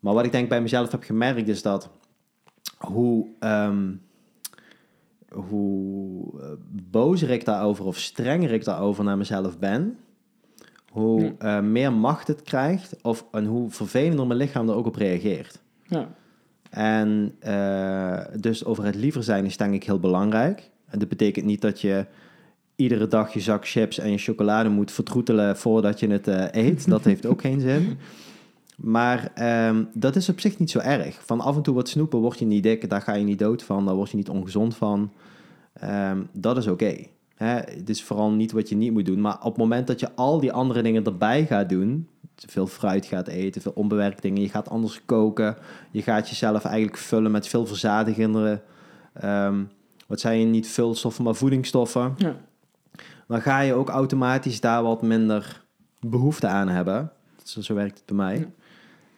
Maar 0.00 0.14
wat 0.14 0.24
ik 0.24 0.32
denk 0.32 0.48
bij 0.48 0.60
mezelf 0.60 0.90
heb 0.90 1.02
gemerkt 1.02 1.48
is 1.48 1.62
dat 1.62 1.90
hoe, 2.76 3.26
ehm, 3.38 3.92
hoe 5.28 6.40
eh, 6.40 6.46
bozer 6.70 7.30
ik 7.30 7.44
daarover 7.44 7.84
of 7.84 7.98
strenger 7.98 8.52
ik 8.52 8.64
daarover 8.64 9.04
naar 9.04 9.18
mezelf 9.18 9.58
ben, 9.58 9.98
hoe 10.90 11.34
eh, 11.38 11.60
meer 11.60 11.92
macht 11.92 12.28
het 12.28 12.42
krijgt 12.42 12.96
of, 13.02 13.24
en 13.30 13.44
hoe 13.44 13.70
vervelender 13.70 14.26
mijn 14.26 14.38
lichaam 14.38 14.68
er 14.68 14.74
ook 14.74 14.86
op 14.86 14.96
reageert. 14.96 15.60
ja. 15.82 16.08
En 16.70 17.34
eh, 17.38 18.20
dus 18.40 18.64
over 18.64 18.84
het 18.84 18.94
liever 18.94 19.22
zijn 19.22 19.44
is 19.44 19.56
denk 19.56 19.74
ik 19.74 19.84
heel 19.84 20.00
belangrijk. 20.00 20.70
En 20.88 20.98
dat 20.98 21.08
betekent 21.08 21.46
niet 21.46 21.60
dat 21.60 21.80
je 21.80 22.06
iedere 22.76 23.08
dag 23.08 23.32
je 23.32 23.40
zak 23.40 23.68
chips 23.68 23.98
en 23.98 24.10
je 24.10 24.18
chocolade 24.18 24.68
moet 24.68 24.92
vertroetelen 24.92 25.56
voordat 25.56 26.00
je 26.00 26.08
het 26.08 26.28
eh, 26.28 26.64
eet. 26.64 26.88
Dat 26.88 27.04
heeft 27.04 27.26
ook 27.26 27.40
geen 27.40 27.60
zin. 27.60 27.98
Maar 28.76 29.30
ehm, 29.34 29.84
dat 29.92 30.16
is 30.16 30.28
op 30.28 30.40
zich 30.40 30.58
niet 30.58 30.70
zo 30.70 30.78
erg. 30.78 31.20
Van 31.24 31.40
af 31.40 31.56
en 31.56 31.62
toe 31.62 31.74
wat 31.74 31.88
snoepen 31.88 32.18
word 32.18 32.38
je 32.38 32.44
niet 32.44 32.62
dik, 32.62 32.90
daar 32.90 33.02
ga 33.02 33.14
je 33.14 33.24
niet 33.24 33.38
dood 33.38 33.62
van, 33.62 33.84
daar 33.86 33.94
word 33.94 34.10
je 34.10 34.16
niet 34.16 34.28
ongezond 34.28 34.76
van. 34.76 35.12
Ehm, 35.72 36.22
dat 36.32 36.56
is 36.56 36.66
oké. 36.66 36.96
Hè, 37.38 37.54
Het 37.54 37.88
is 37.90 38.02
vooral 38.04 38.30
niet 38.30 38.52
wat 38.52 38.68
je 38.68 38.76
niet 38.76 38.92
moet 38.92 39.06
doen. 39.06 39.20
Maar 39.20 39.36
op 39.38 39.42
het 39.52 39.56
moment 39.56 39.86
dat 39.86 40.00
je 40.00 40.14
al 40.14 40.40
die 40.40 40.52
andere 40.52 40.82
dingen 40.82 41.04
erbij 41.04 41.46
gaat 41.46 41.68
doen, 41.68 42.08
veel 42.36 42.66
fruit 42.66 43.06
gaat 43.06 43.26
eten, 43.28 43.62
veel 43.62 43.72
onbewerkt 43.74 44.22
dingen, 44.22 44.42
je 44.42 44.48
gaat 44.48 44.68
anders 44.70 45.04
koken, 45.04 45.56
je 45.90 46.02
gaat 46.02 46.28
jezelf 46.28 46.64
eigenlijk 46.64 46.96
vullen 46.96 47.30
met 47.30 47.48
veel 47.48 47.66
verzadigende, 47.66 48.60
ehm, 49.12 49.62
wat 50.06 50.20
zijn 50.20 50.38
je 50.40 50.46
niet 50.46 50.68
vulstoffen, 50.68 51.24
maar 51.24 51.34
voedingsstoffen, 51.34 52.14
Ja. 52.16 52.36
dan 53.28 53.40
ga 53.42 53.60
je 53.60 53.74
ook 53.74 53.88
automatisch 53.88 54.60
daar 54.60 54.82
wat 54.82 55.02
minder 55.02 55.64
behoefte 56.00 56.46
aan 56.46 56.68
hebben. 56.68 57.10
Zo, 57.42 57.60
zo 57.60 57.74
werkt 57.74 57.96
het 57.96 58.06
bij 58.06 58.16
mij. 58.16 58.38
Ja. 58.38 58.46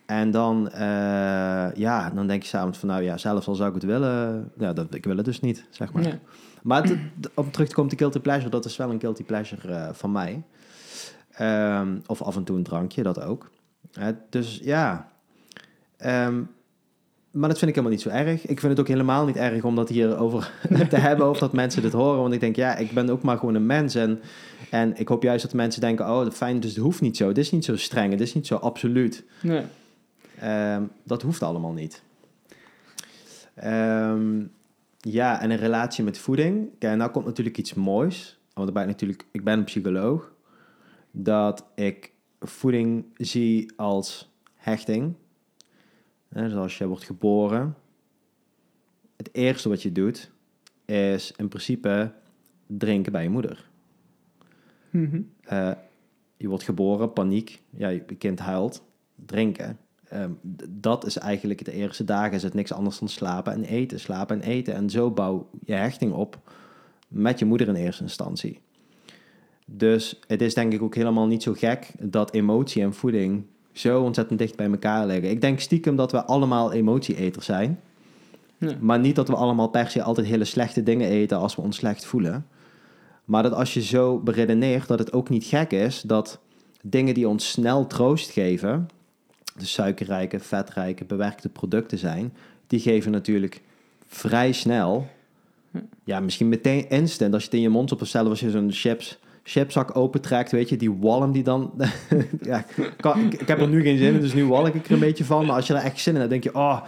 En 0.06 0.30
dan, 0.30 0.70
eh, 0.70 1.74
ja, 1.74 2.10
dan 2.14 2.26
denk 2.26 2.42
je 2.42 2.48
s'avonds 2.48 2.78
van, 2.78 2.88
nou 2.88 3.02
ja, 3.02 3.16
zelfs 3.16 3.46
al 3.48 3.54
zou 3.54 3.68
ik 3.68 3.74
het 3.74 3.84
willen, 3.84 4.50
ja, 4.58 4.72
dat, 4.72 4.94
ik 4.94 5.04
wil 5.04 5.16
het 5.16 5.24
dus 5.24 5.40
niet, 5.40 5.64
zeg 5.70 5.92
maar. 5.92 6.02
Ja. 6.02 6.18
Maar 6.62 6.82
het- 6.82 6.90
het- 7.20 7.30
om 7.34 7.50
terug 7.50 7.68
te 7.68 7.74
komen, 7.74 7.90
de 7.90 7.96
guilty 7.96 8.18
pleasure, 8.18 8.50
dat 8.50 8.64
is 8.64 8.76
wel 8.76 8.90
een 8.90 9.00
guilty 9.00 9.24
pleasure 9.24 9.72
eh, 9.72 9.88
van 9.92 10.12
mij. 10.12 10.42
Ehm, 11.30 11.98
of 12.06 12.22
af 12.22 12.36
en 12.36 12.44
toe 12.44 12.56
een 12.56 12.62
drankje, 12.62 13.02
dat 13.02 13.20
ook. 13.22 13.50
Dus 14.30 14.60
ja, 14.62 15.08
Ehm, 15.96 16.42
maar 17.30 17.48
dat 17.48 17.58
vind 17.58 17.70
ik 17.70 17.76
helemaal 17.76 17.90
niet 17.90 18.00
zo 18.00 18.08
erg. 18.08 18.46
Ik 18.46 18.60
vind 18.60 18.72
het 18.72 18.80
ook 18.80 18.88
helemaal 18.88 19.26
niet 19.26 19.36
erg 19.36 19.62
om 19.64 19.76
dat 19.76 19.88
hierover 19.88 20.52
te 20.90 20.96
hebben, 20.96 21.28
of 21.28 21.38
dat 21.38 21.52
mensen 21.52 21.82
dit 21.82 21.92
horen. 21.92 22.20
Want 22.20 22.34
ik 22.34 22.40
denk, 22.40 22.56
ja, 22.56 22.76
ik 22.76 22.90
ben 22.92 23.10
ook 23.10 23.22
maar 23.22 23.38
gewoon 23.38 23.54
een 23.54 23.66
mens. 23.66 23.94
En, 23.94 24.20
en 24.70 24.96
ik 24.96 25.08
hoop 25.08 25.22
juist 25.22 25.42
dat 25.44 25.52
mensen 25.54 25.80
denken, 25.80 26.06
oh, 26.10 26.30
fijn, 26.30 26.60
dus 26.60 26.70
het 26.74 26.82
hoeft 26.82 27.00
niet 27.00 27.16
zo. 27.16 27.28
Het 27.28 27.38
is 27.38 27.50
niet 27.50 27.64
zo 27.64 27.76
streng, 27.76 28.12
het 28.12 28.20
is 28.20 28.34
niet 28.34 28.46
zo 28.46 28.56
absoluut. 28.56 29.24
Ja. 29.42 29.64
Ehm, 30.40 30.82
dat 31.04 31.22
hoeft 31.22 31.42
allemaal 31.42 31.72
niet. 31.72 32.02
Ehm, 33.54 34.42
ja, 35.00 35.40
en 35.40 35.50
een 35.50 35.56
relatie 35.56 36.04
met 36.04 36.18
voeding. 36.18 36.70
Kijk, 36.78 36.96
nou 36.96 37.10
komt 37.10 37.24
natuurlijk 37.24 37.58
iets 37.58 37.74
moois. 37.74 38.40
Want 38.54 38.68
ik 38.68 38.74
ben 38.74 38.86
natuurlijk, 38.86 39.26
ik 39.30 39.44
ben 39.44 39.58
een 39.58 39.64
psycholoog. 39.64 40.32
Dat 41.10 41.64
ik 41.74 42.12
voeding 42.40 43.04
zie 43.16 43.72
als 43.76 44.32
hechting. 44.54 45.14
Hè, 46.28 46.42
Dus 46.42 46.54
als 46.54 46.78
je 46.78 46.86
wordt 46.86 47.04
geboren. 47.04 47.76
Het 49.16 49.28
eerste 49.32 49.68
wat 49.68 49.82
je 49.82 49.92
doet, 49.92 50.30
is 50.84 51.32
in 51.36 51.48
principe 51.48 52.12
drinken 52.66 53.12
bij 53.12 53.22
je 53.22 53.28
moeder. 53.28 53.68
Mhm. 54.90 55.22
Eh, 55.42 55.72
je 56.36 56.48
wordt 56.48 56.64
geboren, 56.64 57.12
paniek. 57.12 57.62
Ja, 57.70 57.88
je 57.88 58.00
kind 58.00 58.38
huilt. 58.38 58.84
Drinken. 59.14 59.78
Ehm, 60.10 60.30
dat 60.68 61.06
is 61.06 61.18
eigenlijk 61.18 61.64
de 61.64 61.72
eerste 61.72 62.04
dagen. 62.04 62.32
Is 62.32 62.42
het 62.42 62.54
niks 62.54 62.72
anders 62.72 62.98
dan 62.98 63.08
slapen 63.08 63.52
en 63.52 63.64
eten. 63.64 64.00
Slapen 64.00 64.42
en 64.42 64.48
eten. 64.48 64.74
En 64.74 64.90
zo 64.90 65.10
bouw 65.10 65.48
je 65.64 65.72
hechting 65.72 66.12
op 66.12 66.38
met 67.08 67.38
je 67.38 67.44
moeder 67.44 67.68
in 67.68 67.74
eerste 67.74 68.02
instantie. 68.02 68.60
Dus 69.64 70.20
het 70.26 70.42
is 70.42 70.54
denk 70.54 70.72
ik 70.72 70.82
ook 70.82 70.94
helemaal 70.94 71.26
niet 71.26 71.42
zo 71.42 71.52
gek 71.52 71.90
dat 71.98 72.32
emotie 72.32 72.82
en 72.82 72.94
voeding 72.94 73.44
zo 73.72 74.02
ontzettend 74.02 74.38
dicht 74.38 74.56
bij 74.56 74.70
elkaar 74.70 75.06
liggen. 75.06 75.30
Ik 75.30 75.40
denk 75.40 75.60
stiekem 75.60 75.96
dat 75.96 76.12
we 76.12 76.24
allemaal 76.24 76.72
emotieeters 76.72 77.46
zijn. 77.46 77.80
Maar 78.80 78.98
niet 78.98 79.16
dat 79.16 79.28
we 79.28 79.34
allemaal 79.34 79.68
per 79.68 79.90
se 79.90 80.02
altijd 80.02 80.26
hele 80.26 80.44
slechte 80.44 80.82
dingen 80.82 81.08
eten 81.08 81.38
als 81.38 81.56
we 81.56 81.62
ons 81.62 81.76
slecht 81.76 82.04
voelen. 82.04 82.46
Maar 83.24 83.42
dat 83.42 83.52
als 83.52 83.74
je 83.74 83.82
zo 83.82 84.18
beredeneert 84.18 84.88
dat 84.88 84.98
het 84.98 85.12
ook 85.12 85.28
niet 85.28 85.44
gek 85.44 85.72
is 85.72 86.02
dat 86.02 86.40
dingen 86.82 87.14
die 87.14 87.28
ons 87.28 87.50
snel 87.50 87.86
troost 87.86 88.30
geven, 88.30 88.88
de 89.60 89.66
suikerrijke, 89.66 90.38
vetrijke, 90.38 91.04
bewerkte 91.04 91.48
producten 91.48 91.98
zijn, 91.98 92.32
die 92.66 92.80
geven 92.80 93.10
natuurlijk 93.10 93.60
vrij 94.06 94.52
snel, 94.52 95.06
ja, 96.04 96.20
misschien 96.20 96.48
meteen 96.48 96.88
instant, 96.88 97.32
als 97.32 97.42
je 97.42 97.48
het 97.48 97.56
in 97.58 97.64
je 97.64 97.68
mond 97.68 97.92
op 97.92 98.06
zelf 98.06 98.28
als 98.28 98.40
je 98.40 98.50
zo'n 98.50 98.72
chips, 98.72 99.18
chipzak 99.42 99.96
opentrekt, 99.96 100.50
weet 100.50 100.68
je, 100.68 100.76
die 100.76 100.92
walm 100.92 101.32
die 101.32 101.42
dan, 101.42 101.72
ja, 102.42 102.64
kan, 103.00 103.20
ik, 103.20 103.40
ik 103.40 103.48
heb 103.48 103.60
er 103.60 103.68
nu 103.68 103.82
geen 103.82 103.98
zin 103.98 104.14
in, 104.14 104.20
dus 104.20 104.34
nu 104.34 104.46
walk 104.46 104.74
ik 104.74 104.86
er 104.86 104.92
een 104.92 104.98
beetje 104.98 105.24
van, 105.24 105.46
maar 105.46 105.56
als 105.56 105.66
je 105.66 105.74
er 105.74 105.82
echt 105.82 106.00
zin 106.00 106.12
in 106.12 106.18
hebt, 106.18 106.30
denk 106.30 106.44
je, 106.44 106.54
oh, 106.54 106.80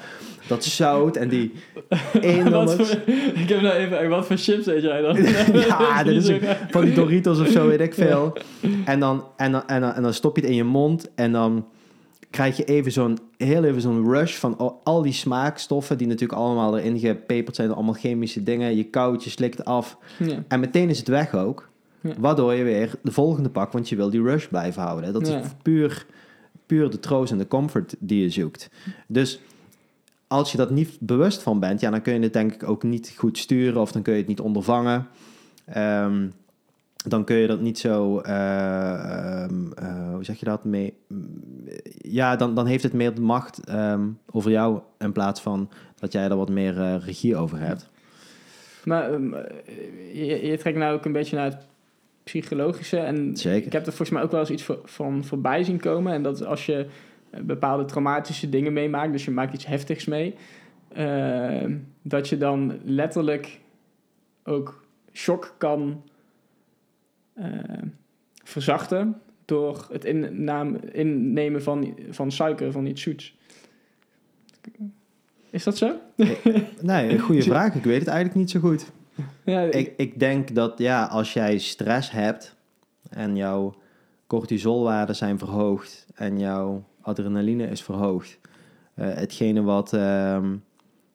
dat 0.46 0.64
zout 0.64 1.16
en 1.16 1.28
die 1.28 1.52
ik 3.42 3.48
heb 3.48 3.60
nou 3.60 3.74
even, 3.74 4.08
wat 4.08 4.26
voor 4.26 4.36
chips 4.36 4.66
eet 4.66 4.82
jij 4.82 5.00
dan? 5.00 5.16
ja, 5.68 6.02
dat 6.02 6.14
is 6.14 6.24
zo- 6.26 6.38
van 6.70 6.84
die 6.84 6.94
Doritos 6.94 7.40
of 7.40 7.48
zo, 7.48 7.66
weet 7.66 7.80
ik 7.80 7.94
veel. 7.94 8.36
En, 8.84 9.00
dan, 9.00 9.24
en, 9.36 9.52
dan, 9.52 9.66
en, 9.66 9.80
dan, 9.80 9.92
en 9.94 10.02
dan 10.02 10.14
stop 10.14 10.36
je 10.36 10.42
het 10.42 10.50
in 10.50 10.56
je 10.56 10.64
mond 10.64 11.10
en 11.14 11.32
dan 11.32 11.66
krijg 12.32 12.56
je 12.56 12.64
even 12.64 12.92
zo'n, 12.92 13.18
heel 13.36 13.64
even 13.64 13.80
zo'n 13.80 14.10
rush 14.10 14.34
van 14.36 14.58
al, 14.58 14.80
al 14.84 15.02
die 15.02 15.12
smaakstoffen 15.12 15.98
die 15.98 16.06
natuurlijk 16.06 16.40
allemaal 16.40 16.78
erin 16.78 16.98
gepeperd 16.98 17.56
zijn, 17.56 17.70
allemaal 17.72 17.94
chemische 17.94 18.42
dingen. 18.42 18.76
Je 18.76 18.84
koudt, 18.84 19.24
je 19.24 19.30
slikt 19.30 19.64
af 19.64 19.96
Ja. 20.18 20.44
en 20.48 20.60
meteen 20.60 20.88
is 20.88 20.98
het 20.98 21.08
weg 21.08 21.34
ook. 21.34 21.68
Ja. 22.00 22.12
Waardoor 22.18 22.52
je 22.54 22.64
weer 22.64 22.94
de 23.02 23.12
volgende 23.12 23.48
pak, 23.50 23.72
want 23.72 23.88
je 23.88 23.96
wil 23.96 24.10
die 24.10 24.22
rush 24.22 24.46
blijven 24.46 24.82
houden. 24.82 25.12
Dat 25.12 25.26
Ja. 25.28 25.38
is 25.40 25.46
puur, 25.62 26.06
puur 26.66 26.90
de 26.90 27.00
troost 27.00 27.32
en 27.32 27.38
de 27.38 27.48
comfort 27.48 27.94
die 27.98 28.22
je 28.22 28.30
zoekt. 28.30 28.70
Dus 29.06 29.40
als 30.26 30.50
je 30.50 30.56
dat 30.56 30.70
niet 30.70 30.96
bewust 31.00 31.42
van 31.42 31.60
bent, 31.60 31.80
ja, 31.80 31.90
dan 31.90 32.02
kun 32.02 32.14
je 32.14 32.20
het 32.20 32.32
denk 32.32 32.52
ik 32.52 32.68
ook 32.68 32.82
niet 32.82 33.14
goed 33.16 33.38
sturen 33.38 33.80
of 33.80 33.92
dan 33.92 34.02
kun 34.02 34.12
je 34.12 34.18
het 34.18 34.28
niet 34.28 34.40
ondervangen. 34.40 35.06
Ehm, 35.64 36.26
dan 37.08 37.24
kun 37.24 37.36
je 37.36 37.46
dat 37.46 37.60
niet 37.60 37.78
zo, 37.78 38.18
eh, 38.18 39.42
ehm, 39.42 39.72
eh, 39.72 40.10
hoe 40.12 40.24
zeg 40.24 40.38
je 40.38 40.44
dat, 40.44 40.64
mee, 40.64 40.94
ja, 41.98 42.36
dan, 42.36 42.54
dan 42.54 42.66
heeft 42.66 42.82
het 42.82 42.92
meer 42.92 43.14
de 43.14 43.20
macht 43.20 43.64
ehm, 43.64 44.08
over 44.30 44.50
jou 44.50 44.80
in 44.98 45.12
plaats 45.12 45.40
van 45.40 45.70
dat 45.98 46.12
jij 46.12 46.28
er 46.28 46.36
wat 46.36 46.50
meer 46.50 46.80
eh, 46.80 46.96
regie 47.04 47.36
over 47.36 47.58
hebt. 47.58 47.90
Maar 48.84 49.12
ehm, 49.12 49.34
je, 50.12 50.46
je 50.46 50.58
trekt 50.58 50.78
nou 50.78 50.94
ook 50.94 51.04
een 51.04 51.12
beetje 51.12 51.36
naar 51.36 51.44
het 51.44 51.66
psychologische. 52.24 52.98
En 52.98 53.36
Zeker. 53.36 53.66
ik 53.66 53.72
heb 53.72 53.86
er 53.86 53.92
volgens 53.92 54.10
mij 54.10 54.22
ook 54.22 54.30
wel 54.30 54.40
eens 54.40 54.50
iets 54.50 54.62
voor- 54.62 54.80
van 54.84 55.24
voorbij 55.24 55.62
zien 55.62 55.80
komen. 55.80 56.12
En 56.12 56.22
dat 56.22 56.34
is 56.34 56.44
als 56.44 56.66
je 56.66 56.86
bepaalde 57.42 57.84
traumatische 57.84 58.48
dingen 58.48 58.72
meemaakt, 58.72 59.12
dus 59.12 59.24
je 59.24 59.30
maakt 59.30 59.54
iets 59.54 59.66
heftigs 59.66 60.04
mee, 60.04 60.34
dat 62.02 62.28
je 62.28 62.36
dan 62.36 62.78
letterlijk 62.84 63.60
ook 64.44 64.84
shock 65.12 65.54
kan 65.58 66.02
verzachten 68.44 69.20
door 69.44 69.86
het 69.90 70.04
innemen 70.04 71.62
van, 71.62 71.94
van 72.10 72.32
suiker, 72.32 72.72
van 72.72 72.86
iets 72.86 73.02
zoets. 73.02 73.36
Is 75.50 75.64
dat 75.64 75.76
zo? 75.76 75.94
Nee, 76.80 77.12
een 77.12 77.18
goede 77.18 77.42
vraag. 77.52 77.74
Ik 77.74 77.84
weet 77.84 77.98
het 77.98 78.08
eigenlijk 78.08 78.38
niet 78.38 78.50
zo 78.50 78.60
goed. 78.60 78.92
Ja, 79.44 79.60
Ik, 79.60 79.94
ik 79.96 80.18
denk 80.18 80.54
dat 80.54 80.78
ja, 80.78 81.04
als 81.04 81.32
jij 81.32 81.58
stress 81.58 82.10
hebt 82.10 82.56
en 83.10 83.36
jouw 83.36 83.74
cortisolwaarden 84.26 85.16
zijn 85.16 85.38
verhoogd 85.38 86.06
en 86.14 86.38
jouw 86.38 86.84
adrenaline 87.00 87.66
is 87.66 87.82
verhoogd. 87.82 88.38
Eh, 88.94 89.14
hetgene 89.14 89.62
wat, 89.62 89.92
ehm, 89.92 90.56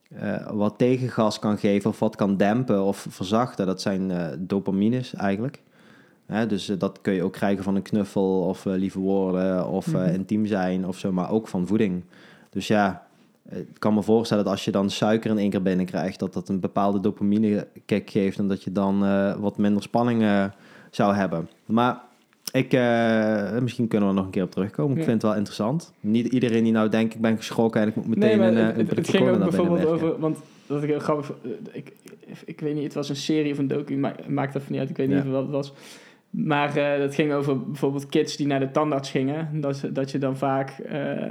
eh, 0.09 0.51
wat 0.51 0.77
tegengas 0.77 1.39
kan 1.39 1.57
geven 1.57 1.89
of 1.89 1.99
wat 1.99 2.15
kan 2.15 2.37
dempen 2.37 2.83
of 2.83 3.05
verzachten, 3.09 3.65
dat 3.65 3.81
zijn 3.81 4.11
eh, 4.11 4.27
dopamines 4.39 5.13
eigenlijk. 5.13 5.61
Hè, 6.27 6.45
dus 6.45 6.69
eh, 6.69 6.79
dat 6.79 6.99
kun 7.01 7.13
je 7.13 7.23
ook 7.23 7.33
krijgen 7.33 7.63
van 7.63 7.75
een 7.75 7.81
knuffel 7.81 8.41
of 8.41 8.65
eh, 8.65 8.73
lieve 8.73 8.99
woorden 8.99 9.67
of 9.67 9.87
eh, 9.87 9.93
Mhm. 9.93 10.13
intiem 10.13 10.45
zijn 10.45 10.87
of 10.87 10.97
zo, 10.97 11.11
maar 11.11 11.31
ook 11.31 11.47
van 11.47 11.67
voeding. 11.67 12.03
Dus 12.49 12.67
ja, 12.67 13.07
ik 13.51 13.65
kan 13.79 13.93
me 13.93 14.01
voorstellen 14.03 14.43
dat 14.43 14.53
als 14.53 14.65
je 14.65 14.71
dan 14.71 14.89
suiker 14.89 15.31
in 15.31 15.37
één 15.37 15.49
keer 15.49 15.61
binnenkrijgt, 15.61 16.19
dat 16.19 16.33
dat 16.33 16.49
een 16.49 16.59
bepaalde 16.59 16.99
dopamine 16.99 17.67
kick 17.85 18.09
geeft 18.09 18.37
en 18.39 18.47
dat 18.47 18.63
je 18.63 18.71
dan 18.71 18.99
wat 19.39 19.57
minder 19.57 19.81
spanning 19.81 20.49
zou 20.91 21.13
hebben. 21.15 21.49
Maar 21.65 22.01
ik, 22.51 22.71
misschien 23.61 23.87
kunnen 23.87 24.07
we 24.09 24.13
er 24.13 24.19
nog 24.19 24.25
een 24.25 24.31
keer 24.31 24.43
op 24.43 24.51
terugkomen. 24.51 24.97
Ik 24.97 25.03
vind 25.03 25.13
het 25.13 25.21
wel 25.31 25.35
interessant. 25.35 25.91
Niet 25.99 26.27
iedereen 26.27 26.63
die 26.63 26.71
nou 26.71 26.89
denkt, 26.89 27.15
ik 27.15 27.21
ben 27.21 27.37
geschrokken 27.37 27.81
en 27.81 27.87
ik 27.87 27.95
moet 27.95 28.07
meteen 28.07 28.39
nee, 28.39 28.47
een, 28.49 28.55
het, 28.55 28.77
een 28.77 28.87
het, 28.97 29.09
ging 29.09 29.29
ook 29.29 29.39
bijvoorbeeld 29.39 29.85
over, 29.85 30.19
want 30.19 30.37
dat 30.67 30.83
ik 30.83 30.89
heel 30.89 30.99
grappig, 30.99 31.31
ik, 31.71 31.93
ik 32.45 32.59
weet 32.59 32.73
niet, 32.73 32.83
het 32.83 32.93
was 32.93 33.09
een 33.09 33.15
serie 33.15 33.51
of 33.51 33.57
een 33.57 33.67
docu, 33.67 33.95
ma 33.97 34.15
maakt 34.27 34.53
dat 34.53 34.69
niet 34.69 34.79
uit, 34.79 34.89
ik 34.89 34.97
weet 34.97 35.07
niet 35.07 35.23
Ja. 35.23 35.29
wat 35.29 35.41
het 35.41 35.51
was. 35.51 35.73
Maar 36.29 36.75
eh 36.75 36.99
dat 36.99 37.15
ging 37.15 37.33
over 37.33 37.61
bijvoorbeeld 37.63 38.05
kids 38.09 38.35
die 38.37 38.47
naar 38.47 38.59
de 38.59 38.71
tandarts 38.71 39.11
gingen, 39.11 39.61
dat, 39.61 39.77
ze- 39.77 39.91
dat 39.91 40.11
je 40.11 40.17
dan 40.17 40.37
vaak, 40.37 40.69
eh, 40.69 41.25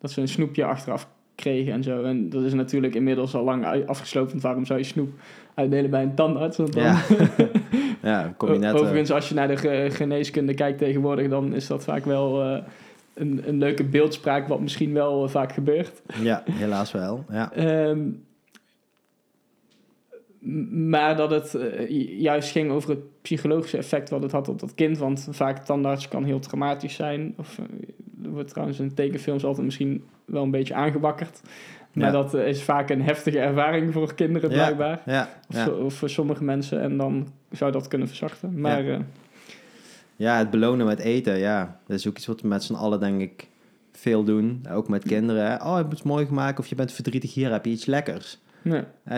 dat 0.00 0.10
ze 0.10 0.20
een 0.20 0.28
snoepje 0.28 0.64
achteraf 0.64 1.08
kregen 1.34 1.72
en 1.72 1.82
zo. 1.82 2.02
En 2.02 2.28
dat 2.30 2.42
is 2.42 2.54
natuurlijk 2.54 2.94
inmiddels 2.94 3.34
al 3.34 3.44
lang 3.44 3.86
afgesloten, 3.86 4.30
want 4.30 4.42
waarom 4.42 4.64
zou 4.64 4.78
je 4.78 4.84
snoep 4.84 5.08
uitdelen 5.54 5.90
bij 5.90 6.02
een 6.02 6.14
tandarts? 6.14 6.56
Want 6.56 6.72
dan, 6.72 6.82
Ja. 6.82 7.00
ja, 8.02 8.34
kom 8.36 8.52
je 8.52 8.58
net... 8.58 8.74
Overigens, 8.74 9.10
als 9.10 9.28
je 9.28 9.34
naar 9.34 9.48
de 9.48 9.56
ge- 9.56 9.88
geneeskunde 9.90 10.54
kijkt 10.54 10.78
tegenwoordig, 10.78 11.28
dan 11.28 11.54
is 11.54 11.66
dat 11.66 11.84
vaak 11.84 12.04
wel 12.04 12.42
eh, 12.42 12.62
een, 13.14 13.42
een 13.46 13.58
leuke 13.58 13.84
beeldspraak, 13.84 14.48
wat 14.48 14.60
misschien 14.60 14.92
wel 14.92 15.28
vaak 15.28 15.52
gebeurt. 15.52 16.02
ja, 16.22 16.42
helaas 16.50 16.92
wel. 16.92 17.24
Ja. 17.30 17.52
Ehm, 17.52 17.98
maar 20.70 21.16
dat 21.16 21.30
het 21.30 21.54
eh, 21.54 21.88
ju- 21.88 22.14
juist 22.16 22.50
ging 22.50 22.70
over 22.70 22.90
het 22.90 23.22
psychologische 23.22 23.76
effect 23.76 24.10
wat 24.10 24.22
het 24.22 24.32
had 24.32 24.48
op 24.48 24.60
dat 24.60 24.74
kind. 24.74 24.98
Want 24.98 25.28
vaak 25.30 25.64
tandarts 25.64 26.08
kan 26.08 26.24
heel 26.24 26.38
traumatisch 26.38 26.94
zijn. 26.94 27.34
Of, 27.36 27.58
eh, 27.58 28.24
er 28.24 28.30
wordt 28.30 28.48
trouwens 28.50 28.78
in 28.80 28.94
tekenfilms 28.94 29.44
altijd 29.44 29.64
misschien 29.64 30.02
wel 30.24 30.42
een 30.42 30.50
beetje 30.50 30.74
aangewakkerd. 30.74 31.40
Maar 31.92 32.06
Ja. 32.06 32.12
dat 32.12 32.34
is 32.34 32.62
vaak 32.62 32.90
een 32.90 33.02
heftige 33.02 33.38
ervaring 33.38 33.92
voor 33.92 34.14
kinderen 34.14 34.50
Ja. 34.50 34.56
blijkbaar. 34.56 35.02
Ja, 35.06 35.28
Of, 35.48 35.56
ja. 35.56 35.88
voor 35.88 36.10
sommige 36.10 36.44
mensen. 36.44 36.80
En 36.80 36.96
dan 36.96 37.28
zou 37.50 37.72
dat 37.72 37.88
kunnen 37.88 38.08
verzachten. 38.08 38.60
Maar 38.60 38.88
eh, 38.88 38.98
ja, 40.16 40.38
het 40.38 40.50
belonen 40.50 40.86
met 40.86 40.98
eten, 40.98 41.38
ja. 41.38 41.78
Dat 41.86 41.98
is 41.98 42.08
ook 42.08 42.16
iets 42.16 42.26
wat 42.26 42.40
we 42.40 42.48
met 42.48 42.62
z'n 42.62 42.74
allen, 42.74 43.00
denk 43.00 43.20
ik, 43.20 43.48
veel 43.92 44.24
doen. 44.24 44.62
Ook 44.70 44.88
met 44.88 45.04
kinderen. 45.04 45.50
hè. 45.50 45.54
Oh, 45.54 45.70
je 45.70 45.82
hebt 45.82 45.92
het 45.92 46.02
mooi 46.04 46.26
gemaakt 46.26 46.58
of 46.58 46.66
je 46.66 46.74
bent 46.74 46.92
verdrietig, 46.92 47.34
hier 47.34 47.50
heb 47.52 47.64
je 47.64 47.70
iets 47.70 47.86
lekkers. 47.86 48.38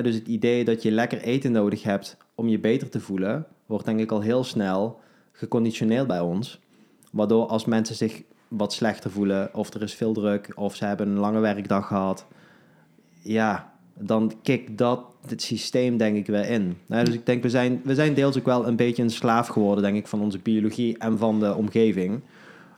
Dus 0.03 0.15
het 0.15 0.27
idee 0.27 0.65
dat 0.65 0.83
je 0.83 0.91
lekker 0.91 1.21
eten 1.21 1.53
nodig 1.53 1.83
hebt 1.83 2.17
om 2.35 2.49
je 2.49 2.59
beter 2.59 2.89
te 2.89 3.01
voelen, 3.01 3.47
wordt 3.67 3.85
denk 3.85 4.01
ik 4.01 4.13
al 4.13 4.21
heel 4.21 4.45
snel 4.45 5.01
geconditioneerd 5.33 6.07
bij 6.07 6.21
ons. 6.21 6.61
Waardoor 7.13 7.47
als 7.47 7.65
mensen 7.65 7.95
zich 7.95 8.23
wat 8.49 8.73
slechter 8.73 9.11
voelen, 9.11 9.55
of 9.55 9.75
er 9.75 9.83
is 9.83 9.95
veel 9.95 10.13
druk, 10.13 10.53
of 10.55 10.75
ze 10.75 10.85
hebben 10.85 11.09
een 11.09 11.19
lange 11.19 11.41
werkdag 11.41 11.87
gehad, 11.87 12.27
ja, 13.23 13.73
dan 13.95 14.33
kikt 14.43 14.79
dat 14.79 15.05
het 15.27 15.43
systeem 15.43 15.97
denk 15.97 16.17
ik 16.17 16.27
weer 16.27 16.49
in. 16.49 16.77
Dus 16.87 17.15
ik 17.15 17.27
denk, 17.27 17.43
we 17.43 17.51
zijn, 17.51 17.81
we 17.85 17.95
zijn 17.95 18.15
deels 18.15 18.39
ook 18.39 18.45
wel 18.45 18.67
een 18.67 18.77
beetje 18.77 19.03
een 19.03 19.11
slaaf 19.11 19.47
geworden, 19.47 19.85
denk 19.85 19.97
ik, 19.97 20.07
van 20.07 20.21
onze 20.21 20.39
biologie 20.39 20.99
en 20.99 21.19
van 21.19 21.41
de 21.41 21.55
omgeving. 21.55 22.21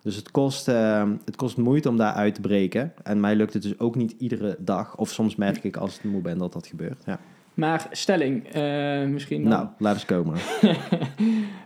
Dus 0.03 0.16
het 0.16 0.30
kost, 0.30 0.68
eh, 0.68 1.11
het 1.24 1.36
kost 1.36 1.57
moeite 1.57 1.88
om 1.88 1.96
daar 1.96 2.12
uit 2.12 2.34
te 2.34 2.40
breken. 2.40 2.92
En 3.03 3.20
mij 3.20 3.36
lukt 3.36 3.53
het 3.53 3.62
dus 3.62 3.78
ook 3.78 3.94
niet 3.96 4.14
iedere 4.18 4.57
dag. 4.59 4.96
Of 4.96 5.11
soms 5.11 5.36
merk 5.36 5.64
ik 5.64 5.76
als 5.76 5.96
ik 5.96 6.05
moe 6.05 6.20
ben 6.20 6.38
dat 6.38 6.53
dat 6.53 6.66
gebeurt. 6.66 7.03
Ja. 7.07 7.20
Maar 7.55 7.86
stelling, 7.90 8.48
eh, 8.48 9.05
misschien 9.05 9.42
dan. 9.42 9.50
Nou, 9.50 9.68
laat 9.78 9.94
eens 9.94 10.05
komen. 10.05 10.38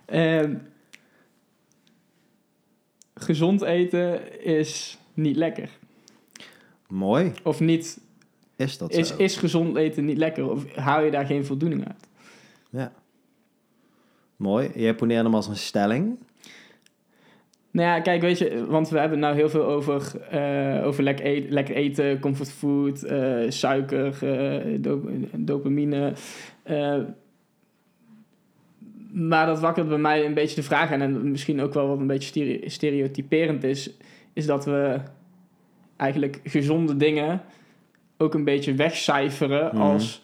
Ehm, 0.06 0.54
gezond 3.14 3.62
eten 3.62 4.40
is 4.44 4.98
niet 5.14 5.36
lekker. 5.36 5.70
Mooi. 6.88 7.32
Of 7.42 7.60
niet, 7.60 8.00
Is 8.56 8.78
dat 8.78 8.92
is, 8.92 9.08
zo? 9.08 9.16
is 9.16 9.36
gezond 9.36 9.76
eten 9.76 10.04
niet 10.04 10.18
lekker? 10.18 10.50
Of 10.50 10.74
haal 10.74 11.02
je 11.02 11.10
daar 11.10 11.26
geen 11.26 11.44
voldoening 11.44 11.86
uit? 11.86 12.08
Ja. 12.70 12.92
Mooi. 14.36 14.70
Jij 14.74 14.94
poneert 14.94 15.24
hem 15.24 15.34
als 15.34 15.46
een 15.48 15.56
stelling. 15.56 16.18
Nou 17.76 17.88
ja, 17.88 18.00
kijk, 18.00 18.20
weet 18.20 18.38
je, 18.38 18.66
want 18.66 18.88
we 18.88 18.98
hebben 18.98 19.18
het 19.18 19.26
nou 19.26 19.36
heel 19.40 19.48
veel 19.50 19.64
over, 19.64 20.20
eh, 20.30 20.86
over 20.86 21.02
lekker, 21.02 21.24
eten, 21.24 21.50
lekker 21.52 21.74
eten, 21.74 22.18
comfortfood, 22.20 23.02
eh, 23.02 23.44
suiker, 23.48 24.28
eh, 24.28 24.76
dop- 24.80 25.10
dopamine. 25.32 26.12
maar 29.12 29.46
dat 29.46 29.60
wakkert 29.60 29.88
bij 29.88 29.98
mij 29.98 30.24
een 30.24 30.34
beetje 30.34 30.54
de 30.56 30.62
vraag 30.62 30.92
aan, 30.92 31.00
en 31.00 31.30
misschien 31.30 31.60
ook 31.60 31.74
wel 31.74 31.88
wat 31.88 31.98
een 31.98 32.06
beetje 32.06 32.28
stere- 32.28 32.70
stereotyperend 32.70 33.64
is, 33.64 33.90
is 34.32 34.46
dat 34.46 34.64
we 34.64 35.00
eigenlijk 35.96 36.40
gezonde 36.44 36.96
dingen 36.96 37.40
ook 38.16 38.34
een 38.34 38.44
beetje 38.44 38.74
wegcijferen 38.74 39.64
Mhm. 39.74 39.82
als 39.82 40.22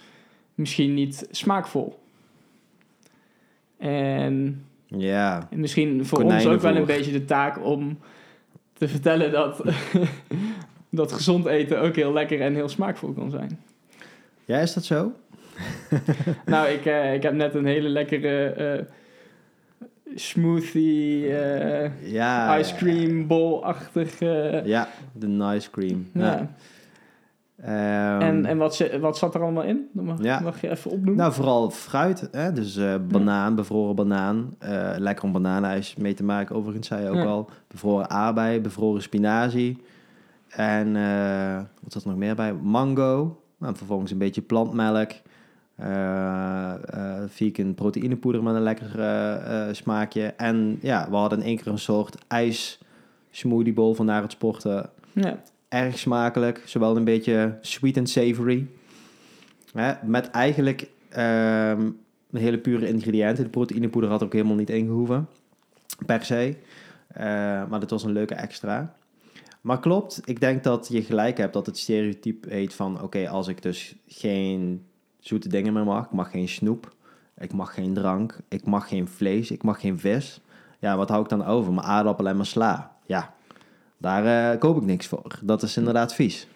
misschien 0.54 0.94
niet 0.94 1.28
smaakvol. 1.30 1.98
En 3.78 4.64
Ja. 4.96 5.46
en 5.50 5.60
misschien 5.60 6.06
voor 6.06 6.22
ons 6.22 6.46
ook 6.46 6.60
wel 6.60 6.76
een 6.76 6.84
beetje 6.84 7.12
de 7.12 7.24
taak 7.24 7.64
om 7.64 7.98
te 8.72 8.88
vertellen 8.88 9.30
dat, 9.32 9.62
dat 10.90 11.12
gezond 11.12 11.46
eten 11.46 11.80
ook 11.80 11.96
heel 11.96 12.12
lekker 12.12 12.40
en 12.40 12.54
heel 12.54 12.68
smaakvol 12.68 13.12
kan 13.12 13.30
zijn. 13.30 13.60
Ja, 14.44 14.58
is 14.58 14.72
dat 14.74 14.84
zo? 14.84 15.12
nou, 16.46 16.68
ik, 16.68 16.84
eh, 16.86 17.14
ik 17.14 17.22
heb 17.22 17.32
net 17.32 17.54
een 17.54 17.66
hele 17.66 17.88
lekkere 17.88 18.44
eh, 18.46 18.84
smoothie, 20.14 21.36
eh, 21.36 21.90
Ja. 22.12 22.58
ice 22.58 22.74
cream 22.74 23.26
bowl-achtig. 23.26 24.20
eh, 24.20 24.66
Ja, 24.66 24.88
de 25.12 25.26
nice 25.26 25.70
cream. 25.70 26.08
ja. 26.14 26.22
Ja. 26.24 26.50
Ehm, 27.62 28.20
en 28.20 28.44
en 28.46 28.58
wat, 28.58 28.84
wat 29.00 29.18
zat 29.18 29.34
er 29.34 29.42
allemaal 29.42 29.62
in? 29.62 29.88
Dat 29.92 30.04
mag, 30.04 30.22
Ja. 30.22 30.40
mag 30.40 30.60
je 30.60 30.70
even 30.70 30.90
opnoemen. 30.90 31.16
Nou, 31.16 31.32
vooral 31.32 31.70
fruit. 31.70 32.28
Hè? 32.32 32.52
Dus 32.52 32.76
eh, 32.76 32.94
banaan, 33.08 33.54
bevroren 33.54 33.94
banaan. 33.94 34.54
Eh, 34.58 34.90
lekker 34.96 35.24
om 35.24 35.32
bananenijs 35.32 35.96
mee 35.96 36.14
te 36.14 36.24
maken, 36.24 36.56
overigens, 36.56 36.86
zei 36.86 37.02
je 37.02 37.08
ook 37.08 37.14
Ja. 37.16 37.24
al. 37.24 37.48
Bevroren 37.68 38.10
aardbei, 38.10 38.60
bevroren 38.60 39.02
spinazie. 39.02 39.82
En 40.48 40.96
eh, 40.96 41.56
wat 41.82 41.92
zat 41.92 42.02
er 42.02 42.08
nog 42.08 42.18
meer 42.18 42.34
bij? 42.34 42.52
Mango. 42.52 43.40
Nou, 43.58 43.76
vervolgens 43.76 44.10
een 44.10 44.18
beetje 44.18 44.42
plantmelk. 44.42 45.10
Vegan 47.28 47.74
proteïnepoeder 47.74 48.42
met 48.42 48.54
een 48.54 48.62
lekker 48.62 48.90
smaakje. 49.74 50.22
En 50.36 50.78
ja, 50.80 51.06
we 51.10 51.16
hadden 51.16 51.38
in 51.38 51.44
één 51.44 51.56
keer 51.56 51.66
een 51.66 51.78
soort 51.78 52.16
ijs 52.28 52.80
smoothie 53.30 53.72
bowl 53.72 53.94
van 53.94 54.06
naar 54.06 54.22
het 54.22 54.32
sporten. 54.32 54.90
ja. 55.12 55.36
Erg 55.72 55.98
smakelijk, 55.98 56.62
zowel 56.64 56.96
een 56.96 57.04
beetje 57.04 57.58
sweet 57.60 57.96
and 57.96 58.08
savory. 58.08 58.66
Hè, 59.72 59.92
met 60.04 60.30
eigenlijk 60.30 60.88
ehm, 61.08 61.80
een 62.30 62.40
hele 62.40 62.58
pure 62.58 62.88
ingrediënten. 62.88 63.44
De 63.44 63.50
proteïnepoeder 63.50 64.10
had 64.10 64.22
ook 64.22 64.32
helemaal 64.32 64.56
niet 64.56 64.70
ingehoeven, 64.70 65.28
per 66.06 66.24
se. 66.24 66.56
Eh, 67.06 67.24
maar 67.68 67.80
dat 67.80 67.90
was 67.90 68.04
een 68.04 68.12
leuke 68.12 68.34
extra. 68.34 68.94
Maar 69.60 69.80
klopt, 69.80 70.20
ik 70.24 70.40
denk 70.40 70.62
dat 70.62 70.88
je 70.88 71.02
gelijk 71.02 71.38
hebt 71.38 71.52
dat 71.52 71.66
het 71.66 71.78
stereotype 71.78 72.48
heet 72.50 72.74
van... 72.74 73.02
oké, 73.02 73.28
als 73.28 73.48
ik 73.48 73.62
dus 73.62 73.94
geen 74.06 74.86
zoete 75.18 75.48
dingen 75.48 75.72
meer 75.72 75.84
mag, 75.84 76.04
ik 76.04 76.12
mag 76.12 76.30
geen 76.30 76.48
snoep... 76.48 76.94
ik 77.38 77.52
mag 77.52 77.74
geen 77.74 77.94
drank, 77.94 78.38
ik 78.48 78.66
mag 78.66 78.88
geen 78.88 79.08
vlees, 79.08 79.50
ik 79.50 79.62
mag 79.62 79.80
geen 79.80 79.98
vis... 79.98 80.40
ja, 80.78 80.96
wat 80.96 81.08
hou 81.08 81.22
ik 81.22 81.28
dan 81.28 81.44
over? 81.44 81.72
Mijn 81.72 81.86
aardappel 81.86 82.28
en 82.28 82.36
mijn 82.36 82.46
sla. 82.46 82.96
Ja, 83.06 83.34
daar 84.02 84.52
eh, 84.52 84.58
koop 84.58 84.76
ik 84.76 84.82
niks 84.82 85.06
voor. 85.06 85.38
Dat 85.42 85.62
is 85.62 85.76
inderdaad 85.76 86.14
vies. 86.14 86.48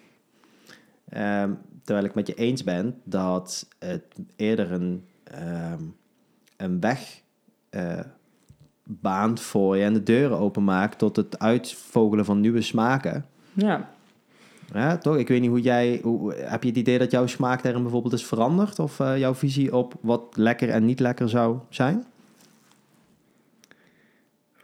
Ehm, 1.08 1.50
terwijl 1.84 2.06
ik 2.06 2.14
met 2.14 2.26
je 2.26 2.34
eens 2.34 2.64
ben 2.64 3.00
dat 3.04 3.68
het 3.78 4.04
eerder 4.36 4.72
een, 4.72 5.04
ehm, 5.24 5.82
een 6.56 6.80
weg 6.80 7.22
eh, 7.70 8.00
baant 8.84 9.40
voor 9.40 9.76
je 9.76 9.84
en 9.84 9.92
de 9.92 10.02
deuren 10.02 10.38
openmaakt 10.38 10.98
tot 10.98 11.16
het 11.16 11.38
uitvogelen 11.38 12.24
van 12.24 12.40
nieuwe 12.40 12.62
smaken. 12.62 13.26
ja. 13.52 13.94
Ja, 14.72 14.98
toch? 14.98 15.16
Ik 15.16 15.28
weet 15.28 15.40
niet 15.40 15.50
hoe 15.50 15.60
jij. 15.60 16.00
Hoe, 16.02 16.34
heb 16.34 16.62
je 16.62 16.68
het 16.68 16.78
idee 16.78 16.98
dat 16.98 17.10
jouw 17.10 17.26
smaak 17.26 17.62
daarin 17.62 17.82
bijvoorbeeld 17.82 18.14
is 18.14 18.26
veranderd? 18.26 18.78
Of 18.78 19.00
eh, 19.00 19.18
jouw 19.18 19.34
visie 19.34 19.76
op 19.76 19.94
wat 20.00 20.36
lekker 20.36 20.70
en 20.70 20.84
niet 20.84 21.00
lekker 21.00 21.28
zou 21.28 21.58
zijn? 21.68 22.04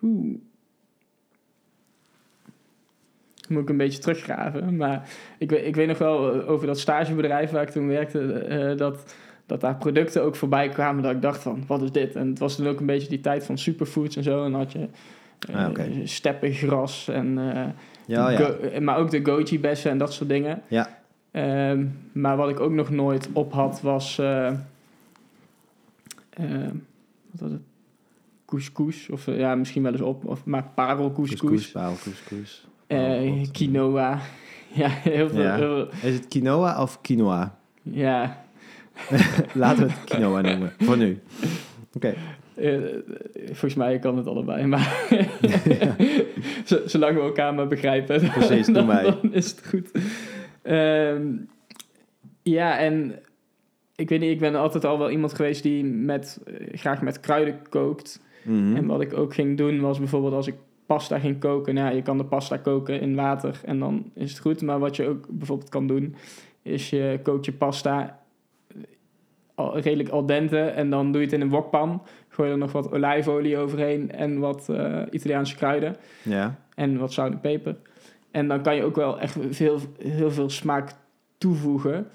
Oeh. 0.03 0.37
Moet 3.53 3.63
ik 3.63 3.69
een 3.69 3.77
beetje 3.77 3.99
teruggraven. 3.99 4.77
Maar 4.77 5.09
ik, 5.39 5.51
weet- 5.51 5.67
ik 5.67 5.75
weet 5.77 5.89
nog 5.89 5.99
wel 5.99 6.33
eh, 6.43 6.51
over 6.51 6.67
dat 6.67 6.79
stagebedrijf 6.79 7.51
waar 7.51 7.63
ik 7.63 7.69
toen 7.71 7.89
werkte, 7.89 8.33
eh, 8.33 8.77
dat, 8.77 9.15
dat 9.47 9.61
daar 9.61 9.77
producten 9.77 10.23
ook 10.23 10.37
voorbij 10.37 10.69
kwamen 10.69 11.03
dat 11.03 11.13
ik 11.13 11.23
dacht 11.23 11.43
van, 11.43 11.65
wat 11.67 11.83
is 11.83 11.93
dit? 11.93 12.17
En 12.17 12.29
het 12.29 12.39
was 12.39 12.57
toen 12.57 12.67
ook 12.69 12.81
een 12.81 12.87
beetje 12.87 13.09
die 13.09 13.21
tijd 13.21 13.45
van 13.45 13.59
superfoods 13.59 14.17
en 14.17 14.23
zo. 14.23 14.45
En 14.45 14.51
dan 14.51 14.61
had 14.61 14.73
je 14.73 14.89
Ah, 15.53 15.69
oké. 15.69 15.83
Eh, 15.83 15.89
steppengras 16.05 17.09
en... 17.09 17.39
eh, 17.55 17.65
Ja, 18.07 18.31
ja. 18.31 18.39
go- 18.39 18.81
maar 18.81 18.97
ook 18.99 19.11
de 19.11 19.25
goji-bessen 19.25 19.91
en 19.91 19.99
dat 19.99 20.13
soort 20.13 20.29
dingen. 20.29 20.63
Ja. 20.69 20.99
Ehm, 21.31 21.87
maar 22.13 22.37
wat 22.37 22.49
ik 22.49 22.61
ook 22.61 22.73
nog 22.73 22.91
nooit 22.91 23.29
op 23.33 23.53
had 23.53 23.81
was... 23.81 24.19
eh, 24.19 24.47
ehm, 26.31 26.75
wat 27.31 27.41
was 27.41 27.51
het? 27.51 27.61
Couscous. 28.47 29.09
Of 29.11 29.27
eh, 29.29 29.39
ja, 29.39 29.55
misschien 29.55 29.83
wel 29.83 29.93
eens 29.93 30.01
op. 30.01 30.25
Of, 30.25 30.45
maar 30.45 30.65
parelcouscous. 30.75 31.73
Couscous. 31.73 32.65
Eh, 32.67 32.72
Oh, 32.93 33.43
quinoa. 33.53 34.19
Ja, 34.75 34.89
heel 34.89 35.29
veel. 35.29 35.43
Ja. 35.43 35.57
heel- 35.57 35.89
Is 36.03 36.15
het 36.15 36.29
quinoa 36.29 36.83
of 36.83 37.01
quinoa? 37.01 37.59
ja. 37.83 38.45
Laten 39.55 39.87
we 39.87 39.93
het 39.93 40.05
quinoa 40.05 40.41
noemen. 40.41 40.73
Voor 40.79 40.97
nu. 40.97 41.19
Oké. 41.95 42.15
Eh, 42.55 42.79
volgens 43.47 43.75
mij 43.75 43.99
kan 43.99 44.17
het 44.17 44.27
allebei, 44.27 44.67
maar 44.67 45.07
zolang 46.85 47.15
we 47.15 47.21
elkaar 47.21 47.55
maar 47.55 47.67
begrijpen, 47.67 48.31
Precies, 48.31 48.67
dan, 48.67 48.87
dan 48.87 49.33
is 49.33 49.51
het 49.51 49.63
goed. 49.69 49.91
Ehm, 50.63 51.23
ja, 52.43 52.79
en 52.79 53.19
ik 53.97 54.09
weet 54.09 54.21
niet, 54.21 54.31
ik 54.31 54.41
ben 54.41 54.55
altijd 54.55 54.85
al 54.85 54.99
wel 54.99 55.11
iemand 55.11 55.35
geweest 55.35 55.63
die 55.63 55.85
met, 55.85 56.41
eh, 56.47 56.79
graag 56.79 57.03
met 57.03 57.21
kruiden 57.21 57.59
kookt. 57.69 58.21
Mhm. 58.45 58.77
En 58.77 58.87
wat 58.87 59.01
ik 59.01 59.17
ook 59.19 59.35
ging 59.35 59.57
doen 59.57 59.81
was 59.81 59.99
bijvoorbeeld 59.99 60.35
als 60.35 60.47
ik 60.47 60.55
pasta 60.93 61.19
ging 61.19 61.39
koken, 61.39 61.75
nou 61.75 61.89
ja, 61.89 61.95
je 61.95 62.03
kan 62.03 62.19
de 62.19 62.25
pasta 62.25 62.57
koken 62.57 63.01
in 63.01 63.15
water 63.15 63.61
en 63.65 63.79
dan 63.79 64.11
is 64.15 64.31
het 64.31 64.41
goed. 64.41 64.63
Maar 64.63 64.79
wat 64.79 64.97
je 64.97 65.09
ook 65.09 65.27
bijvoorbeeld 65.29 65.71
kan 65.71 65.87
doen, 65.87 66.15
is 66.63 66.91
je 66.91 67.21
kookt 67.23 67.45
je 67.45 67.53
pasta 67.53 68.21
al, 69.55 69.79
redelijk 69.79 70.09
al 70.09 70.27
dente 70.27 70.61
en 70.61 70.91
dan 70.91 71.13
doe 71.13 71.21
je 71.21 71.27
het 71.27 71.35
in 71.35 71.41
een 71.41 71.49
wokpan. 71.51 72.03
Gooi 72.29 72.51
er 72.51 72.59
nog 72.59 72.73
wat 72.73 72.93
olijfolie 72.93 73.59
overheen 73.59 74.11
en 74.11 74.39
wat 74.39 74.69
eh, 74.69 75.03
Italiaanse 75.11 75.57
kruiden 75.57 75.97
Ja. 76.23 76.55
en 76.75 76.99
wat 76.99 77.13
zout 77.13 77.33
en 77.33 77.41
peper. 77.41 77.77
En 78.31 78.49
dan 78.49 78.63
kan 78.63 78.77
je 78.77 78.85
ook 78.85 78.97
wel 78.97 79.21
echt 79.21 79.37
veel, 79.51 79.79
heel 79.99 80.31
veel 80.31 80.51
smaak 80.51 80.93
toevoegen. 81.39 82.07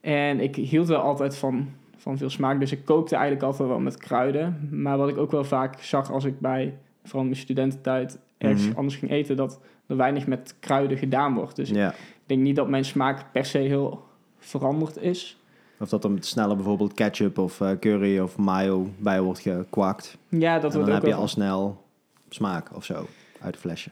En 0.00 0.40
ik 0.40 0.56
hield 0.56 0.88
wel 0.88 1.00
altijd 1.00 1.36
van, 1.36 1.68
van 1.96 2.18
veel 2.18 2.30
smaak, 2.30 2.60
dus 2.60 2.72
ik 2.72 2.84
kookte 2.84 3.14
eigenlijk 3.14 3.44
altijd 3.44 3.68
wel 3.68 3.80
met 3.80 3.96
kruiden. 3.96 4.68
Maar 4.70 4.98
wat 4.98 5.08
ik 5.08 5.16
ook 5.16 5.30
wel 5.30 5.44
vaak 5.44 5.80
zag 5.80 6.10
als 6.12 6.24
ik 6.24 6.40
bij, 6.40 6.74
vooral 7.04 7.20
in 7.22 7.28
mijn 7.28 7.40
studententijd, 7.40 8.18
ergens 8.38 8.66
Mhm. 8.68 8.76
anders 8.76 8.96
ging 8.96 9.10
eten, 9.10 9.36
dat 9.36 9.60
er 9.86 9.96
weinig 9.96 10.26
met 10.26 10.54
kruiden 10.60 10.98
gedaan 10.98 11.34
wordt. 11.34 11.56
Dus 11.56 11.68
ja. 11.70 11.90
ik 11.92 11.96
denk 12.26 12.40
niet 12.40 12.56
dat 12.56 12.68
mijn 12.68 12.84
smaak 12.84 13.32
per 13.32 13.44
se 13.44 13.58
heel 13.58 14.04
veranderd 14.38 14.96
is. 14.96 15.38
Of 15.78 15.88
dat 15.88 16.04
er 16.04 16.10
sneller 16.20 16.56
bijvoorbeeld 16.56 16.92
ketchup 16.94 17.38
of 17.38 17.60
eh, 17.60 17.70
curry 17.80 18.18
of 18.18 18.36
mayo 18.36 18.88
bij 18.98 19.20
wordt 19.20 19.40
gekwakt. 19.40 20.16
Ja, 20.28 20.54
dat 20.54 20.62
en 20.64 20.70
dan 20.70 20.72
wordt 20.72 20.88
ook 20.96 21.02
heb 21.02 21.12
je 21.12 21.14
al 21.20 21.28
snel 21.28 21.82
smaak 22.28 22.76
of 22.76 22.84
zo 22.84 22.94
uit 23.40 23.54
het 23.54 23.56
flesje. 23.56 23.90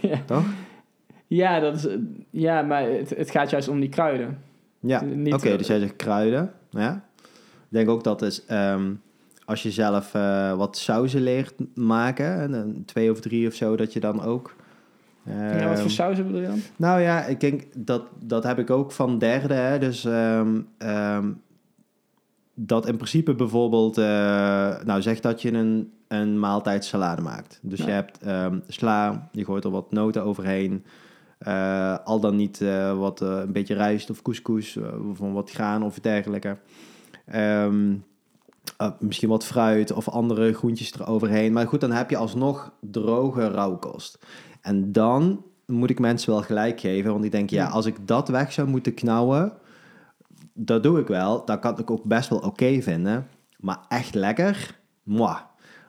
ja. 0.00 0.20
Toch? 0.26 0.44
Ja, 1.26 1.60
dat 1.60 1.74
is, 1.76 1.86
ja, 2.30 2.62
maar 2.62 2.82
het, 2.82 3.10
het 3.10 3.30
gaat 3.30 3.50
juist 3.50 3.68
om 3.68 3.80
die 3.80 3.88
kruiden. 3.88 4.38
Ja, 4.80 5.02
Niet- 5.04 5.34
oké, 5.34 5.56
dus 5.56 5.66
jij 5.66 5.78
zegt 5.78 5.96
kruiden. 5.96 6.52
Ja. 6.70 7.04
Ik 7.62 7.68
denk 7.68 7.88
ook 7.88 8.04
dat 8.04 8.22
is, 8.22 8.44
ehm, 8.44 8.92
als 9.44 9.62
je 9.62 9.70
zelf 9.70 10.14
eh, 10.14 10.56
wat 10.56 10.76
sauzen 10.76 11.22
leert 11.22 11.54
maken, 11.74 12.54
en 12.54 12.82
twee 12.86 13.10
of 13.10 13.20
drie 13.20 13.46
of 13.46 13.54
zo, 13.54 13.76
dat 13.76 13.92
je 13.92 14.00
dan 14.00 14.22
ook... 14.22 14.54
ja, 15.22 15.52
wat 15.54 15.72
ehm, 15.72 15.76
voor 15.76 15.90
sauzen 15.90 16.26
bedoel 16.26 16.40
je 16.40 16.46
dan? 16.46 16.60
Nou 16.76 17.00
ja, 17.00 17.24
ik 17.24 17.40
denk 17.40 17.62
dat 17.76 18.02
dat 18.20 18.44
heb 18.44 18.58
ik 18.58 18.70
ook 18.70 18.92
van 18.92 19.18
derde. 19.18 19.54
Hè? 19.54 19.78
Dus 19.78 20.04
ehm, 20.04 20.60
ehm, 20.78 21.30
dat 22.54 22.86
in 22.88 22.96
principe 22.96 23.34
bijvoorbeeld, 23.34 23.98
eh, 23.98 24.04
nou 24.84 25.02
zeg 25.02 25.20
dat 25.20 25.42
je 25.42 25.52
een, 25.52 25.92
een 26.08 26.38
maaltijd 26.38 26.84
salade 26.84 27.22
maakt. 27.22 27.58
Dus 27.62 27.78
Ja. 27.78 27.86
je 27.86 27.92
hebt 27.92 28.18
ehm, 28.18 28.58
sla, 28.68 29.28
je 29.32 29.44
gooit 29.44 29.64
er 29.64 29.70
wat 29.70 29.92
noten 29.92 30.24
overheen. 30.24 30.84
eh, 31.38 31.98
al 32.04 32.20
dan 32.20 32.36
niet 32.36 32.62
wat, 32.96 33.20
een 33.20 33.52
beetje 33.52 33.74
rijst 33.74 34.10
of 34.10 34.22
couscous, 34.22 34.76
of 35.10 35.18
wat 35.18 35.50
graan 35.50 35.82
of 35.82 36.00
dergelijke. 36.00 36.56
Ehm, 37.26 37.94
eh, 38.76 38.90
misschien 38.98 39.28
wat 39.28 39.44
fruit 39.44 39.92
of 39.92 40.08
andere 40.08 40.52
groentjes 40.52 40.94
eroverheen. 40.94 41.52
Maar 41.52 41.66
goed, 41.66 41.80
dan 41.80 41.92
heb 41.92 42.10
je 42.10 42.16
alsnog 42.16 42.72
droge 42.80 43.48
rauwkost. 43.48 44.18
En 44.60 44.92
dan 44.92 45.44
moet 45.66 45.90
ik 45.90 45.98
mensen 45.98 46.30
wel 46.30 46.42
gelijk 46.42 46.80
geven. 46.80 47.12
Want 47.12 47.24
ik 47.24 47.32
denk, 47.32 47.50
ja, 47.50 47.68
als 47.68 47.86
ik 47.86 47.96
dat 48.06 48.28
weg 48.28 48.52
zou 48.52 48.68
moeten 48.68 48.94
knauwen, 48.94 49.52
dat 50.52 50.82
doe 50.82 51.00
ik 51.00 51.06
wel. 51.06 51.44
Dat 51.44 51.58
kan 51.58 51.78
ik 51.78 51.90
ook 51.90 52.04
best 52.04 52.28
wel 52.28 52.38
oké 52.38 52.82
vinden. 52.82 53.28
Maar 53.58 53.78
echt 53.88 54.14
lekker, 54.14 54.80
moi. 55.02 55.36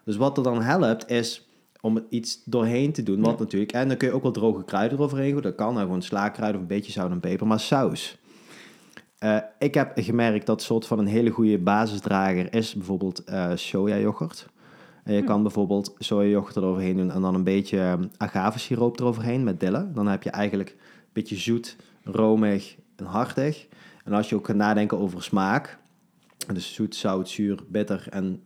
Dus 0.05 0.15
wat 0.17 0.37
er 0.37 0.43
dan 0.43 0.61
helpt, 0.61 1.09
is 1.09 1.47
om 1.81 2.05
iets 2.09 2.41
doorheen 2.45 2.93
te 2.93 3.03
doen. 3.03 3.21
Wat 3.21 3.33
Ja. 3.33 3.39
natuurlijk, 3.39 3.71
en 3.71 3.87
dan 3.87 3.97
kun 3.97 4.07
je 4.07 4.13
ook 4.13 4.23
wel 4.23 4.31
droge 4.31 4.63
kruiden 4.63 4.97
eroverheen 4.97 5.27
gooien. 5.27 5.43
Dat 5.43 5.55
kan, 5.55 5.73
nou, 5.73 5.85
gewoon 5.85 6.01
slaakkruiden 6.01 6.61
of 6.61 6.67
een 6.67 6.75
beetje 6.75 6.91
zout 6.91 7.11
en 7.11 7.19
peper. 7.19 7.47
Maar 7.47 7.59
saus. 7.59 8.17
Eh, 9.17 9.37
ik 9.59 9.73
heb 9.73 9.91
gemerkt 9.95 10.45
dat 10.45 10.61
soort 10.61 10.85
van 10.87 10.99
een 10.99 11.05
hele 11.05 11.29
goede 11.29 11.57
basisdrager 11.57 12.53
is 12.53 12.73
bijvoorbeeld 12.73 13.23
eh 13.23 13.51
sojayoghurt. 13.55 14.47
En 15.03 15.13
je 15.13 15.19
Hm. 15.19 15.25
kan 15.25 15.41
bijvoorbeeld 15.41 15.95
sojayoghurt 15.97 16.55
eroverheen 16.55 16.97
doen 16.97 17.11
en 17.11 17.21
dan 17.21 17.35
een 17.35 17.43
beetje 17.43 17.79
eh, 17.79 17.93
agavesiroop 18.17 18.99
eroverheen 18.99 19.43
met 19.43 19.59
dille. 19.59 19.91
Dan 19.93 20.07
heb 20.07 20.23
je 20.23 20.29
eigenlijk 20.29 20.69
een 20.69 20.77
beetje 21.13 21.35
zoet, 21.35 21.75
romig 22.03 22.75
en 22.95 23.05
hartig. 23.05 23.67
En 24.03 24.13
als 24.13 24.29
je 24.29 24.35
ook 24.35 24.45
gaat 24.45 24.55
nadenken 24.55 24.97
over 24.99 25.23
smaak, 25.23 25.77
dus 26.53 26.73
zoet, 26.73 26.95
zout, 26.95 27.29
zuur, 27.29 27.59
bitter 27.67 28.07
en 28.09 28.43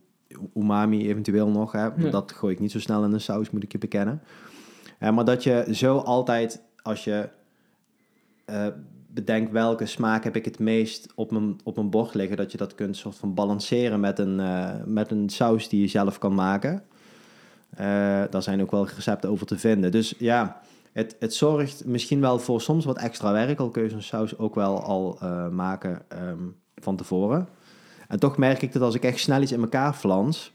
umami 0.54 1.08
eventueel 1.08 1.48
nog. 1.48 1.72
Hè? 1.72 1.84
Ja. 1.84 2.10
Dat 2.10 2.32
gooi 2.32 2.54
ik 2.54 2.60
niet 2.60 2.70
zo 2.70 2.80
snel 2.80 3.04
in 3.04 3.12
een 3.12 3.20
saus, 3.20 3.50
moet 3.50 3.62
ik 3.62 3.72
je 3.72 3.78
bekennen. 3.78 4.22
Eh, 4.98 5.10
maar 5.10 5.24
dat 5.24 5.44
je 5.44 5.66
zo 5.70 5.96
altijd, 5.98 6.62
als 6.82 7.04
je 7.04 7.28
eh, 8.44 8.66
bedenkt 9.24 9.52
welke 9.52 9.86
smaak 9.86 10.24
heb 10.24 10.36
ik 10.36 10.44
het 10.44 10.58
meest 10.58 11.12
op 11.14 11.30
mijn, 11.30 11.60
op 11.64 11.76
mijn 11.76 11.90
bord 11.90 12.14
liggen, 12.14 12.36
dat 12.36 12.52
je 12.52 12.58
dat 12.58 12.74
kunt 12.74 12.96
soort 12.96 13.16
van 13.16 13.34
balanceren 13.34 14.00
met 14.00 14.18
een, 14.18 14.40
eh, 14.40 14.74
met 14.84 15.10
een 15.10 15.28
saus 15.28 15.68
die 15.68 15.80
je 15.80 15.86
zelf 15.86 16.18
kan 16.18 16.34
maken. 16.34 16.82
Eh, 17.70 17.86
daar 18.30 18.42
zijn 18.42 18.60
ook 18.60 18.70
wel 18.70 18.86
recepten 18.86 19.30
over 19.30 19.46
te 19.46 19.58
vinden. 19.58 19.90
Dus 19.90 20.14
ja, 20.18 20.60
het, 20.92 21.16
het 21.18 21.34
zorgt 21.34 21.84
misschien 21.84 22.20
wel 22.20 22.38
voor 22.38 22.60
soms 22.60 22.84
wat 22.84 22.98
extra 22.98 23.32
werk. 23.32 23.58
Al 23.58 23.70
kun 23.70 23.82
je 23.82 23.88
zo'n 23.88 24.02
saus 24.02 24.38
ook 24.38 24.54
wel 24.54 24.82
al 24.82 25.18
eh, 25.20 25.48
maken 25.48 26.02
ehm, 26.08 26.44
van 26.76 26.96
tevoren. 26.96 27.48
En 28.08 28.18
toch 28.18 28.36
merk 28.36 28.62
ik 28.62 28.72
dat 28.72 28.82
als 28.82 28.94
ik 28.94 29.04
echt 29.04 29.18
snel 29.18 29.42
iets 29.42 29.52
in 29.52 29.60
elkaar 29.60 29.92
flans, 29.92 30.52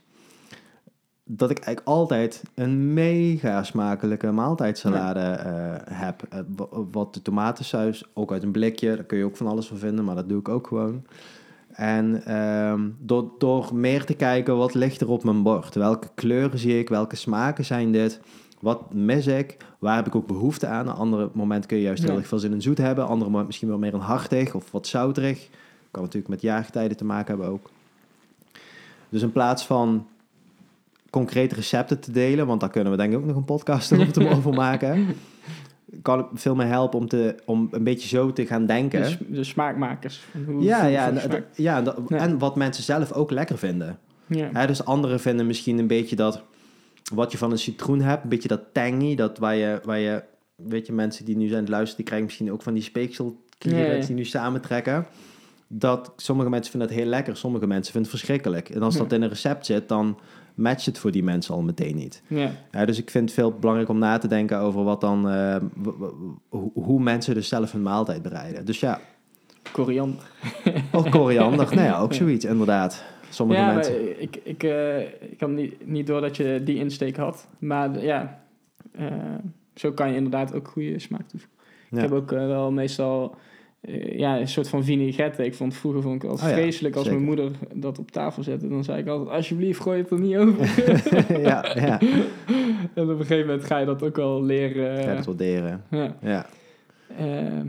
dat 1.28 1.50
ik 1.50 1.58
eigenlijk 1.58 1.88
altijd 1.88 2.42
een 2.54 2.94
mega 2.94 3.62
smakelijke 3.62 4.30
maaltijdsalade 4.30 5.20
eh, 5.20 5.98
heb. 5.98 6.22
Eh, 6.28 6.38
wa- 6.56 6.66
wat 6.90 7.14
de 7.14 7.22
tomatensaus, 7.22 8.04
ook 8.14 8.32
uit 8.32 8.42
een 8.42 8.50
blikje, 8.50 8.94
daar 8.96 9.04
kun 9.04 9.18
je 9.18 9.24
ook 9.24 9.36
van 9.36 9.46
alles 9.46 9.66
van 9.66 9.76
vinden, 9.78 10.04
maar 10.04 10.14
dat 10.14 10.28
doe 10.28 10.38
ik 10.38 10.48
ook 10.48 10.66
gewoon. 10.66 11.02
En 11.72 12.24
ehm, 12.24 12.80
door, 12.98 13.30
door 13.38 13.74
meer 13.74 14.04
te 14.04 14.14
kijken, 14.14 14.56
wat 14.56 14.74
ligt 14.74 15.00
er 15.00 15.08
op 15.08 15.24
mijn 15.24 15.42
bord? 15.42 15.74
Welke 15.74 16.08
kleuren 16.14 16.58
zie 16.58 16.78
ik? 16.78 16.88
Welke 16.88 17.16
smaken 17.16 17.64
zijn 17.64 17.92
dit? 17.92 18.20
Wat 18.60 18.94
mis 18.94 19.26
ik? 19.26 19.56
Waar 19.78 19.96
heb 19.96 20.06
ik 20.06 20.14
ook 20.14 20.26
behoefte 20.26 20.66
aan? 20.66 20.88
Een 20.88 20.94
andere 20.94 21.30
moment 21.32 21.66
kun 21.66 21.76
je 21.76 21.82
juist 21.82 22.02
heel 22.02 22.16
erg 22.16 22.26
veel 22.26 22.38
zin 22.38 22.52
in 22.52 22.62
zoet 22.62 22.78
hebben. 22.78 23.06
Andere 23.06 23.30
moment 23.30 23.46
misschien 23.46 23.68
wel 23.68 23.78
meer 23.78 23.94
een 23.94 24.00
hartig 24.00 24.54
of 24.54 24.70
wat 24.72 24.86
zouterig. 24.86 25.48
Kan 25.90 26.02
natuurlijk 26.02 26.30
met 26.30 26.42
jaargetijden 26.42 26.96
te 26.96 27.04
maken 27.04 27.26
hebben 27.26 27.48
ook. 27.52 27.70
Dus 29.08 29.22
in 29.22 29.32
plaats 29.32 29.66
van 29.66 30.06
concrete 31.16 31.54
recepten 31.54 32.00
te 32.00 32.10
delen, 32.12 32.46
want 32.46 32.60
daar 32.60 32.70
kunnen 32.70 32.90
we 32.92 32.98
denk 32.98 33.12
ik 33.12 33.18
ook 33.18 33.24
nog 33.24 33.36
een 33.36 33.44
podcast 33.44 33.92
over 34.36 34.52
maken, 34.54 35.06
kan 36.02 36.28
veel 36.34 36.54
meer 36.54 36.66
helpen 36.66 36.98
om, 36.98 37.08
te, 37.08 37.34
om 37.44 37.68
een 37.70 37.84
beetje 37.84 38.08
zo 38.08 38.32
te 38.32 38.46
gaan 38.46 38.66
denken. 38.66 39.18
De, 39.28 39.44
smaakmakers. 39.44 40.24
Hoe, 40.46 40.62
ja, 40.62 40.80
hoe- 40.80 40.90
ja, 40.90 41.06
en, 41.08 41.14
ja, 41.54 41.76
en 41.84 42.04
Ja. 42.08 42.16
en 42.18 42.38
wat 42.38 42.56
mensen 42.56 42.82
zelf 42.84 43.12
ook 43.12 43.30
lekker 43.30 43.58
vinden. 43.58 43.98
ja. 44.26 44.66
Dus 44.66 44.84
anderen 44.84 45.20
vinden 45.20 45.46
misschien 45.46 45.78
een 45.78 45.86
beetje 45.86 46.16
dat, 46.16 46.42
wat 47.14 47.32
je 47.32 47.38
van 47.38 47.50
een 47.50 47.58
citroen 47.58 48.00
hebt, 48.00 48.22
een 48.22 48.28
beetje 48.28 48.48
dat 48.48 48.62
tangy, 48.72 49.14
dat 49.14 49.38
waar 49.38 49.54
je, 49.56 49.80
waar 49.84 49.98
je 49.98 50.22
weet 50.56 50.86
je, 50.86 50.92
mensen 50.92 51.24
die 51.24 51.36
nu 51.36 51.46
zijn 51.48 51.60
het 51.60 51.68
luisteren, 51.68 51.96
die 51.96 52.04
krijgen 52.06 52.26
misschien 52.26 52.52
ook 52.52 52.62
van 52.62 52.74
die 52.74 52.82
speekselklieren 52.82 54.06
die 54.06 54.14
nu 54.14 54.24
samentrekken. 54.24 55.06
Dat 55.68 56.12
sommige 56.16 56.50
mensen 56.50 56.70
vinden 56.70 56.88
dat 56.88 56.98
heel 56.98 57.06
lekker, 57.08 57.36
sommige 57.36 57.66
mensen 57.66 57.92
vinden 57.92 58.10
het 58.10 58.20
verschrikkelijk. 58.20 58.68
En 58.68 58.82
als 58.82 58.96
dat 58.96 59.12
in 59.12 59.22
een 59.22 59.28
recept 59.28 59.66
zit, 59.66 59.88
dan 59.88 60.18
matcht 60.56 60.86
het 60.86 60.98
voor 60.98 61.10
die 61.10 61.22
mensen 61.24 61.54
al 61.54 61.62
meteen 61.62 61.96
niet. 61.96 62.22
ja. 62.26 62.50
Ja, 62.70 62.84
dus 62.84 62.98
ik 62.98 63.10
vind 63.10 63.24
het 63.24 63.32
veel 63.38 63.52
belangrijk 63.52 63.88
om 63.88 63.98
na 63.98 64.18
te 64.18 64.28
denken 64.28 64.58
over 64.58 64.84
wat 64.84 65.00
dan, 65.00 65.28
eh, 65.28 65.56
hoe- 66.74 67.00
mensen 67.00 67.34
dus 67.34 67.48
zelf 67.48 67.72
hun 67.72 67.82
maaltijd 67.82 68.22
bereiden. 68.22 68.64
Dus 68.64 68.80
ja, 68.80 69.00
Koriander. 69.72 70.30
of 70.92 71.08
koriander, 71.08 71.74
nou 71.74 71.86
ja, 71.86 71.98
ook 71.98 72.12
zoiets 72.22 72.44
inderdaad. 72.44 73.04
Sommige 73.30 73.60
ja, 73.60 73.72
mensen. 73.74 74.22
ik, 74.22 74.36
ik, 74.42 74.62
eh, 74.62 75.00
ik 75.00 75.40
had 75.40 75.50
niet, 75.50 75.86
niet 75.86 76.06
door 76.06 76.20
dat 76.20 76.36
je 76.36 76.60
die 76.64 76.76
insteek 76.76 77.16
had. 77.16 77.48
Maar 77.58 78.02
ja, 78.04 78.40
eh, 78.92 79.06
zo 79.74 79.92
kan 79.92 80.08
je 80.10 80.14
inderdaad 80.16 80.54
ook 80.54 80.68
goede 80.68 80.98
smaak 80.98 81.28
toevoegen. 81.28 81.58
Ja. 81.90 81.96
Ik 81.96 82.02
heb 82.02 82.12
ook 82.12 82.30
wel 82.30 82.72
meestal 82.72 83.34
ja, 84.16 84.40
een 84.40 84.48
soort 84.48 84.68
van 84.68 84.84
vinaigrette. 84.84 85.44
Ik 85.44 85.54
vond 85.54 85.74
vroeger 85.74 86.02
vond 86.02 86.22
ik 86.22 86.30
altijd 86.30 86.50
Oh 86.50 86.56
ja, 86.56 86.62
vreselijk 86.62 86.94
als 86.94 87.04
zeker. 87.04 87.20
mijn 87.20 87.34
moeder 87.36 87.56
dat 87.74 87.98
op 87.98 88.10
tafel 88.10 88.42
zette. 88.42 88.68
Dan 88.68 88.84
zei 88.84 88.98
ik 89.00 89.06
altijd, 89.08 89.36
alsjeblieft, 89.36 89.80
gooi 89.80 89.98
het 90.00 90.10
er 90.10 90.20
niet 90.20 90.36
over. 90.36 90.84
ja, 91.48 91.64
ja. 91.74 92.00
en 92.94 93.02
op 93.02 93.08
een 93.08 93.16
gegeven 93.16 93.46
moment 93.46 93.64
ga 93.64 93.78
je 93.78 93.86
dat 93.86 94.02
ook 94.02 94.16
wel 94.16 94.42
leren. 94.42 94.96
Ga 94.96 95.10
je 95.10 95.16
het 95.16 95.26
waarderen. 95.26 95.82
ja. 95.90 96.16
Ja. 96.20 96.46
Eh, 97.18 97.60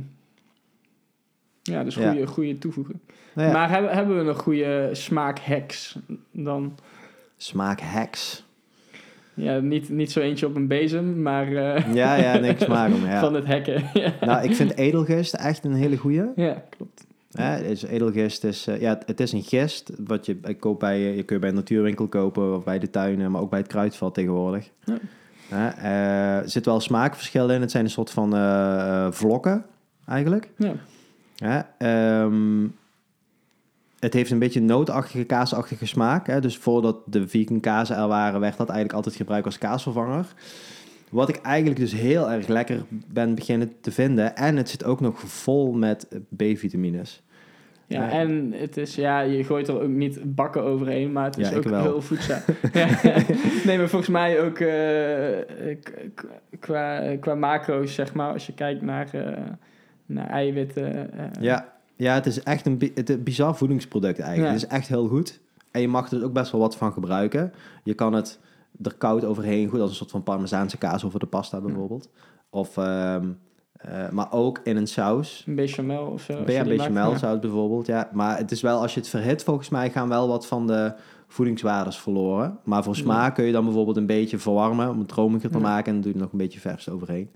ja, 1.62 1.84
dus 1.84 1.96
Ja. 1.96 2.10
goede, 2.12 2.28
goede 2.28 2.58
toevoegen. 2.58 3.02
Nou 3.34 3.48
ja, 3.48 3.54
Maar 3.54 3.70
hebben, 3.70 3.92
hebben 3.92 4.18
we 4.18 4.24
nog 4.24 4.42
goede 4.42 4.90
smaakhacks 4.92 6.00
dan? 6.32 6.78
Smaakhacks. 7.38 8.46
Ja, 9.38 9.60
niet, 9.60 9.90
niet 9.90 10.12
zo 10.12 10.20
eentje 10.20 10.46
op 10.46 10.56
een 10.56 10.68
bezem, 10.68 11.22
maar 11.22 11.48
eh, 11.48 11.94
Ja, 11.94 12.16
ja, 12.16 12.38
niks 12.48 12.64
smaak 12.64 12.94
om. 12.94 13.06
Ja. 13.06 13.20
van 13.20 13.34
het 13.34 13.46
hacken. 13.46 13.84
ja. 14.02 14.14
Nou, 14.22 14.44
ik 14.44 14.56
vind 14.56 14.76
edelgist 14.78 15.34
echt 15.34 15.66
een 15.66 15.74
hele 15.74 15.98
goeie. 15.98 16.24
ja, 16.36 16.64
klopt. 16.70 17.06
Hè, 17.32 17.64
is 17.64 17.84
edelgist 17.84 18.44
is, 18.44 18.68
eh, 18.68 18.82
ja, 18.82 19.00
het, 19.06 19.20
is 19.20 19.32
een 19.32 19.44
gist 19.44 19.92
wat 20.06 20.26
je, 20.26 20.38
ik 20.44 20.60
koop 20.60 20.80
bij, 20.80 20.96
eh, 20.96 21.16
je 21.16 21.24
kun 21.24 21.36
je 21.36 21.42
bij 21.42 21.50
een 21.50 21.56
natuurwinkel 21.56 22.08
kopen 22.08 22.56
of 22.56 22.64
bij 22.64 22.80
de 22.80 22.90
tuinen, 22.90 23.32
maar 23.32 23.42
ook 23.42 23.50
bij 23.50 23.60
het 23.60 23.68
kruidvat 23.68 24.14
tegenwoordig. 24.14 24.70
Ja. 24.86 24.98
Eh, 25.50 26.38
er 26.38 26.50
zit 26.50 26.66
wel 26.66 26.80
smaakverschil 26.80 27.50
in. 27.50 27.62
Het 27.62 27.72
zijn 27.72 27.84
een 27.84 27.90
soort 27.90 28.10
van 28.10 28.36
eh, 28.36 29.06
eh, 29.06 29.12
vlokken 29.12 29.66
eigenlijk. 30.06 30.50
Ja, 31.36 31.70
ehm, 31.78 32.68
het 34.00 34.14
heeft 34.14 34.32
een 34.32 34.40
beetje 34.40 34.62
nootachtige, 34.62 35.24
kaasachtige 35.24 35.86
smaak. 35.86 36.28
Hè? 36.28 36.42
Dus 36.42 36.58
voordat 36.58 36.98
de 37.06 37.28
vegan 37.28 37.60
kazen 37.60 37.96
er 37.98 38.08
waren, 38.08 38.40
werd 38.40 38.58
dat 38.58 38.68
eigenlijk 38.68 38.98
altijd 38.98 39.16
gebruikt 39.16 39.46
als 39.46 39.58
kaasvervanger. 39.58 40.26
Wat 41.10 41.30
ik 41.30 41.36
eigenlijk 41.42 41.80
dus 41.80 41.94
heel 41.94 42.32
erg 42.32 42.48
lekker 42.48 42.84
ben 42.90 43.36
beginnen 43.36 43.72
te 43.82 43.92
vinden. 43.92 44.36
En 44.36 44.56
het 44.56 44.70
zit 44.70 44.84
ook 44.84 45.00
nog 45.02 45.20
vol 45.20 45.72
met 45.74 46.08
B-vitamines. 46.36 47.22
ja 47.88 48.02
Ja. 48.04 48.10
en 48.10 48.54
het 48.56 48.78
is, 48.78 48.96
ja, 48.96 49.20
je 49.20 49.44
gooit 49.44 49.68
er 49.68 49.82
ook 49.82 49.88
niet 49.90 50.36
bakken 50.36 50.64
overheen, 50.64 51.12
maar 51.12 51.26
het 51.26 51.38
is 51.38 51.50
Ja, 51.50 51.56
ook 51.58 51.64
wel. 51.64 51.82
heel 51.82 52.02
voedzaam. 52.02 52.42
ja. 52.74 52.88
Nee, 53.66 53.78
maar 53.78 53.90
volgens 53.90 54.10
mij 54.12 54.42
ook 54.42 54.60
eh, 54.60 55.76
qua, 56.60 57.16
qua 57.20 57.36
macro's, 57.36 57.94
zeg 57.94 58.14
maar, 58.14 58.34
als 58.34 58.46
je 58.46 58.54
kijkt 58.54 58.82
naar, 58.82 59.08
eh, 59.14 59.38
naar 60.06 60.30
eiwitten. 60.30 61.14
eh, 61.14 61.26
Ja, 61.40 61.74
ja 61.98 62.14
het 62.14 62.26
is 62.26 62.44
echt 62.44 62.66
een, 62.66 62.78
bi- 62.78 62.92
het 62.96 63.10
is 63.10 63.16
een 63.16 63.24
bizar 63.24 63.56
voedingsproduct 63.56 64.20
eigenlijk. 64.20 64.48
Ja. 64.54 64.60
Het 64.62 64.72
is 64.72 64.78
echt 64.78 64.88
heel 64.88 65.08
goed. 65.08 65.40
En 65.72 65.82
je 65.82 65.88
mag 65.88 66.12
er 66.12 66.24
ook 66.24 66.34
best 66.34 66.52
wel 66.52 66.62
wat 66.62 66.76
van 66.78 66.94
gebruiken. 66.94 67.54
Je 67.84 67.94
kan 67.94 68.14
het 68.14 68.40
er 68.84 68.94
koud 68.96 69.24
overheen, 69.26 69.70
goed 69.70 69.80
als 69.80 69.90
een 69.90 69.96
soort 69.96 70.12
van 70.12 70.24
parmezaanse 70.24 70.78
kaas 70.78 71.06
over 71.06 71.20
de 71.20 71.26
pasta 71.26 71.62
bijvoorbeeld. 71.62 72.10
Of, 72.50 72.78
ehm, 72.78 73.30
eh, 73.74 74.10
maar 74.10 74.32
ook 74.32 74.60
in 74.64 74.78
een 74.78 74.88
saus. 74.88 75.44
Een 75.48 75.56
bechamel 75.56 76.06
of 76.06 76.22
zo. 76.22 76.44
ja, 76.46 76.66
een 76.66 76.76
maakt. 76.76 76.92
melzout 76.92 77.42
bijvoorbeeld, 77.42 77.86
ja. 77.88 78.10
Maar 78.14 78.38
het 78.38 78.52
is 78.52 78.62
wel, 78.62 78.82
als 78.82 78.94
je 78.94 79.00
het 79.00 79.10
verhit, 79.10 79.44
volgens 79.44 79.70
mij 79.70 79.90
gaan 79.90 80.10
wel 80.10 80.28
wat 80.28 80.48
van 80.48 80.68
de 80.68 80.94
voedingswaardes 81.28 82.00
verloren. 82.00 82.60
Maar 82.64 82.84
voor 82.84 82.96
smaak 82.96 83.36
kun 83.36 83.46
je 83.46 83.52
dan 83.52 83.64
bijvoorbeeld 83.64 83.98
een 83.98 84.06
beetje 84.06 84.38
verwarmen 84.38 84.90
om 84.90 85.00
het 85.00 85.12
romiger 85.12 85.50
te 85.50 85.58
Ja. 85.58 85.64
maken. 85.64 85.86
En 85.86 85.94
dan 85.94 86.02
doe 86.02 86.10
je 86.12 86.18
er 86.18 86.24
nog 86.24 86.32
een 86.32 86.38
beetje 86.38 86.60
vers 86.60 86.90
overheen. 86.90 87.30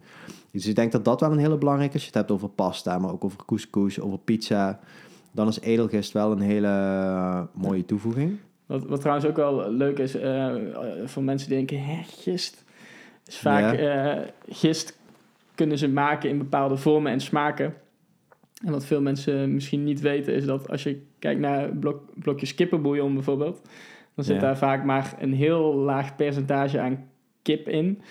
Dus 0.52 0.66
ik 0.68 0.76
denk 0.76 0.92
dat 0.92 1.06
dat 1.06 1.20
wel 1.20 1.32
een 1.32 1.38
hele 1.38 1.58
belangrijke 1.58 1.96
is. 1.96 2.02
Als 2.02 2.12
je 2.12 2.18
het 2.18 2.28
hebt 2.28 2.32
over 2.32 2.50
pasta, 2.50 2.98
maar 3.00 3.12
ook 3.12 3.24
over 3.24 3.46
couscous, 3.46 4.00
over 4.00 4.18
pizza. 4.20 4.80
Dan 5.32 5.48
is 5.48 5.60
edelgist 5.60 6.12
wel 6.12 6.32
een 6.32 6.42
hele 6.42 6.68
eh, 6.68 7.42
mooie 7.54 7.86
toevoeging. 7.86 8.38
Wat, 8.66 8.86
wat 8.86 9.00
trouwens 9.00 9.28
ook 9.28 9.36
wel 9.36 9.72
leuk 9.72 9.98
is 10.00 10.16
eh, 10.16 10.56
voor 11.06 11.24
mensen 11.24 11.50
die 11.50 11.58
denken, 11.58 11.84
hè, 11.84 12.02
gist. 12.04 12.64
Is 13.26 13.38
vaak, 13.38 13.74
eh, 13.74 14.18
gist 14.50 15.00
kunnen 15.56 15.78
ze 15.78 15.88
maken 15.90 16.30
in 16.30 16.38
bepaalde 16.38 16.78
vormen 16.78 17.12
en 17.12 17.20
smaken. 17.20 17.74
En 18.66 18.72
wat 18.72 18.86
veel 18.86 19.02
mensen 19.02 19.54
misschien 19.54 19.84
niet 19.84 20.02
weten 20.02 20.34
is 20.34 20.46
dat 20.46 20.70
als 20.70 20.84
je 20.84 21.02
kijkt 21.20 21.40
naar 21.40 21.76
blok, 21.76 22.02
blokjes 22.16 22.56
kippenbouillon 22.56 23.14
bijvoorbeeld, 23.14 23.62
dan 24.16 24.26
zit 24.26 24.36
Ja. 24.36 24.42
daar 24.42 24.58
vaak 24.58 24.84
maar 24.84 25.16
een 25.20 25.34
heel 25.34 25.76
laag 25.76 26.16
percentage 26.16 26.80
aan 26.80 27.10
kip 27.42 27.68
in. 27.70 28.02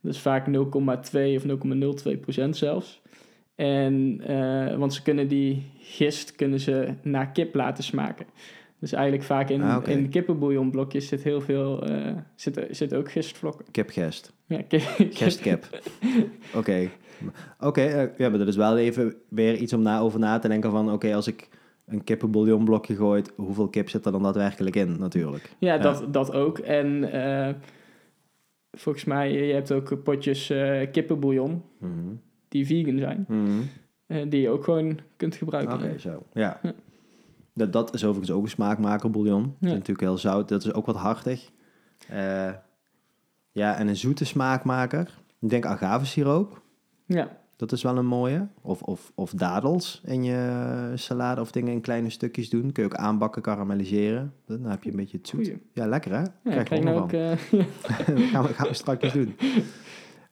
Dus 0.00 0.18
vaak 0.20 0.46
0,2 0.46 1.36
of 1.36 1.44
0,02 1.44 2.16
procent 2.20 2.56
zelfs. 2.56 3.02
En, 3.54 4.20
eh, 4.26 4.76
want 4.76 4.94
ze 4.94 5.02
kunnen 5.02 5.28
die 5.28 5.62
gist 5.78 6.34
kunnen 6.34 6.60
ze 6.60 6.88
naar 7.02 7.30
kip 7.30 7.54
laten 7.54 7.84
smaken. 7.84 8.26
Dus 8.80 8.92
eigenlijk 8.92 9.24
vaak 9.24 9.48
in, 9.50 9.62
Ah, 9.62 9.76
oké. 9.76 9.90
in 9.90 10.08
kippenbouillonblokjes 10.08 11.08
zit 11.08 11.22
heel 11.22 11.40
veel, 11.40 11.86
eh 11.86 12.12
zit, 12.34 12.66
zit 12.70 12.94
ook 12.94 13.10
gistvlokken. 13.10 13.66
Kipgest. 13.70 14.32
Ja, 14.46 14.62
kip, 14.62 14.82
Gestkip. 15.10 15.80
Oké. 16.54 16.88
Oké, 17.60 17.80
eh, 17.80 18.18
ja, 18.18 18.28
maar 18.28 18.38
dat 18.38 18.48
is 18.48 18.56
wel 18.56 18.78
even 18.78 19.14
weer 19.28 19.56
iets 19.56 19.72
om 19.72 19.82
na, 19.82 19.98
over 20.00 20.18
na 20.18 20.38
te 20.38 20.48
denken 20.48 20.70
van... 20.70 20.92
Oké, 20.92 21.14
als 21.14 21.26
ik 21.26 21.48
een 21.86 22.04
kippenbouillonblokje 22.04 22.96
gooi, 22.96 23.22
hoeveel 23.36 23.68
kip 23.68 23.88
zit 23.88 24.06
er 24.06 24.12
dan 24.12 24.22
daadwerkelijk 24.22 24.76
in 24.76 24.98
natuurlijk? 24.98 25.50
Ja, 25.58 25.74
Ja. 25.74 25.80
Dat, 25.80 26.12
dat 26.12 26.32
ook. 26.32 26.58
En 26.58 27.12
eh, 27.12 27.54
volgens 28.72 29.04
mij, 29.04 29.32
je 29.46 29.52
hebt 29.54 29.72
ook 29.72 30.02
potjes 30.02 30.50
eh, 30.50 30.90
kippenbouillon 30.92 31.62
Mhm. 31.78 32.14
die 32.48 32.66
vegan 32.66 32.98
zijn. 32.98 33.24
Mhm. 33.28 34.28
die 34.28 34.40
je 34.40 34.48
ook 34.48 34.64
gewoon 34.64 34.98
kunt 35.16 35.34
gebruiken. 35.34 35.74
Oké, 35.74 35.98
zo. 35.98 36.22
Ja. 36.32 36.58
Ja. 36.62 36.72
Dat, 37.54 37.72
dat 37.72 37.94
is 37.94 38.04
overigens 38.04 38.36
ook 38.36 38.42
een 38.42 38.48
smaakmaker, 38.50 39.10
bouillon. 39.10 39.42
Dat 39.42 39.52
is 39.60 39.68
Ja. 39.68 39.72
natuurlijk 39.74 40.00
heel 40.00 40.18
zout. 40.18 40.48
Dat 40.48 40.64
is 40.64 40.72
ook 40.72 40.86
wat 40.86 40.96
hartig. 40.96 41.50
Ja, 43.52 43.76
en 43.78 43.88
een 43.88 43.96
zoete 43.96 44.24
smaakmaker. 44.24 45.18
Ik 45.40 45.48
denk 45.48 45.66
agavesiroop. 45.66 46.62
Ja, 47.08 47.36
Dat 47.56 47.72
is 47.72 47.82
wel 47.82 47.96
een 47.96 48.06
mooie. 48.06 48.46
Of, 48.62 48.82
of, 48.82 49.12
of 49.14 49.30
dadels 49.30 50.00
in 50.04 50.24
je 50.24 50.92
salade 50.94 51.40
of 51.40 51.50
dingen 51.50 51.72
in 51.72 51.80
kleine 51.80 52.10
stukjes 52.10 52.50
doen. 52.50 52.72
Kun 52.72 52.82
je 52.82 52.88
ook 52.88 52.94
aanbakken, 52.96 53.42
karamelliseren. 53.42 54.32
Dan 54.46 54.64
heb 54.64 54.82
je 54.82 54.90
een 54.90 54.96
beetje 54.96 55.16
het 55.16 55.28
zoet. 55.28 55.40
goeie. 55.46 55.62
Ja, 55.72 55.86
lekker 55.86 56.10
hè? 56.12 56.18
Ja, 56.18 56.62
Krijg 56.62 56.82
je 56.82 56.90
ook... 56.94 57.10
van. 57.10 57.20
eh, 57.20 58.30
gaan, 58.32 58.42
we, 58.44 58.52
gaan 58.54 58.68
we 58.68 58.74
straks 58.74 59.12
doen. 59.12 59.34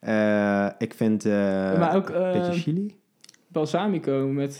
Eh, 0.00 0.68
ik 0.78 0.94
vind 0.94 1.24
eh 1.24 1.32
maar 1.78 1.96
ook 1.96 2.08
een 2.08 2.32
beetje 2.32 2.60
chili. 2.60 2.94
balsamico 3.48 4.26
met... 4.28 4.58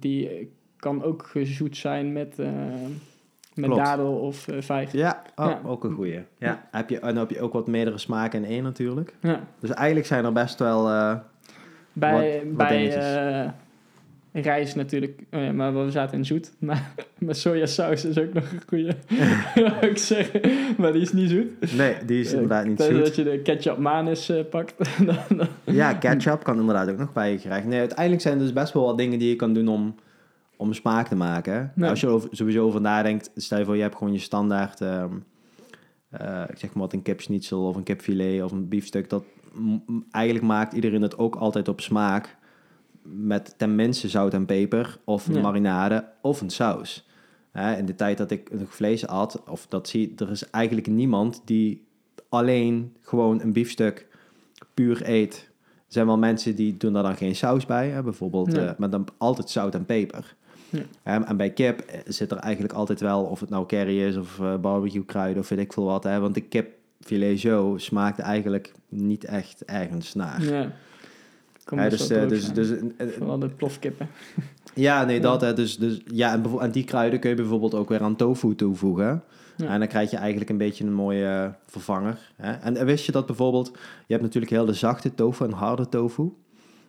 die 0.00 0.50
kan 0.76 1.02
ook 1.02 1.26
gezoet 1.26 1.76
zijn 1.76 2.12
met, 2.12 2.38
met 3.60 3.74
dadel 3.74 4.12
of 4.12 4.48
eh 4.48 4.56
vijg. 4.60 4.92
Ja, 4.92 5.22
oh, 5.36 5.46
Ja. 5.46 5.60
ook 5.66 5.84
een 5.84 5.92
goeie. 5.94 6.18
Ja. 6.38 6.68
Heb 6.70 6.90
je, 6.90 6.98
en 7.00 7.06
dan 7.08 7.16
heb 7.16 7.30
je 7.30 7.40
ook 7.40 7.52
wat 7.52 7.66
meerdere 7.66 7.98
smaken 7.98 8.44
in 8.44 8.50
één 8.50 8.62
natuurlijk. 8.62 9.14
Ja. 9.20 9.40
Dus 9.60 9.70
eigenlijk 9.70 10.06
zijn 10.06 10.24
er 10.24 10.32
best 10.32 10.58
wel... 10.58 10.88
eh, 10.88 11.14
Bij, 11.92 12.12
Wat- 12.12 12.48
wat 12.56 12.56
bij 12.68 12.96
eh, 12.96 13.48
rijst 14.32 14.76
natuurlijk, 14.76 15.20
oh 15.30 15.40
ja, 15.42 15.52
maar 15.52 15.84
we 15.84 15.90
zaten 15.90 16.18
in 16.18 16.24
zoet. 16.24 16.52
Maar, 16.58 16.90
maar 17.18 17.34
sojasaus 17.34 18.04
is 18.04 18.18
ook 18.18 18.32
nog 18.32 18.44
een 18.52 18.60
goede, 18.66 18.96
wil 19.54 19.90
ik 19.90 19.98
zeggen. 19.98 20.40
Maar 20.78 20.92
die 20.92 21.02
is 21.02 21.12
niet 21.12 21.30
zoet. 21.30 21.76
nee, 21.76 21.94
die 22.06 22.20
is 22.20 22.26
Eh, 22.26 22.32
inderdaad 22.32 22.66
niet 22.66 22.82
zoet. 22.82 22.98
dat 23.04 23.16
je 23.16 23.24
de 23.24 23.38
ketchup 23.42 23.76
manis 23.78 24.28
eh, 24.28 24.44
pakt. 24.50 24.74
dan, 25.06 25.16
dan- 25.36 25.48
Ja, 25.64 25.94
ketchup 25.94 26.42
kan 26.42 26.58
inderdaad 26.60 26.90
ook 26.90 26.98
nog 26.98 27.12
bij 27.12 27.32
je 27.32 27.38
gerecht. 27.38 27.66
Nee, 27.66 27.78
uiteindelijk 27.78 28.22
zijn 28.22 28.34
er 28.34 28.40
dus 28.40 28.52
best 28.52 28.72
wel 28.72 28.84
wat 28.84 28.98
dingen 28.98 29.18
die 29.18 29.28
je 29.28 29.36
kan 29.36 29.52
doen 29.54 29.68
om, 29.68 29.94
om 30.60 30.72
smaak 30.72 31.08
te 31.08 31.16
maken. 31.16 31.72
Nee. 31.74 31.90
Als 31.90 32.00
je 32.00 32.06
er 32.06 32.22
sowieso 32.30 32.64
over 32.64 32.80
nadenkt, 32.80 33.30
stel 33.34 33.58
je 33.58 33.64
voor 33.64 33.76
je 33.76 33.82
hebt 33.82 33.96
gewoon 33.96 34.12
je 34.12 34.18
standaard, 34.18 34.80
ehm, 34.80 35.12
eh, 36.08 36.42
ik 36.48 36.58
zeg 36.58 36.72
maar 36.72 36.82
wat, 36.82 36.92
een 36.92 37.02
kipschnitzel 37.02 37.66
of 37.66 37.76
een 37.76 37.82
kipfilet 37.82 38.42
of 38.42 38.52
een 38.52 38.68
biefstuk. 38.68 39.10
Dat 39.10 39.24
eigenlijk 40.10 40.44
maakt 40.46 40.72
iedereen 40.72 41.02
het 41.02 41.18
ook 41.18 41.34
altijd 41.36 41.68
op 41.68 41.80
smaak 41.80 42.36
met 43.02 43.54
ten 43.56 43.74
minste 43.74 44.08
zout 44.08 44.34
en 44.34 44.46
peper 44.46 44.98
of 45.04 45.26
een 45.26 45.34
Ja. 45.34 45.40
marinade 45.40 46.04
of 46.22 46.40
een 46.40 46.50
saus. 46.50 47.08
Hè, 47.50 47.76
in 47.76 47.86
de 47.86 47.94
tijd 47.94 48.18
dat 48.18 48.30
ik 48.30 48.58
nog 48.60 48.74
vlees 48.74 49.06
at, 49.06 49.42
of 49.48 49.66
dat 49.66 49.88
zie 49.88 50.12
er 50.16 50.30
is 50.30 50.50
eigenlijk 50.50 50.86
niemand 50.86 51.42
die 51.44 51.86
alleen 52.28 52.96
gewoon 53.00 53.40
een 53.40 53.52
biefstuk 53.52 54.06
puur 54.74 55.00
eet. 55.08 55.48
Er 55.66 55.96
zijn 55.96 56.06
wel 56.06 56.18
mensen 56.18 56.54
die 56.56 56.76
doen 56.76 56.92
daar 56.92 57.02
dan 57.02 57.16
geen 57.16 57.36
saus 57.36 57.66
bij, 57.66 57.88
hè, 57.88 58.02
bijvoorbeeld, 58.02 58.52
Nee. 58.52 58.66
eh, 58.66 58.72
maar 58.78 58.90
dan 58.90 59.06
altijd 59.18 59.50
zout 59.50 59.74
en 59.74 59.84
peper. 59.84 60.36
Ja. 60.70 61.26
En 61.26 61.36
bij 61.36 61.50
kip 61.50 61.80
eh, 61.80 62.00
zit 62.06 62.30
er 62.30 62.36
eigenlijk 62.36 62.74
altijd 62.74 63.00
wel, 63.00 63.24
of 63.24 63.40
het 63.40 63.50
nou 63.50 63.66
curry 63.66 64.00
is 64.00 64.16
of 64.16 64.40
eh, 64.40 64.56
barbecue 64.56 65.04
kruiden 65.04 65.42
of 65.42 65.48
weet 65.48 65.58
ik 65.58 65.72
veel 65.72 65.84
wat, 65.84 66.04
hè, 66.04 66.20
want 66.20 66.34
de 66.34 66.40
kipfilet 66.40 67.40
zo 67.40 67.74
smaakt 67.76 68.18
eigenlijk 68.18 68.72
niet 68.88 69.24
echt 69.24 69.64
ergens 69.64 70.14
naar. 70.14 70.42
ja. 70.42 70.72
Dus, 71.70 72.06
wel 72.06 72.18
eh, 72.18 72.28
dus, 72.28 72.44
zijn. 72.44 72.54
dus, 72.54 72.70
eh, 72.96 73.06
Vooral 73.18 73.38
de 73.38 73.48
plofkippen. 73.48 74.08
ja, 74.74 75.04
nee, 75.04 75.20
dat. 75.20 75.40
Hè, 75.40 75.54
dus, 75.54 75.78
dus, 75.78 76.00
ja, 76.06 76.40
en, 76.60 76.70
die 76.70 76.84
kruiden 76.84 77.20
kun 77.20 77.30
je 77.30 77.36
bijvoorbeeld 77.36 77.74
ook 77.74 77.88
weer 77.88 78.02
aan 78.02 78.16
tofu 78.16 78.54
toevoegen. 78.54 79.22
Ja. 79.56 79.66
En 79.66 79.78
dan 79.78 79.88
krijg 79.88 80.10
je 80.10 80.16
eigenlijk 80.16 80.50
een 80.50 80.56
beetje 80.56 80.84
een 80.84 80.92
mooie 80.92 81.54
vervanger. 81.66 82.18
Hè? 82.36 82.52
En 82.52 82.84
wist 82.84 83.06
je 83.06 83.12
dat 83.12 83.26
bijvoorbeeld... 83.26 83.70
Je 84.06 84.12
hebt 84.12 84.22
natuurlijk 84.22 84.52
heel 84.52 84.64
de 84.64 84.72
zachte 84.72 85.14
tofu 85.14 85.44
en 85.44 85.52
harde 85.52 85.88
tofu. 85.88 86.32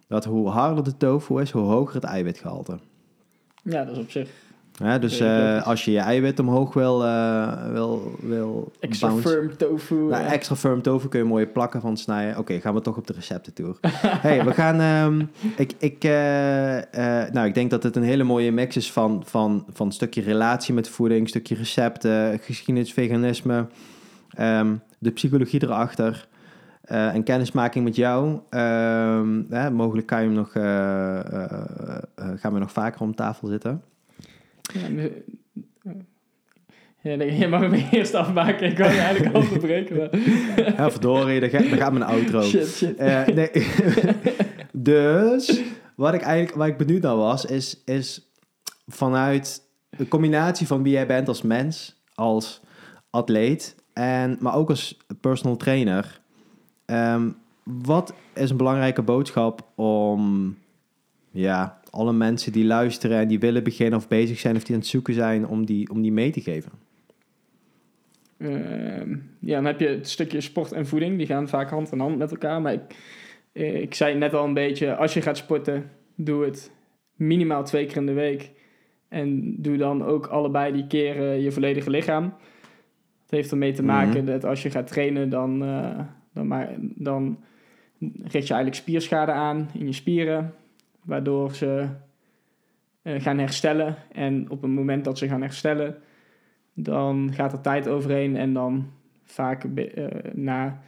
Dat 0.08 0.26
hoe 0.26 0.50
harder 0.50 0.84
de 0.84 0.98
tofu 0.98 1.42
is, 1.42 1.52
hoe 1.52 1.62
hoger 1.62 1.96
het 1.96 2.04
eiwitgehalte. 2.04 2.78
Ja, 3.62 3.84
dat 3.84 3.96
is 3.96 4.02
op 4.02 4.12
zich 4.12 4.30
Ja, 4.78 5.00
dus 5.00 5.20
eh, 5.20 5.68
als 5.68 5.86
je 5.86 5.92
je 5.92 6.00
eiwit 6.00 6.40
omhoog 6.40 6.74
wil, 6.74 7.06
eh, 7.06 7.72
wil, 7.72 8.16
wil 8.20 8.72
Extra 8.80 9.08
bounce- 9.08 9.30
firm 9.30 9.58
tofu. 9.58 9.96
Nou, 9.96 10.24
eh. 10.24 10.32
extra 10.32 10.56
firm 10.56 10.82
tofu 10.82 11.08
kun 11.08 11.20
je 11.20 11.26
mooie 11.26 11.48
plakken 11.48 11.82
van 11.82 11.98
snijden. 11.98 12.38
Oké, 12.38 12.60
gaan 12.60 12.74
we 12.74 12.82
toch 12.82 12.98
op 12.98 13.08
de 13.08 13.14
receptentour. 13.14 13.78
hey, 14.28 14.46
we 14.46 14.54
gaan... 14.54 14.80
ehm, 14.80 15.26
ik, 15.56 15.74
ik, 15.78 16.04
nou, 17.34 17.48
ik 17.48 17.54
denk 17.54 17.70
dat 17.70 17.84
het 17.84 17.96
een 17.96 18.04
hele 18.04 18.24
mooie 18.24 18.52
mix 18.52 18.76
is 18.76 18.92
van, 18.92 19.24
van, 19.26 19.66
van 19.74 19.86
een 19.86 19.94
stukje 19.94 20.22
relatie 20.22 20.74
met 20.74 20.90
voeding, 20.90 21.22
een 21.22 21.28
stukje 21.28 21.56
recepten, 21.56 22.40
geschiedenis, 22.40 22.94
veganisme, 22.94 23.68
ehm, 24.30 24.76
de 25.00 25.12
psychologie 25.12 25.64
erachter 25.64 26.28
eh, 26.82 27.14
en 27.14 27.24
kennismaking 27.24 27.84
met 27.84 27.96
jou. 27.96 28.40
Ehm, 28.50 29.74
mogelijk 29.74 30.08
kan 30.08 30.20
je 30.20 30.26
hem 30.26 30.36
nog, 30.36 30.54
eh, 30.56 31.20
eh, 31.20 32.04
gaan 32.16 32.54
we 32.54 32.60
nog 32.60 32.72
vaker 32.72 33.02
om 33.02 33.16
tafel 33.16 33.48
zitten. 33.48 33.84
Ja, 34.74 34.88
ja, 37.02 37.24
je 37.24 37.48
mag 37.48 37.62
hem 37.62 37.74
eerst 37.74 38.14
afmaken. 38.14 38.70
Ik 38.70 38.78
wou 38.78 38.92
je 38.92 39.00
eigenlijk 39.00 39.36
al 39.36 39.42
verbreken. 39.42 39.98
Maar... 39.98 40.20
Ja, 40.76 40.92
verdorie, 40.92 41.40
daar 41.40 41.50
gaat, 41.50 41.70
daar 41.70 41.78
gaat 41.78 41.92
mijn 41.92 42.04
outro. 42.04 42.42
Shit, 42.52 42.68
shit. 42.68 42.98
Nee. 43.36 43.52
dus 44.72 45.62
wat 45.96 46.14
ik 46.14 46.22
eigenlijk 46.22 46.58
waar 46.58 46.68
ik 46.68 46.78
benieuwd 46.78 47.02
naar 47.02 47.16
was, 47.16 47.46
is, 47.46 47.82
is 47.86 48.32
vanuit 48.88 49.62
de 49.90 50.08
combinatie 50.08 50.68
van 50.68 50.84
wie 50.84 50.94
jij 50.94 51.08
bent 51.08 51.28
als 51.28 51.42
mens, 51.42 52.04
als 52.14 52.62
atleet, 53.10 53.76
en, 53.94 54.38
maar 54.40 54.56
ook 54.56 54.70
als 54.70 54.98
personal 55.22 55.58
trainer. 55.58 56.21
Ehm, 56.92 57.30
wat 57.64 58.14
is 58.34 58.50
een 58.50 58.58
belangrijke 58.58 59.02
boodschap 59.02 59.68
om 59.76 60.56
ja, 61.32 61.80
alle 61.90 62.14
mensen 62.14 62.52
die 62.52 62.66
luisteren 62.66 63.18
en 63.18 63.28
die 63.28 63.40
willen 63.40 63.64
beginnen 63.64 64.00
of 64.00 64.08
bezig 64.08 64.40
zijn 64.40 64.56
of 64.56 64.64
die 64.64 64.76
aan 64.76 64.82
het 64.82 64.90
zoeken 64.90 65.14
zijn, 65.14 65.48
om 65.48 65.66
die, 65.66 65.90
om 65.90 66.02
die 66.02 66.12
mee 66.12 66.32
te 66.32 66.42
geven? 66.42 66.72
Ehm, 68.38 69.16
ja, 69.40 69.56
dan 69.56 69.66
heb 69.66 69.80
je 69.80 69.88
het 69.88 70.10
stukje 70.10 70.42
sport 70.42 70.72
en 70.72 70.88
voeding. 70.88 71.18
Die 71.18 71.26
gaan 71.28 71.48
vaak 71.50 71.70
hand 71.70 71.92
in 71.92 72.00
hand 72.00 72.18
met 72.18 72.32
elkaar. 72.32 72.62
Maar 72.62 72.74
ik, 72.74 72.82
eh, 73.52 73.82
ik 73.82 73.94
zei 73.94 74.16
net 74.18 74.34
al 74.34 74.46
een 74.46 74.54
beetje, 74.54 74.96
als 74.96 75.14
je 75.14 75.22
gaat 75.22 75.38
sporten, 75.38 75.90
doe 76.16 76.46
het 76.46 76.72
minimaal 77.16 77.64
twee 77.64 77.86
keer 77.86 77.98
in 77.98 78.06
de 78.06 78.14
week. 78.14 78.52
En 79.08 79.56
doe 79.62 79.78
dan 79.78 80.04
ook 80.04 80.28
allebei 80.28 80.74
die 80.74 80.88
keren 80.88 81.42
je 81.42 81.52
volledige 81.52 81.90
lichaam. 81.90 82.24
Het 83.22 83.32
heeft 83.32 83.52
ermee 83.52 83.74
te 83.74 83.84
maken 83.84 84.24
Mhm. 84.24 84.32
dat 84.32 84.46
als 84.46 84.64
je 84.64 84.70
gaat 84.70 84.88
trainen, 84.88 85.30
dan, 85.30 85.64
eh, 85.64 86.00
dan, 86.34 86.48
maar, 86.48 86.70
dan 86.80 87.40
richt 88.22 88.48
je 88.48 88.54
eigenlijk 88.54 88.76
spierschade 88.76 89.32
aan 89.32 89.70
in 89.74 89.86
je 89.86 89.94
spieren. 89.94 90.54
Waardoor 91.04 91.56
ze 91.56 91.88
eh, 93.02 93.22
gaan 93.22 93.38
herstellen. 93.38 93.96
En 94.12 94.50
op 94.50 94.62
het 94.62 94.72
moment 94.72 95.04
dat 95.06 95.18
ze 95.18 95.28
gaan 95.28 95.42
herstellen, 95.42 95.98
dan 96.74 97.32
gaat 97.34 97.54
er 97.54 97.62
tijd 97.62 97.88
overheen 97.88 98.38
en 98.38 98.54
dan 98.54 98.90
vaak 99.24 99.64
eh, 99.64 100.06
na 100.34 100.82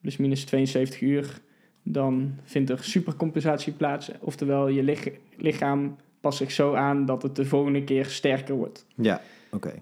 plus 0.00 0.16
minus 0.16 0.44
72 0.44 1.00
uur, 1.00 1.40
dan 1.82 2.34
vindt 2.42 2.70
er 2.70 2.84
supercompensatie 2.84 3.72
plaats. 3.72 4.10
Oftewel, 4.20 4.68
je 4.68 4.82
lich- 4.82 5.12
lichaam 5.36 5.96
past 6.20 6.38
zich 6.38 6.50
zo 6.50 6.74
aan 6.74 7.06
dat 7.06 7.22
het 7.22 7.36
de 7.36 7.44
volgende 7.44 7.84
keer 7.84 8.04
sterker 8.04 8.54
wordt. 8.54 8.86
Ja, 8.94 9.20
oké. 9.50 9.72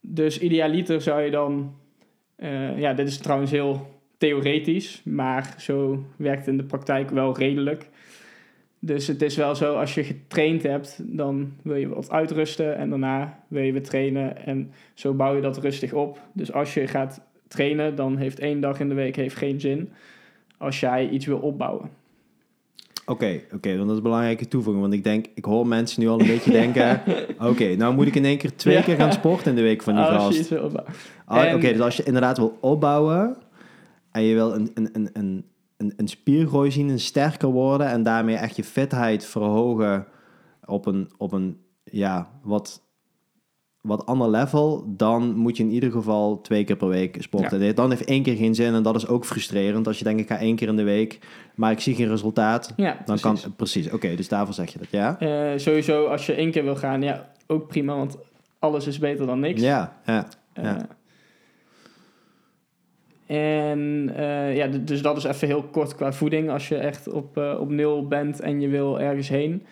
Dus 0.00 0.38
idealiter 0.38 1.00
zou 1.00 1.22
je 1.22 1.30
dan, 1.30 1.74
eh, 2.36 2.78
ja, 2.78 2.94
dit 2.94 3.08
is 3.08 3.18
trouwens 3.18 3.50
heel 3.50 3.93
theoretisch, 4.28 5.00
maar 5.04 5.54
zo 5.58 6.04
werkt 6.16 6.38
het 6.38 6.48
in 6.48 6.56
de 6.56 6.62
praktijk 6.64 7.10
wel 7.10 7.36
redelijk. 7.38 7.88
Dus 8.78 9.06
het 9.06 9.22
is 9.22 9.36
wel 9.36 9.54
zo, 9.54 9.74
als 9.74 9.94
je 9.94 10.04
getraind 10.04 10.62
hebt, 10.62 10.98
dan 11.02 11.52
wil 11.62 11.76
je 11.76 11.88
wat 11.88 12.10
uitrusten 12.10 12.76
en 12.76 12.90
daarna 12.90 13.38
wil 13.48 13.62
je 13.62 13.72
weer 13.72 13.82
trainen. 13.82 14.46
En 14.46 14.72
zo 14.94 15.12
bouw 15.14 15.34
je 15.34 15.40
dat 15.40 15.58
rustig 15.58 15.92
op. 15.92 16.20
Dus 16.32 16.52
als 16.52 16.74
je 16.74 16.86
gaat 16.86 17.20
trainen, 17.48 17.94
dan 17.96 18.16
heeft 18.16 18.38
één 18.38 18.60
dag 18.60 18.80
in 18.80 18.88
de 18.88 18.94
week 18.94 19.16
heeft 19.16 19.36
geen 19.36 19.60
zin 19.60 19.88
als 20.58 20.80
jij 20.80 21.08
iets 21.08 21.26
wil 21.26 21.38
opbouwen. 21.38 21.90
Oké, 23.06 23.40
oké, 23.54 23.68
dan 23.76 23.80
dat 23.80 23.90
is 23.90 23.96
een 23.96 24.02
belangrijke 24.02 24.48
toevoeging. 24.48 24.82
Want 24.82 24.94
ik 24.94 25.04
denk, 25.04 25.26
ik 25.34 25.44
hoor 25.44 25.66
mensen 25.66 26.00
nu 26.02 26.08
al 26.08 26.20
een 26.20 26.26
beetje 26.26 26.50
denken... 26.62 27.00
Oké, 27.40 27.76
nou 27.76 27.94
moet 27.94 28.06
ik 28.06 28.14
in 28.14 28.24
één 28.24 28.38
keer 28.38 28.56
twee 28.56 28.74
Ja. 28.74 28.82
keer 28.82 28.96
gaan 28.96 29.12
sporten 29.12 29.50
in 29.50 29.56
de 29.56 29.62
week 29.62 29.82
van 29.82 29.94
die 29.94 30.02
als 30.04 30.12
je 30.14 30.18
gast. 30.20 30.38
iets 30.38 30.48
wil 30.48 30.62
opbouwen. 30.62 30.94
Ah, 31.24 31.44
En- 31.44 31.54
Oké, 31.54 31.72
dus 31.72 31.80
als 31.80 31.96
je 31.96 32.02
inderdaad 32.02 32.36
wil 32.38 32.58
opbouwen... 32.60 33.36
en 34.14 34.22
je 34.22 34.34
wil 34.34 34.54
een, 34.54 34.70
een, 34.74 34.88
een, 34.92 35.08
een, 35.12 35.44
een, 35.76 35.92
een 35.96 36.08
spiergroei 36.08 36.70
zien, 36.70 36.88
een 36.88 37.00
sterker 37.00 37.48
worden... 37.48 37.86
en 37.86 38.02
daarmee 38.02 38.36
echt 38.36 38.56
je 38.56 38.64
fitheid 38.64 39.24
verhogen 39.24 40.06
op 40.64 40.86
een, 40.86 41.10
op 41.16 41.32
een 41.32 41.58
ja, 41.84 42.30
wat, 42.42 42.82
wat 43.80 44.06
ander 44.06 44.30
level... 44.30 44.84
dan 44.96 45.36
moet 45.36 45.56
je 45.56 45.62
in 45.62 45.70
ieder 45.70 45.90
geval 45.90 46.40
twee 46.40 46.64
keer 46.64 46.76
per 46.76 46.88
week 46.88 47.16
sporten. 47.22 47.74
Dan 47.74 47.90
heeft 47.90 48.04
één 48.04 48.22
keer 48.22 48.36
geen 48.36 48.54
zin 48.54 48.74
en 48.74 48.82
dat 48.82 48.96
is 48.96 49.06
ook 49.06 49.24
frustrerend. 49.24 49.86
Als 49.86 49.98
je 49.98 50.04
denkt, 50.04 50.20
ik 50.20 50.28
ga 50.28 50.38
één 50.38 50.56
keer 50.56 50.68
in 50.68 50.76
de 50.76 50.82
week... 50.82 51.18
maar 51.54 51.70
ik 51.70 51.80
zie 51.80 51.94
geen 51.94 52.08
resultaat... 52.08 52.72
Ja, 52.76 52.92
Dan 53.04 53.18
precies. 53.20 53.42
kan, 53.42 53.54
precies, 53.54 53.90
oké, 53.90 54.14
dus 54.14 54.28
daarvoor 54.28 54.54
zeg 54.54 54.72
je 54.72 54.78
dat, 54.78 54.90
ja? 54.90 55.18
Eh, 55.18 55.58
sowieso, 55.58 56.06
als 56.06 56.26
je 56.26 56.32
één 56.34 56.50
keer 56.50 56.64
wil 56.64 56.76
gaan, 56.76 57.02
ja, 57.02 57.30
ook 57.46 57.66
prima, 57.68 57.96
want 57.96 58.16
alles 58.58 58.86
is 58.86 58.98
beter 58.98 59.26
dan 59.26 59.40
niks. 59.40 59.60
Ja, 59.60 60.00
ja, 60.06 60.26
ja. 60.54 60.76
Eh, 60.76 60.82
en 63.34 64.10
eh, 64.16 64.56
ja, 64.56 64.66
dus 64.66 65.02
dat 65.02 65.16
is 65.16 65.24
even 65.24 65.48
heel 65.48 65.62
kort 65.62 65.94
qua 65.94 66.12
voeding 66.12 66.50
als 66.50 66.68
je 66.68 66.76
echt 66.76 67.12
op, 67.12 67.36
eh, 67.36 67.56
op 67.60 67.70
nul 67.70 68.08
bent 68.08 68.40
en 68.40 68.60
je 68.60 68.68
wil 68.68 69.00
ergens 69.00 69.28
heen. 69.28 69.62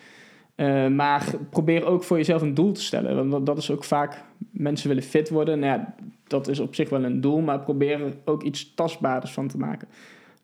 Eh, 0.55 0.87
maar 0.87 1.25
probeer 1.49 1.85
ook 1.85 2.03
voor 2.03 2.17
jezelf 2.17 2.41
een 2.41 2.53
doel 2.53 2.71
te 2.71 2.81
stellen. 2.81 3.15
Want 3.15 3.31
dat, 3.31 3.45
dat 3.45 3.57
is 3.57 3.71
ook 3.71 3.83
vaak, 3.83 4.23
mensen 4.51 4.87
willen 4.87 5.03
fit 5.03 5.29
worden. 5.29 5.59
Nou 5.59 5.79
ja, 5.79 5.95
dat 6.27 6.47
is 6.47 6.59
op 6.59 6.75
zich 6.75 6.89
wel 6.89 7.03
een 7.03 7.21
doel, 7.21 7.41
maar 7.41 7.59
probeer 7.59 8.01
er 8.01 8.13
ook 8.25 8.43
iets 8.43 8.73
tastbaarders 8.73 9.31
van 9.31 9.47
te 9.47 9.57
maken. 9.57 9.87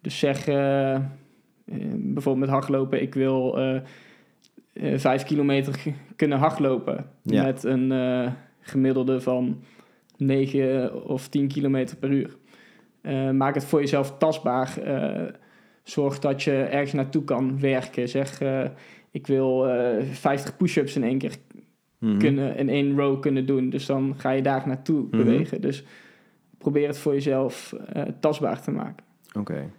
Dus 0.01 0.19
zeg 0.19 0.45
bijvoorbeeld 1.95 2.45
met 2.45 2.49
hardlopen, 2.49 3.01
ik 3.01 3.13
wil 3.13 3.57
vijf 4.73 5.23
kilometer 5.23 5.93
kunnen 6.15 6.37
hardlopen. 6.37 7.05
Ja. 7.21 7.43
Met 7.43 7.63
een 7.63 7.93
gemiddelde 8.61 9.21
van 9.21 9.61
9 10.17 11.05
of 11.07 11.27
10 11.27 11.47
kilometer 11.47 11.97
per 11.97 12.11
uur. 12.11 12.37
Eh, 13.01 13.29
maak 13.29 13.55
het 13.55 13.65
voor 13.65 13.79
jezelf 13.79 14.17
tastbaar. 14.17 14.77
Eh, 14.77 15.33
zorg 15.83 16.19
dat 16.19 16.43
je 16.43 16.51
ergens 16.51 16.93
naartoe 16.93 17.23
kan 17.23 17.59
werken. 17.59 18.09
Zeg, 18.09 18.41
eh, 18.41 18.65
ik 19.11 19.27
wil 19.27 19.67
eh 19.69 20.03
50 20.11 20.57
push-ups 20.57 20.95
in 20.95 21.03
één 21.03 21.17
keer 21.17 21.35
Mhm. 21.97 22.17
kunnen, 22.17 22.55
in 22.55 22.69
één 22.69 22.95
row 22.97 23.21
kunnen 23.21 23.45
doen. 23.45 23.69
Dus 23.69 23.85
dan 23.85 24.13
ga 24.17 24.29
je 24.29 24.41
daar 24.41 24.67
naartoe 24.67 24.99
Mhm. 25.01 25.09
bewegen. 25.17 25.61
Dus 25.61 25.83
probeer 26.57 26.87
het 26.87 26.97
voor 26.97 27.13
jezelf 27.13 27.75
tastbaar 28.19 28.61
te 28.61 28.71
maken. 28.71 29.03
Oké, 29.37 29.69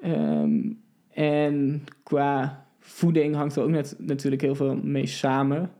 Ehm, 0.00 0.58
en 1.10 1.84
qua 2.02 2.64
voeding 2.78 3.34
hangt 3.34 3.56
er 3.56 3.62
ook 3.62 3.68
net, 3.70 3.96
natuurlijk 3.98 4.42
heel 4.42 4.54
veel 4.54 4.76
mee 4.76 5.06
samen. 5.06 5.70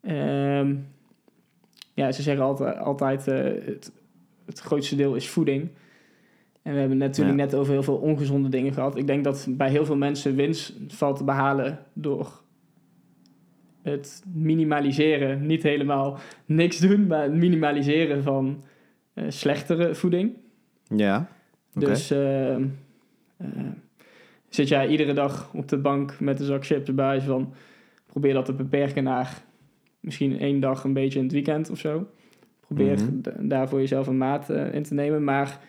Ehm, 0.00 0.74
ja, 1.94 2.12
ze 2.12 2.22
zeggen 2.22 2.44
altijd, 2.44 2.78
altijd 2.78 3.24
het, 3.26 3.92
het 4.48 4.60
grootste 4.60 4.96
deel 4.96 5.14
is 5.14 5.28
voeding. 5.28 5.68
En 6.62 6.72
we 6.72 6.78
hebben 6.80 6.98
natuurlijk 6.98 7.38
Ja. 7.38 7.44
net 7.44 7.54
over 7.54 7.72
heel 7.72 7.82
veel 7.82 7.96
ongezonde 7.96 8.48
dingen 8.48 8.72
gehad. 8.72 8.96
Ik 8.96 9.06
denk 9.06 9.24
dat 9.24 9.46
bij 9.50 9.70
heel 9.70 9.84
veel 9.84 9.96
mensen 9.96 10.34
winst 10.34 10.74
valt 10.88 11.16
te 11.16 11.24
behalen 11.24 11.78
door 11.92 12.42
het 13.82 14.22
minimaliseren. 14.32 15.46
Niet 15.46 15.62
helemaal 15.62 16.18
niks 16.46 16.78
doen, 16.78 17.06
maar 17.06 17.22
het 17.22 17.34
minimaliseren 17.34 18.22
van 18.22 18.62
eh, 19.14 19.24
slechtere 19.28 19.94
voeding. 19.94 20.36
ja. 20.96 21.28
Dus 21.74 22.10
eh, 22.10 22.54
eh, 22.54 22.60
zit 24.48 24.68
jij 24.68 24.88
iedere 24.88 25.12
dag 25.12 25.50
op 25.54 25.68
de 25.68 25.76
bank 25.78 26.20
met 26.20 26.40
een 26.40 26.46
zak 26.46 26.66
chips 26.66 26.94
bij 26.94 27.20
van 27.20 27.52
probeer 28.06 28.32
dat 28.34 28.44
te 28.44 28.52
beperken 28.52 29.04
naar 29.04 29.42
misschien 30.00 30.38
één 30.38 30.60
dag 30.60 30.84
een 30.84 30.92
beetje 30.92 31.18
in 31.18 31.24
het 31.24 31.34
weekend 31.34 31.70
of 31.70 31.78
zo. 31.78 32.06
Probeer 32.68 32.94
Mhm. 33.02 33.20
d- 33.20 33.50
daar 33.50 33.68
voor 33.68 33.78
jezelf 33.78 34.06
een 34.06 34.18
maat 34.18 34.50
eh, 34.50 34.74
in 34.74 34.82
te 34.82 34.94
nemen, 34.94 35.24
maar 35.24 35.60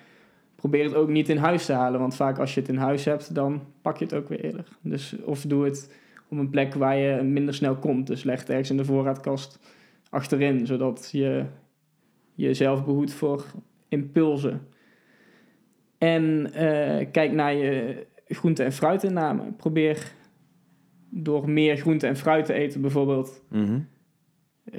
probeer 0.56 0.84
het 0.84 0.93
ook 0.95 1.10
niet 1.10 1.30
in 1.30 1.38
huis 1.38 1.66
te 1.66 1.74
halen, 1.74 2.00
want 2.00 2.16
vaak 2.16 2.38
als 2.38 2.54
je 2.54 2.60
het 2.60 2.70
in 2.70 2.76
huis 2.78 3.06
hebt, 3.06 3.36
dan 3.36 3.62
pak 3.82 3.97
je 3.97 4.04
het 4.06 4.14
ook 4.14 4.28
weer 4.30 4.43
eerder. 4.43 4.68
Dus 4.82 5.16
of 5.24 5.41
doe 5.41 5.66
het 5.66 5.97
op 6.30 6.38
een 6.38 6.50
plek 6.50 6.74
waar 6.74 6.97
je 6.97 7.22
minder 7.22 7.54
snel 7.54 7.76
komt. 7.76 8.08
Dus 8.08 8.24
leg 8.24 8.39
het 8.39 8.50
ergens 8.50 8.70
in 8.70 8.78
de 8.78 8.86
voorraadkast 8.86 9.60
achterin, 10.10 10.66
zodat 10.66 11.10
je 11.12 11.45
jezelf 12.36 12.86
behoedt 12.86 13.14
voor 13.14 13.45
impulsen. 13.88 14.62
En 15.97 16.54
eh, 16.54 17.06
kijk 17.12 17.32
naar 17.32 17.54
je 17.54 18.06
groente- 18.28 18.64
en 18.64 18.72
fruitinname. 18.74 19.52
Probeer 19.58 20.12
door 21.10 21.50
meer 21.50 21.78
groente 21.78 22.08
en 22.08 22.16
fruit 22.16 22.45
te 22.45 22.54
eten 22.54 22.82
bijvoorbeeld, 22.82 23.41
Mhm. 23.50 23.80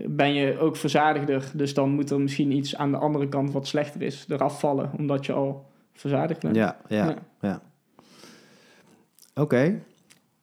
Ben 0.07 0.34
je 0.34 0.59
ook 0.59 0.76
verzadigder. 0.76 1.51
Dus 1.55 1.74
dan 1.74 1.91
moet 1.91 2.11
er 2.11 2.20
misschien 2.20 2.53
iets 2.53 2.76
aan 2.76 2.91
de 2.91 2.97
andere 2.97 3.28
kant 3.28 3.53
wat 3.53 3.66
slechter 3.66 4.03
is 4.03 4.24
eraf 4.28 4.61
vallen, 4.61 4.91
omdat 4.99 5.26
je 5.26 5.32
al 5.32 5.66
verzadigd 5.93 6.41
bent. 6.41 6.57
Ja, 6.57 6.76
ja, 6.88 7.05
Ja. 7.07 7.14
ja. 7.41 7.61
Oké. 9.34 9.80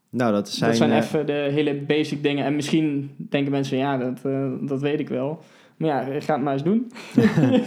Nou, 0.10 0.32
dat 0.32 0.50
zijn, 0.50 0.70
dat 0.70 0.78
zijn 0.80 0.92
eh, 0.92 0.98
even 0.98 1.26
de 1.26 1.32
hele 1.52 1.76
basic 1.76 2.24
dingen. 2.24 2.46
En 2.46 2.56
misschien 2.56 3.12
denken 3.18 3.52
mensen, 3.52 3.78
ja, 3.78 3.98
dat, 3.98 4.20
eh, 4.24 4.52
dat 4.62 4.82
weet 4.82 5.00
ik 5.00 5.10
wel. 5.10 5.40
Maar 5.78 5.90
ja, 5.90 6.20
ga 6.20 6.34
het 6.34 6.44
maar 6.44 6.54
eens 6.54 6.64
doen. 6.64 6.92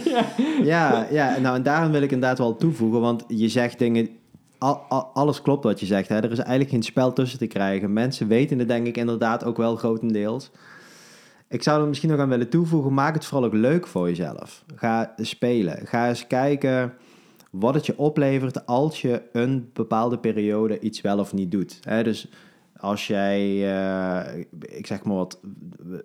ja. 0.05 0.25
ja, 0.73 1.07
ja, 1.11 1.39
nou 1.39 1.55
en 1.55 1.63
daarom 1.63 1.91
wil 1.91 2.01
ik 2.01 2.11
inderdaad 2.11 2.37
wel 2.37 2.55
toevoegen, 2.55 3.01
want 3.01 3.23
je 3.27 3.49
zegt 3.49 3.79
dingen, 3.79 4.09
al, 4.57 4.75
al- 4.89 5.09
alles 5.13 5.41
klopt 5.41 5.63
wat 5.63 5.79
je 5.79 5.85
zegt. 5.85 6.09
Hè? 6.09 6.15
Er 6.15 6.31
is 6.31 6.37
eigenlijk 6.39 6.69
geen 6.69 6.83
spel 6.83 7.13
tussen 7.13 7.39
te 7.39 7.47
krijgen. 7.47 7.93
Mensen 7.93 8.27
weten 8.27 8.59
het 8.59 8.67
denk 8.67 8.87
ik 8.87 8.97
inderdaad 8.97 9.43
ook 9.43 9.57
wel 9.57 9.75
grotendeels. 9.75 10.51
Ik 11.51 11.63
zou 11.63 11.81
er 11.81 11.87
misschien 11.87 12.09
nog 12.09 12.19
aan 12.19 12.29
willen 12.29 12.49
toevoegen, 12.49 12.93
maak 12.93 13.13
het 13.13 13.25
vooral 13.25 13.47
ook 13.47 13.53
leuk 13.53 13.87
voor 13.87 14.07
jezelf. 14.07 14.63
Ga 14.75 15.13
spelen. 15.17 15.87
Ga 15.87 16.07
eens 16.07 16.27
kijken 16.27 16.93
wat 17.51 17.73
het 17.73 17.85
je 17.85 17.97
oplevert 17.97 18.65
als 18.65 19.01
je 19.01 19.21
een 19.31 19.69
bepaalde 19.73 20.17
periode 20.19 20.79
iets 20.79 21.01
wel 21.01 21.19
of 21.19 21.33
niet 21.33 21.51
doet. 21.51 21.79
Dus 22.03 22.31
als 22.77 23.07
jij, 23.07 23.39
eh, 23.75 24.39
ik 24.59 24.87
zeg 24.87 25.03
maar 25.03 25.15
wat, 25.15 25.39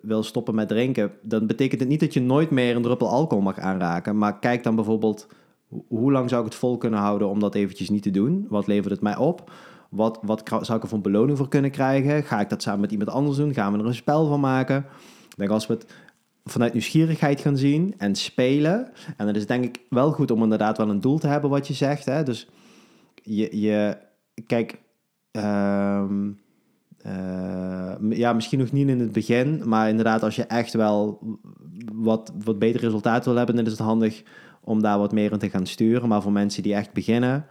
wil 0.01 0.23
stoppen 0.23 0.55
met 0.55 0.67
drinken, 0.67 1.11
dan 1.21 1.47
betekent 1.47 1.79
het 1.79 1.89
niet 1.89 1.99
dat 1.99 2.13
je 2.13 2.21
nooit 2.21 2.49
meer 2.49 2.75
een 2.75 2.81
druppel 2.81 3.09
alcohol 3.09 3.43
mag 3.43 3.59
aanraken. 3.59 4.17
Maar 4.17 4.39
kijk 4.39 4.63
dan 4.63 4.75
bijvoorbeeld, 4.75 5.27
ho- 5.69 5.85
hoe 5.87 6.11
lang 6.11 6.29
zou 6.29 6.41
ik 6.45 6.49
het 6.49 6.59
vol 6.59 6.77
kunnen 6.77 6.99
houden 6.99 7.29
om 7.29 7.39
dat 7.39 7.55
eventjes 7.55 7.89
niet 7.89 8.03
te 8.03 8.11
doen? 8.11 8.45
Wat 8.49 8.67
levert 8.67 8.91
het 8.93 9.01
mij 9.01 9.17
op? 9.17 9.51
Wat, 9.89 10.19
wat 10.21 10.43
zou 10.61 10.77
ik 10.77 10.83
er 10.83 10.89
voor 10.89 11.01
beloning 11.01 11.37
voor 11.37 11.49
kunnen 11.49 11.71
krijgen? 11.71 12.23
Ga 12.23 12.39
ik 12.39 12.49
dat 12.49 12.61
samen 12.61 12.79
met 12.81 12.91
iemand 12.91 13.09
anders 13.09 13.37
doen? 13.37 13.53
Gaan 13.53 13.73
we 13.73 13.79
er 13.79 13.85
een 13.85 13.93
spel 13.95 14.27
van 14.27 14.39
maken? 14.39 14.85
Denk 15.37 15.49
als 15.49 15.67
we 15.67 15.73
het 15.73 15.85
vanuit 16.45 16.73
nieuwsgierigheid 16.73 17.39
gaan 17.41 17.57
zien 17.57 17.93
en 17.97 18.15
spelen. 18.15 18.91
En 19.17 19.25
dat 19.25 19.35
is 19.35 19.45
denk 19.45 19.63
ik 19.63 19.79
wel 19.89 20.11
goed 20.11 20.31
om 20.31 20.43
inderdaad 20.43 20.77
wel 20.77 20.89
een 20.89 21.01
doel 21.01 21.17
te 21.17 21.27
hebben 21.27 21.49
wat 21.49 21.67
je 21.67 21.73
zegt. 21.73 22.05
Hè? 22.05 22.23
Dus 22.23 22.47
je, 23.13 23.59
je 23.61 23.97
kijk, 24.45 24.79
ehm, 25.31 26.31
eh, 26.97 27.93
ja, 28.09 28.33
misschien 28.33 28.59
nog 28.59 28.71
niet 28.71 28.87
in 28.87 28.99
het 28.99 29.11
begin, 29.11 29.61
maar 29.65 29.89
inderdaad 29.89 30.23
als 30.23 30.35
je 30.35 30.43
echt 30.43 30.73
wel 30.73 31.19
wat, 31.93 32.33
wat 32.43 32.59
beter 32.59 32.81
resultaat 32.81 33.25
wil 33.25 33.35
hebben, 33.35 33.55
dan 33.55 33.65
is 33.65 33.71
het 33.71 33.79
handig 33.79 34.23
om 34.61 34.81
daar 34.81 34.99
wat 34.99 35.11
meer 35.11 35.31
in 35.31 35.37
te 35.39 35.49
gaan 35.49 35.65
sturen. 35.65 36.09
Maar 36.09 36.21
voor 36.21 36.31
mensen 36.31 36.63
die 36.63 36.73
echt 36.73 36.93
beginnen, 36.93 37.45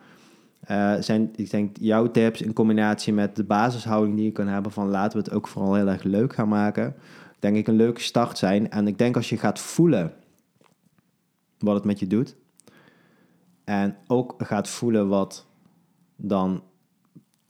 eh, 0.61 0.95
zijn, 1.01 1.31
ik 1.37 1.51
denk, 1.51 1.77
jouw 1.81 2.11
tips 2.11 2.43
in 2.43 2.53
combinatie 2.53 3.13
met 3.13 3.37
de 3.37 3.45
basishouding 3.45 4.17
die 4.17 4.25
je 4.25 4.33
kan 4.33 4.47
hebben 4.47 4.73
van 4.73 4.89
laten 4.89 5.19
we 5.19 5.25
het 5.25 5.35
ook 5.35 5.49
vooral 5.49 5.75
heel 5.75 5.89
erg 5.89 6.03
leuk 6.03 6.35
gaan 6.35 6.49
maken, 6.49 6.95
denk 7.39 7.57
ik 7.57 7.67
een 7.67 7.77
leuke 7.77 8.01
start 8.01 8.39
zijn. 8.39 8.71
En 8.71 8.87
ik 8.87 8.99
denk 8.99 9.17
als 9.17 9.29
je 9.29 9.37
gaat 9.37 9.59
voelen 9.59 10.15
wat 11.59 11.75
het 11.75 11.85
met 11.85 11.99
je 11.99 12.07
doet, 12.07 12.37
en 13.65 13.97
ook 14.07 14.35
gaat 14.39 14.69
voelen 14.69 15.09
wat 15.09 15.47
dan 16.17 16.63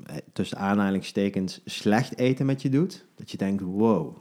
eh, 0.04 0.16
tussen 0.32 0.58
aanhalingstekens 0.58 1.60
slecht 1.64 2.18
eten 2.18 2.46
met 2.46 2.62
je 2.62 2.68
doet, 2.68 3.06
dat 3.14 3.30
je 3.30 3.36
denkt, 3.36 3.62
wow, 3.62 4.16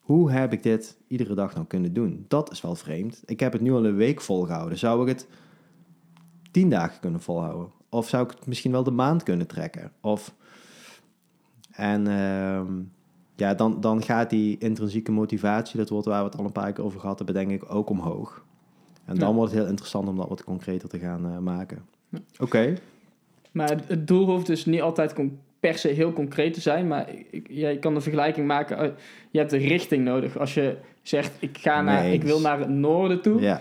hoe 0.00 0.30
heb 0.30 0.52
ik 0.52 0.62
dit 0.62 0.96
iedere 1.06 1.34
dag 1.34 1.54
nou 1.54 1.66
kunnen 1.66 1.92
doen? 1.92 2.24
Dat 2.28 2.50
is 2.50 2.60
wel 2.60 2.74
vreemd. 2.74 3.22
Ik 3.26 3.40
heb 3.40 3.52
het 3.52 3.62
nu 3.62 3.72
al 3.72 3.84
een 3.84 3.96
week 3.96 4.20
volgehouden. 4.20 4.78
Zou 4.78 5.02
ik 5.02 5.08
het 5.08 5.28
tien 6.50 6.70
dagen 6.70 7.00
kunnen 7.00 7.20
volhouden? 7.20 7.72
Of 7.88 8.08
zou 8.08 8.24
ik 8.24 8.30
het 8.30 8.46
misschien 8.46 8.72
wel 8.72 8.82
de 8.82 8.90
maand 8.90 9.22
kunnen 9.22 9.46
trekken? 9.46 9.92
Of... 10.00 10.34
En 11.70 12.06
ehm, 12.06 12.80
ja, 13.42 13.54
dan, 13.54 13.80
dan 13.80 14.02
gaat 14.02 14.30
die 14.30 14.58
intrinsieke 14.58 15.12
motivatie, 15.12 15.78
dat 15.78 15.88
wordt 15.88 16.06
waar 16.06 16.18
we 16.24 16.28
het 16.30 16.38
al 16.38 16.44
een 16.44 16.52
paar 16.52 16.72
keer 16.72 16.84
over 16.84 17.00
gehad 17.00 17.16
hebben, 17.16 17.34
denk 17.34 17.50
ik 17.50 17.74
ook 17.74 17.90
omhoog. 17.90 18.44
En 19.04 19.16
dan 19.18 19.28
Ja. 19.28 19.34
wordt 19.34 19.50
het 19.52 19.60
heel 19.60 19.70
interessant 19.70 20.08
om 20.08 20.16
dat 20.16 20.28
wat 20.28 20.44
concreter 20.44 20.88
te 20.88 20.98
gaan 20.98 21.26
eh, 21.26 21.38
maken. 21.38 21.82
Ja. 22.08 22.18
Oké. 22.38 22.74
Maar 23.52 23.70
het- 23.86 24.06
doel 24.06 24.26
hoeft 24.26 24.46
dus 24.46 24.64
niet 24.64 24.80
altijd 24.80 25.14
per 25.60 25.78
se 25.78 25.88
heel 25.88 26.12
concreet 26.12 26.54
te 26.54 26.60
zijn. 26.60 26.88
Maar 26.88 27.08
ja, 27.48 27.68
je 27.68 27.78
kan 27.78 27.94
de 27.94 28.00
vergelijking 28.00 28.46
maken. 28.46 28.78
eh, 28.78 28.90
Je 29.30 29.38
hebt 29.38 29.52
een 29.52 29.58
richting 29.66 30.04
nodig. 30.04 30.38
Als 30.38 30.54
je 30.54 30.76
zegt, 31.02 31.32
ik, 31.38 31.58
ga 31.58 31.82
naar, 31.82 32.02
Nee 32.02 32.12
ik 32.12 32.22
wil 32.22 32.40
naar 32.40 32.58
het 32.58 32.68
noorden 32.68 33.22
toe. 33.22 33.40
Ja. 33.40 33.60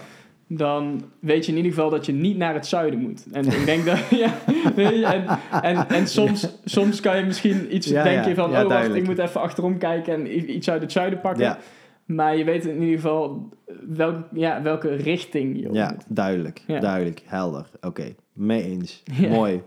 Dan 0.57 1.01
weet 1.19 1.45
je 1.45 1.51
in 1.51 1.57
ieder 1.57 1.71
geval 1.73 1.89
dat 1.89 2.05
je 2.05 2.11
niet 2.11 2.37
naar 2.37 2.53
het 2.53 2.67
zuiden 2.67 2.99
moet. 2.99 3.25
En 3.31 3.45
ik 3.45 3.65
denk 3.65 3.85
dat, 3.85 3.99
ja, 4.23 4.33
weet 4.75 4.89
je, 4.99 5.05
en, 5.05 5.25
en, 5.61 5.89
en 5.89 6.07
soms, 6.07 6.47
soms 6.65 6.99
kan 6.99 7.17
je 7.17 7.25
misschien 7.25 7.75
iets 7.75 7.87
Ja, 7.87 8.03
denken 8.03 8.35
van, 8.35 8.45
oh 8.45 8.51
wacht, 8.51 8.69
duidelijk. 8.69 9.01
ik 9.01 9.07
moet 9.07 9.17
even 9.17 9.41
achterom 9.41 9.77
kijken 9.77 10.13
en 10.13 10.49
iets 10.55 10.69
uit 10.69 10.81
het 10.81 10.91
zuiden 10.91 11.21
pakken. 11.21 11.57
Maar 12.05 12.37
je 12.37 12.43
weet 12.43 12.65
in 12.65 12.81
ieder 12.81 12.95
geval 12.95 13.49
welk, 13.87 14.15
ja, 14.33 14.61
welke 14.61 14.95
richting 14.95 15.59
je 15.61 15.67
op 15.69 15.75
Ja, 15.75 15.91
moet. 15.91 16.03
duidelijk. 16.07 16.61
Ja. 16.67 16.79
Duidelijk. 16.79 17.21
Helder. 17.25 17.65
Oké. 17.81 18.03
Mee 18.33 18.63
eens. 18.63 19.03
Mooi. 19.29 19.61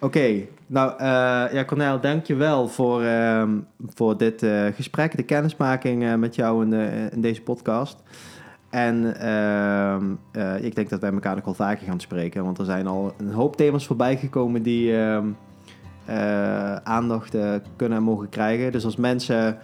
Oké. 0.00 0.30
Nou, 0.66 0.92
eh 0.98 1.06
ja, 1.52 1.64
Cornel, 1.66 2.00
dank 2.00 2.26
je 2.26 2.34
wel 2.34 2.68
voor, 2.68 3.02
ehm, 3.02 3.58
voor 3.94 4.16
dit 4.16 4.42
eh, 4.42 4.66
gesprek, 4.74 5.16
de 5.16 5.22
kennismaking 5.22 6.04
eh, 6.04 6.14
met 6.14 6.34
jou 6.34 6.62
in, 6.64 6.70
de, 6.70 7.08
in 7.12 7.20
deze 7.20 7.42
podcast. 7.42 8.02
En 8.70 9.20
ehm, 9.20 10.04
eh, 10.32 10.64
ik 10.64 10.74
denk 10.74 10.88
dat 10.88 11.00
wij 11.00 11.12
elkaar 11.12 11.34
nog 11.34 11.44
wel 11.44 11.54
vaker 11.54 11.86
gaan 11.86 12.00
spreken, 12.00 12.44
want 12.44 12.58
er 12.58 12.64
zijn 12.64 12.86
al 12.86 13.14
een 13.18 13.32
hoop 13.32 13.56
thema's 13.56 13.86
voorbij 13.86 14.16
gekomen 14.16 14.62
die 14.62 14.96
ehm, 14.96 15.26
eh, 16.04 16.74
aandacht 16.74 17.34
eh, 17.34 17.54
kunnen 17.76 17.98
en 17.98 18.04
mogen 18.04 18.28
krijgen. 18.28 18.72
Dus 18.72 18.84
als 18.84 18.96
mensen 18.96 19.58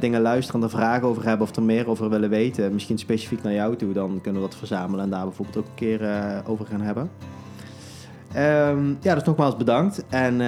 dingen 0.00 0.20
luisteren 0.20 0.60
en 0.60 0.66
er 0.66 0.72
vragen 0.72 1.08
over 1.08 1.24
hebben 1.24 1.46
of 1.46 1.56
er 1.56 1.62
meer 1.62 1.88
over 1.88 2.10
willen 2.10 2.30
weten, 2.30 2.72
misschien 2.72 2.98
specifiek 2.98 3.42
naar 3.42 3.52
jou 3.52 3.76
toe, 3.76 3.92
dan 3.92 4.20
kunnen 4.22 4.42
we 4.42 4.48
dat 4.48 4.58
verzamelen 4.58 5.04
en 5.04 5.10
daar 5.10 5.24
bijvoorbeeld 5.24 5.56
ook 5.56 5.66
een 5.66 5.74
keer 5.74 6.00
over 6.46 6.66
gaan 6.66 6.80
hebben. 6.80 7.10
Ehm, 8.32 8.94
ja, 9.00 9.14
dus 9.14 9.24
nogmaals 9.24 9.56
bedankt. 9.56 10.04
En 10.08 10.38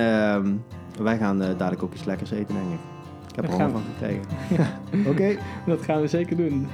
wij 1.02 1.18
gaan 1.18 1.38
dadelijk 1.38 1.82
ook 1.82 1.92
iets 1.92 2.05
lekkers 2.05 2.30
eten, 2.30 2.55
denk 2.55 2.72
ik. 2.72 2.78
Ik 3.28 3.34
heb 3.36 3.44
er 3.44 3.50
honger 3.50 3.70
van 3.70 3.82
gekregen. 3.98 4.24
Oké. 5.07 5.36
Dat 5.66 5.82
gaan 5.82 6.00
we 6.00 6.09
zeker 6.09 6.36
doen. 6.36 6.68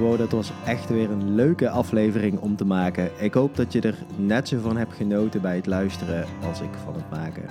Wow, 0.00 0.18
dat 0.18 0.30
was 0.30 0.52
echt 0.66 0.88
weer 0.88 1.10
een 1.10 1.34
leuke 1.34 1.70
aflevering 1.70 2.38
om 2.38 2.56
te 2.56 2.64
maken. 2.64 3.10
Ik 3.18 3.34
hoop 3.34 3.56
dat 3.56 3.72
je 3.72 3.80
er 3.80 3.98
net 4.16 4.48
zo 4.48 4.58
van 4.60 4.76
hebt 4.76 4.94
genoten 4.94 5.40
bij 5.40 5.56
het 5.56 5.66
luisteren 5.66 6.26
als 6.48 6.60
ik 6.60 6.70
van 6.84 6.94
het 6.94 7.10
maken. 7.10 7.42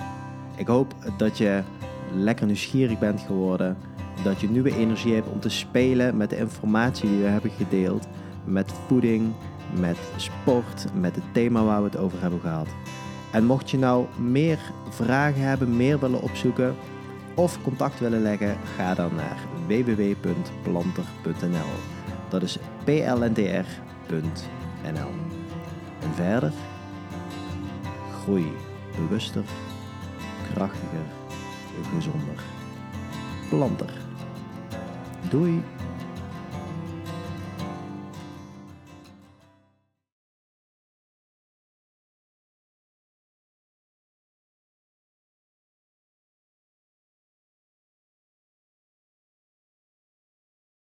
Ik 0.56 0.66
hoop 0.66 0.94
dat 1.16 1.38
je 1.38 1.62
lekker 2.14 2.46
nieuwsgierig 2.46 2.98
bent 2.98 3.20
geworden. 3.20 3.76
Dat 4.24 4.40
je 4.40 4.50
nieuwe 4.50 4.76
energie 4.76 5.14
hebt 5.14 5.28
om 5.28 5.40
te 5.40 5.48
spelen 5.48 6.16
met 6.16 6.30
de 6.30 6.36
informatie 6.36 7.08
die 7.08 7.22
we 7.22 7.28
hebben 7.28 7.50
gedeeld. 7.50 8.06
Met 8.44 8.72
voeding, 8.86 9.32
met 9.78 9.96
sport, 10.16 10.86
met 10.94 11.14
het 11.14 11.24
thema 11.32 11.64
waar 11.64 11.82
we 11.82 11.88
het 11.88 11.98
over 11.98 12.20
hebben 12.20 12.40
gehad. 12.40 12.68
En 13.32 13.44
mocht 13.44 13.70
je 13.70 13.78
nou 13.78 14.06
meer 14.18 14.58
vragen 14.88 15.42
hebben, 15.42 15.76
meer 15.76 16.00
willen 16.00 16.22
opzoeken 16.22 16.74
of 17.34 17.62
contact 17.62 18.00
willen 18.00 18.22
leggen, 18.22 18.56
ga 18.76 18.94
dan 18.94 19.14
naar 19.14 19.38
www.planter.nl. 19.66 21.99
Dat 22.30 22.42
is 22.42 22.58
plntr.nl. 22.84 23.64
En 26.02 26.14
verder, 26.14 26.52
groei 28.22 28.52
bewuster, 28.96 29.44
krachtiger, 30.52 31.06
gezonder. 31.94 32.42
Planter. 33.48 33.90
Doei! 35.30 35.62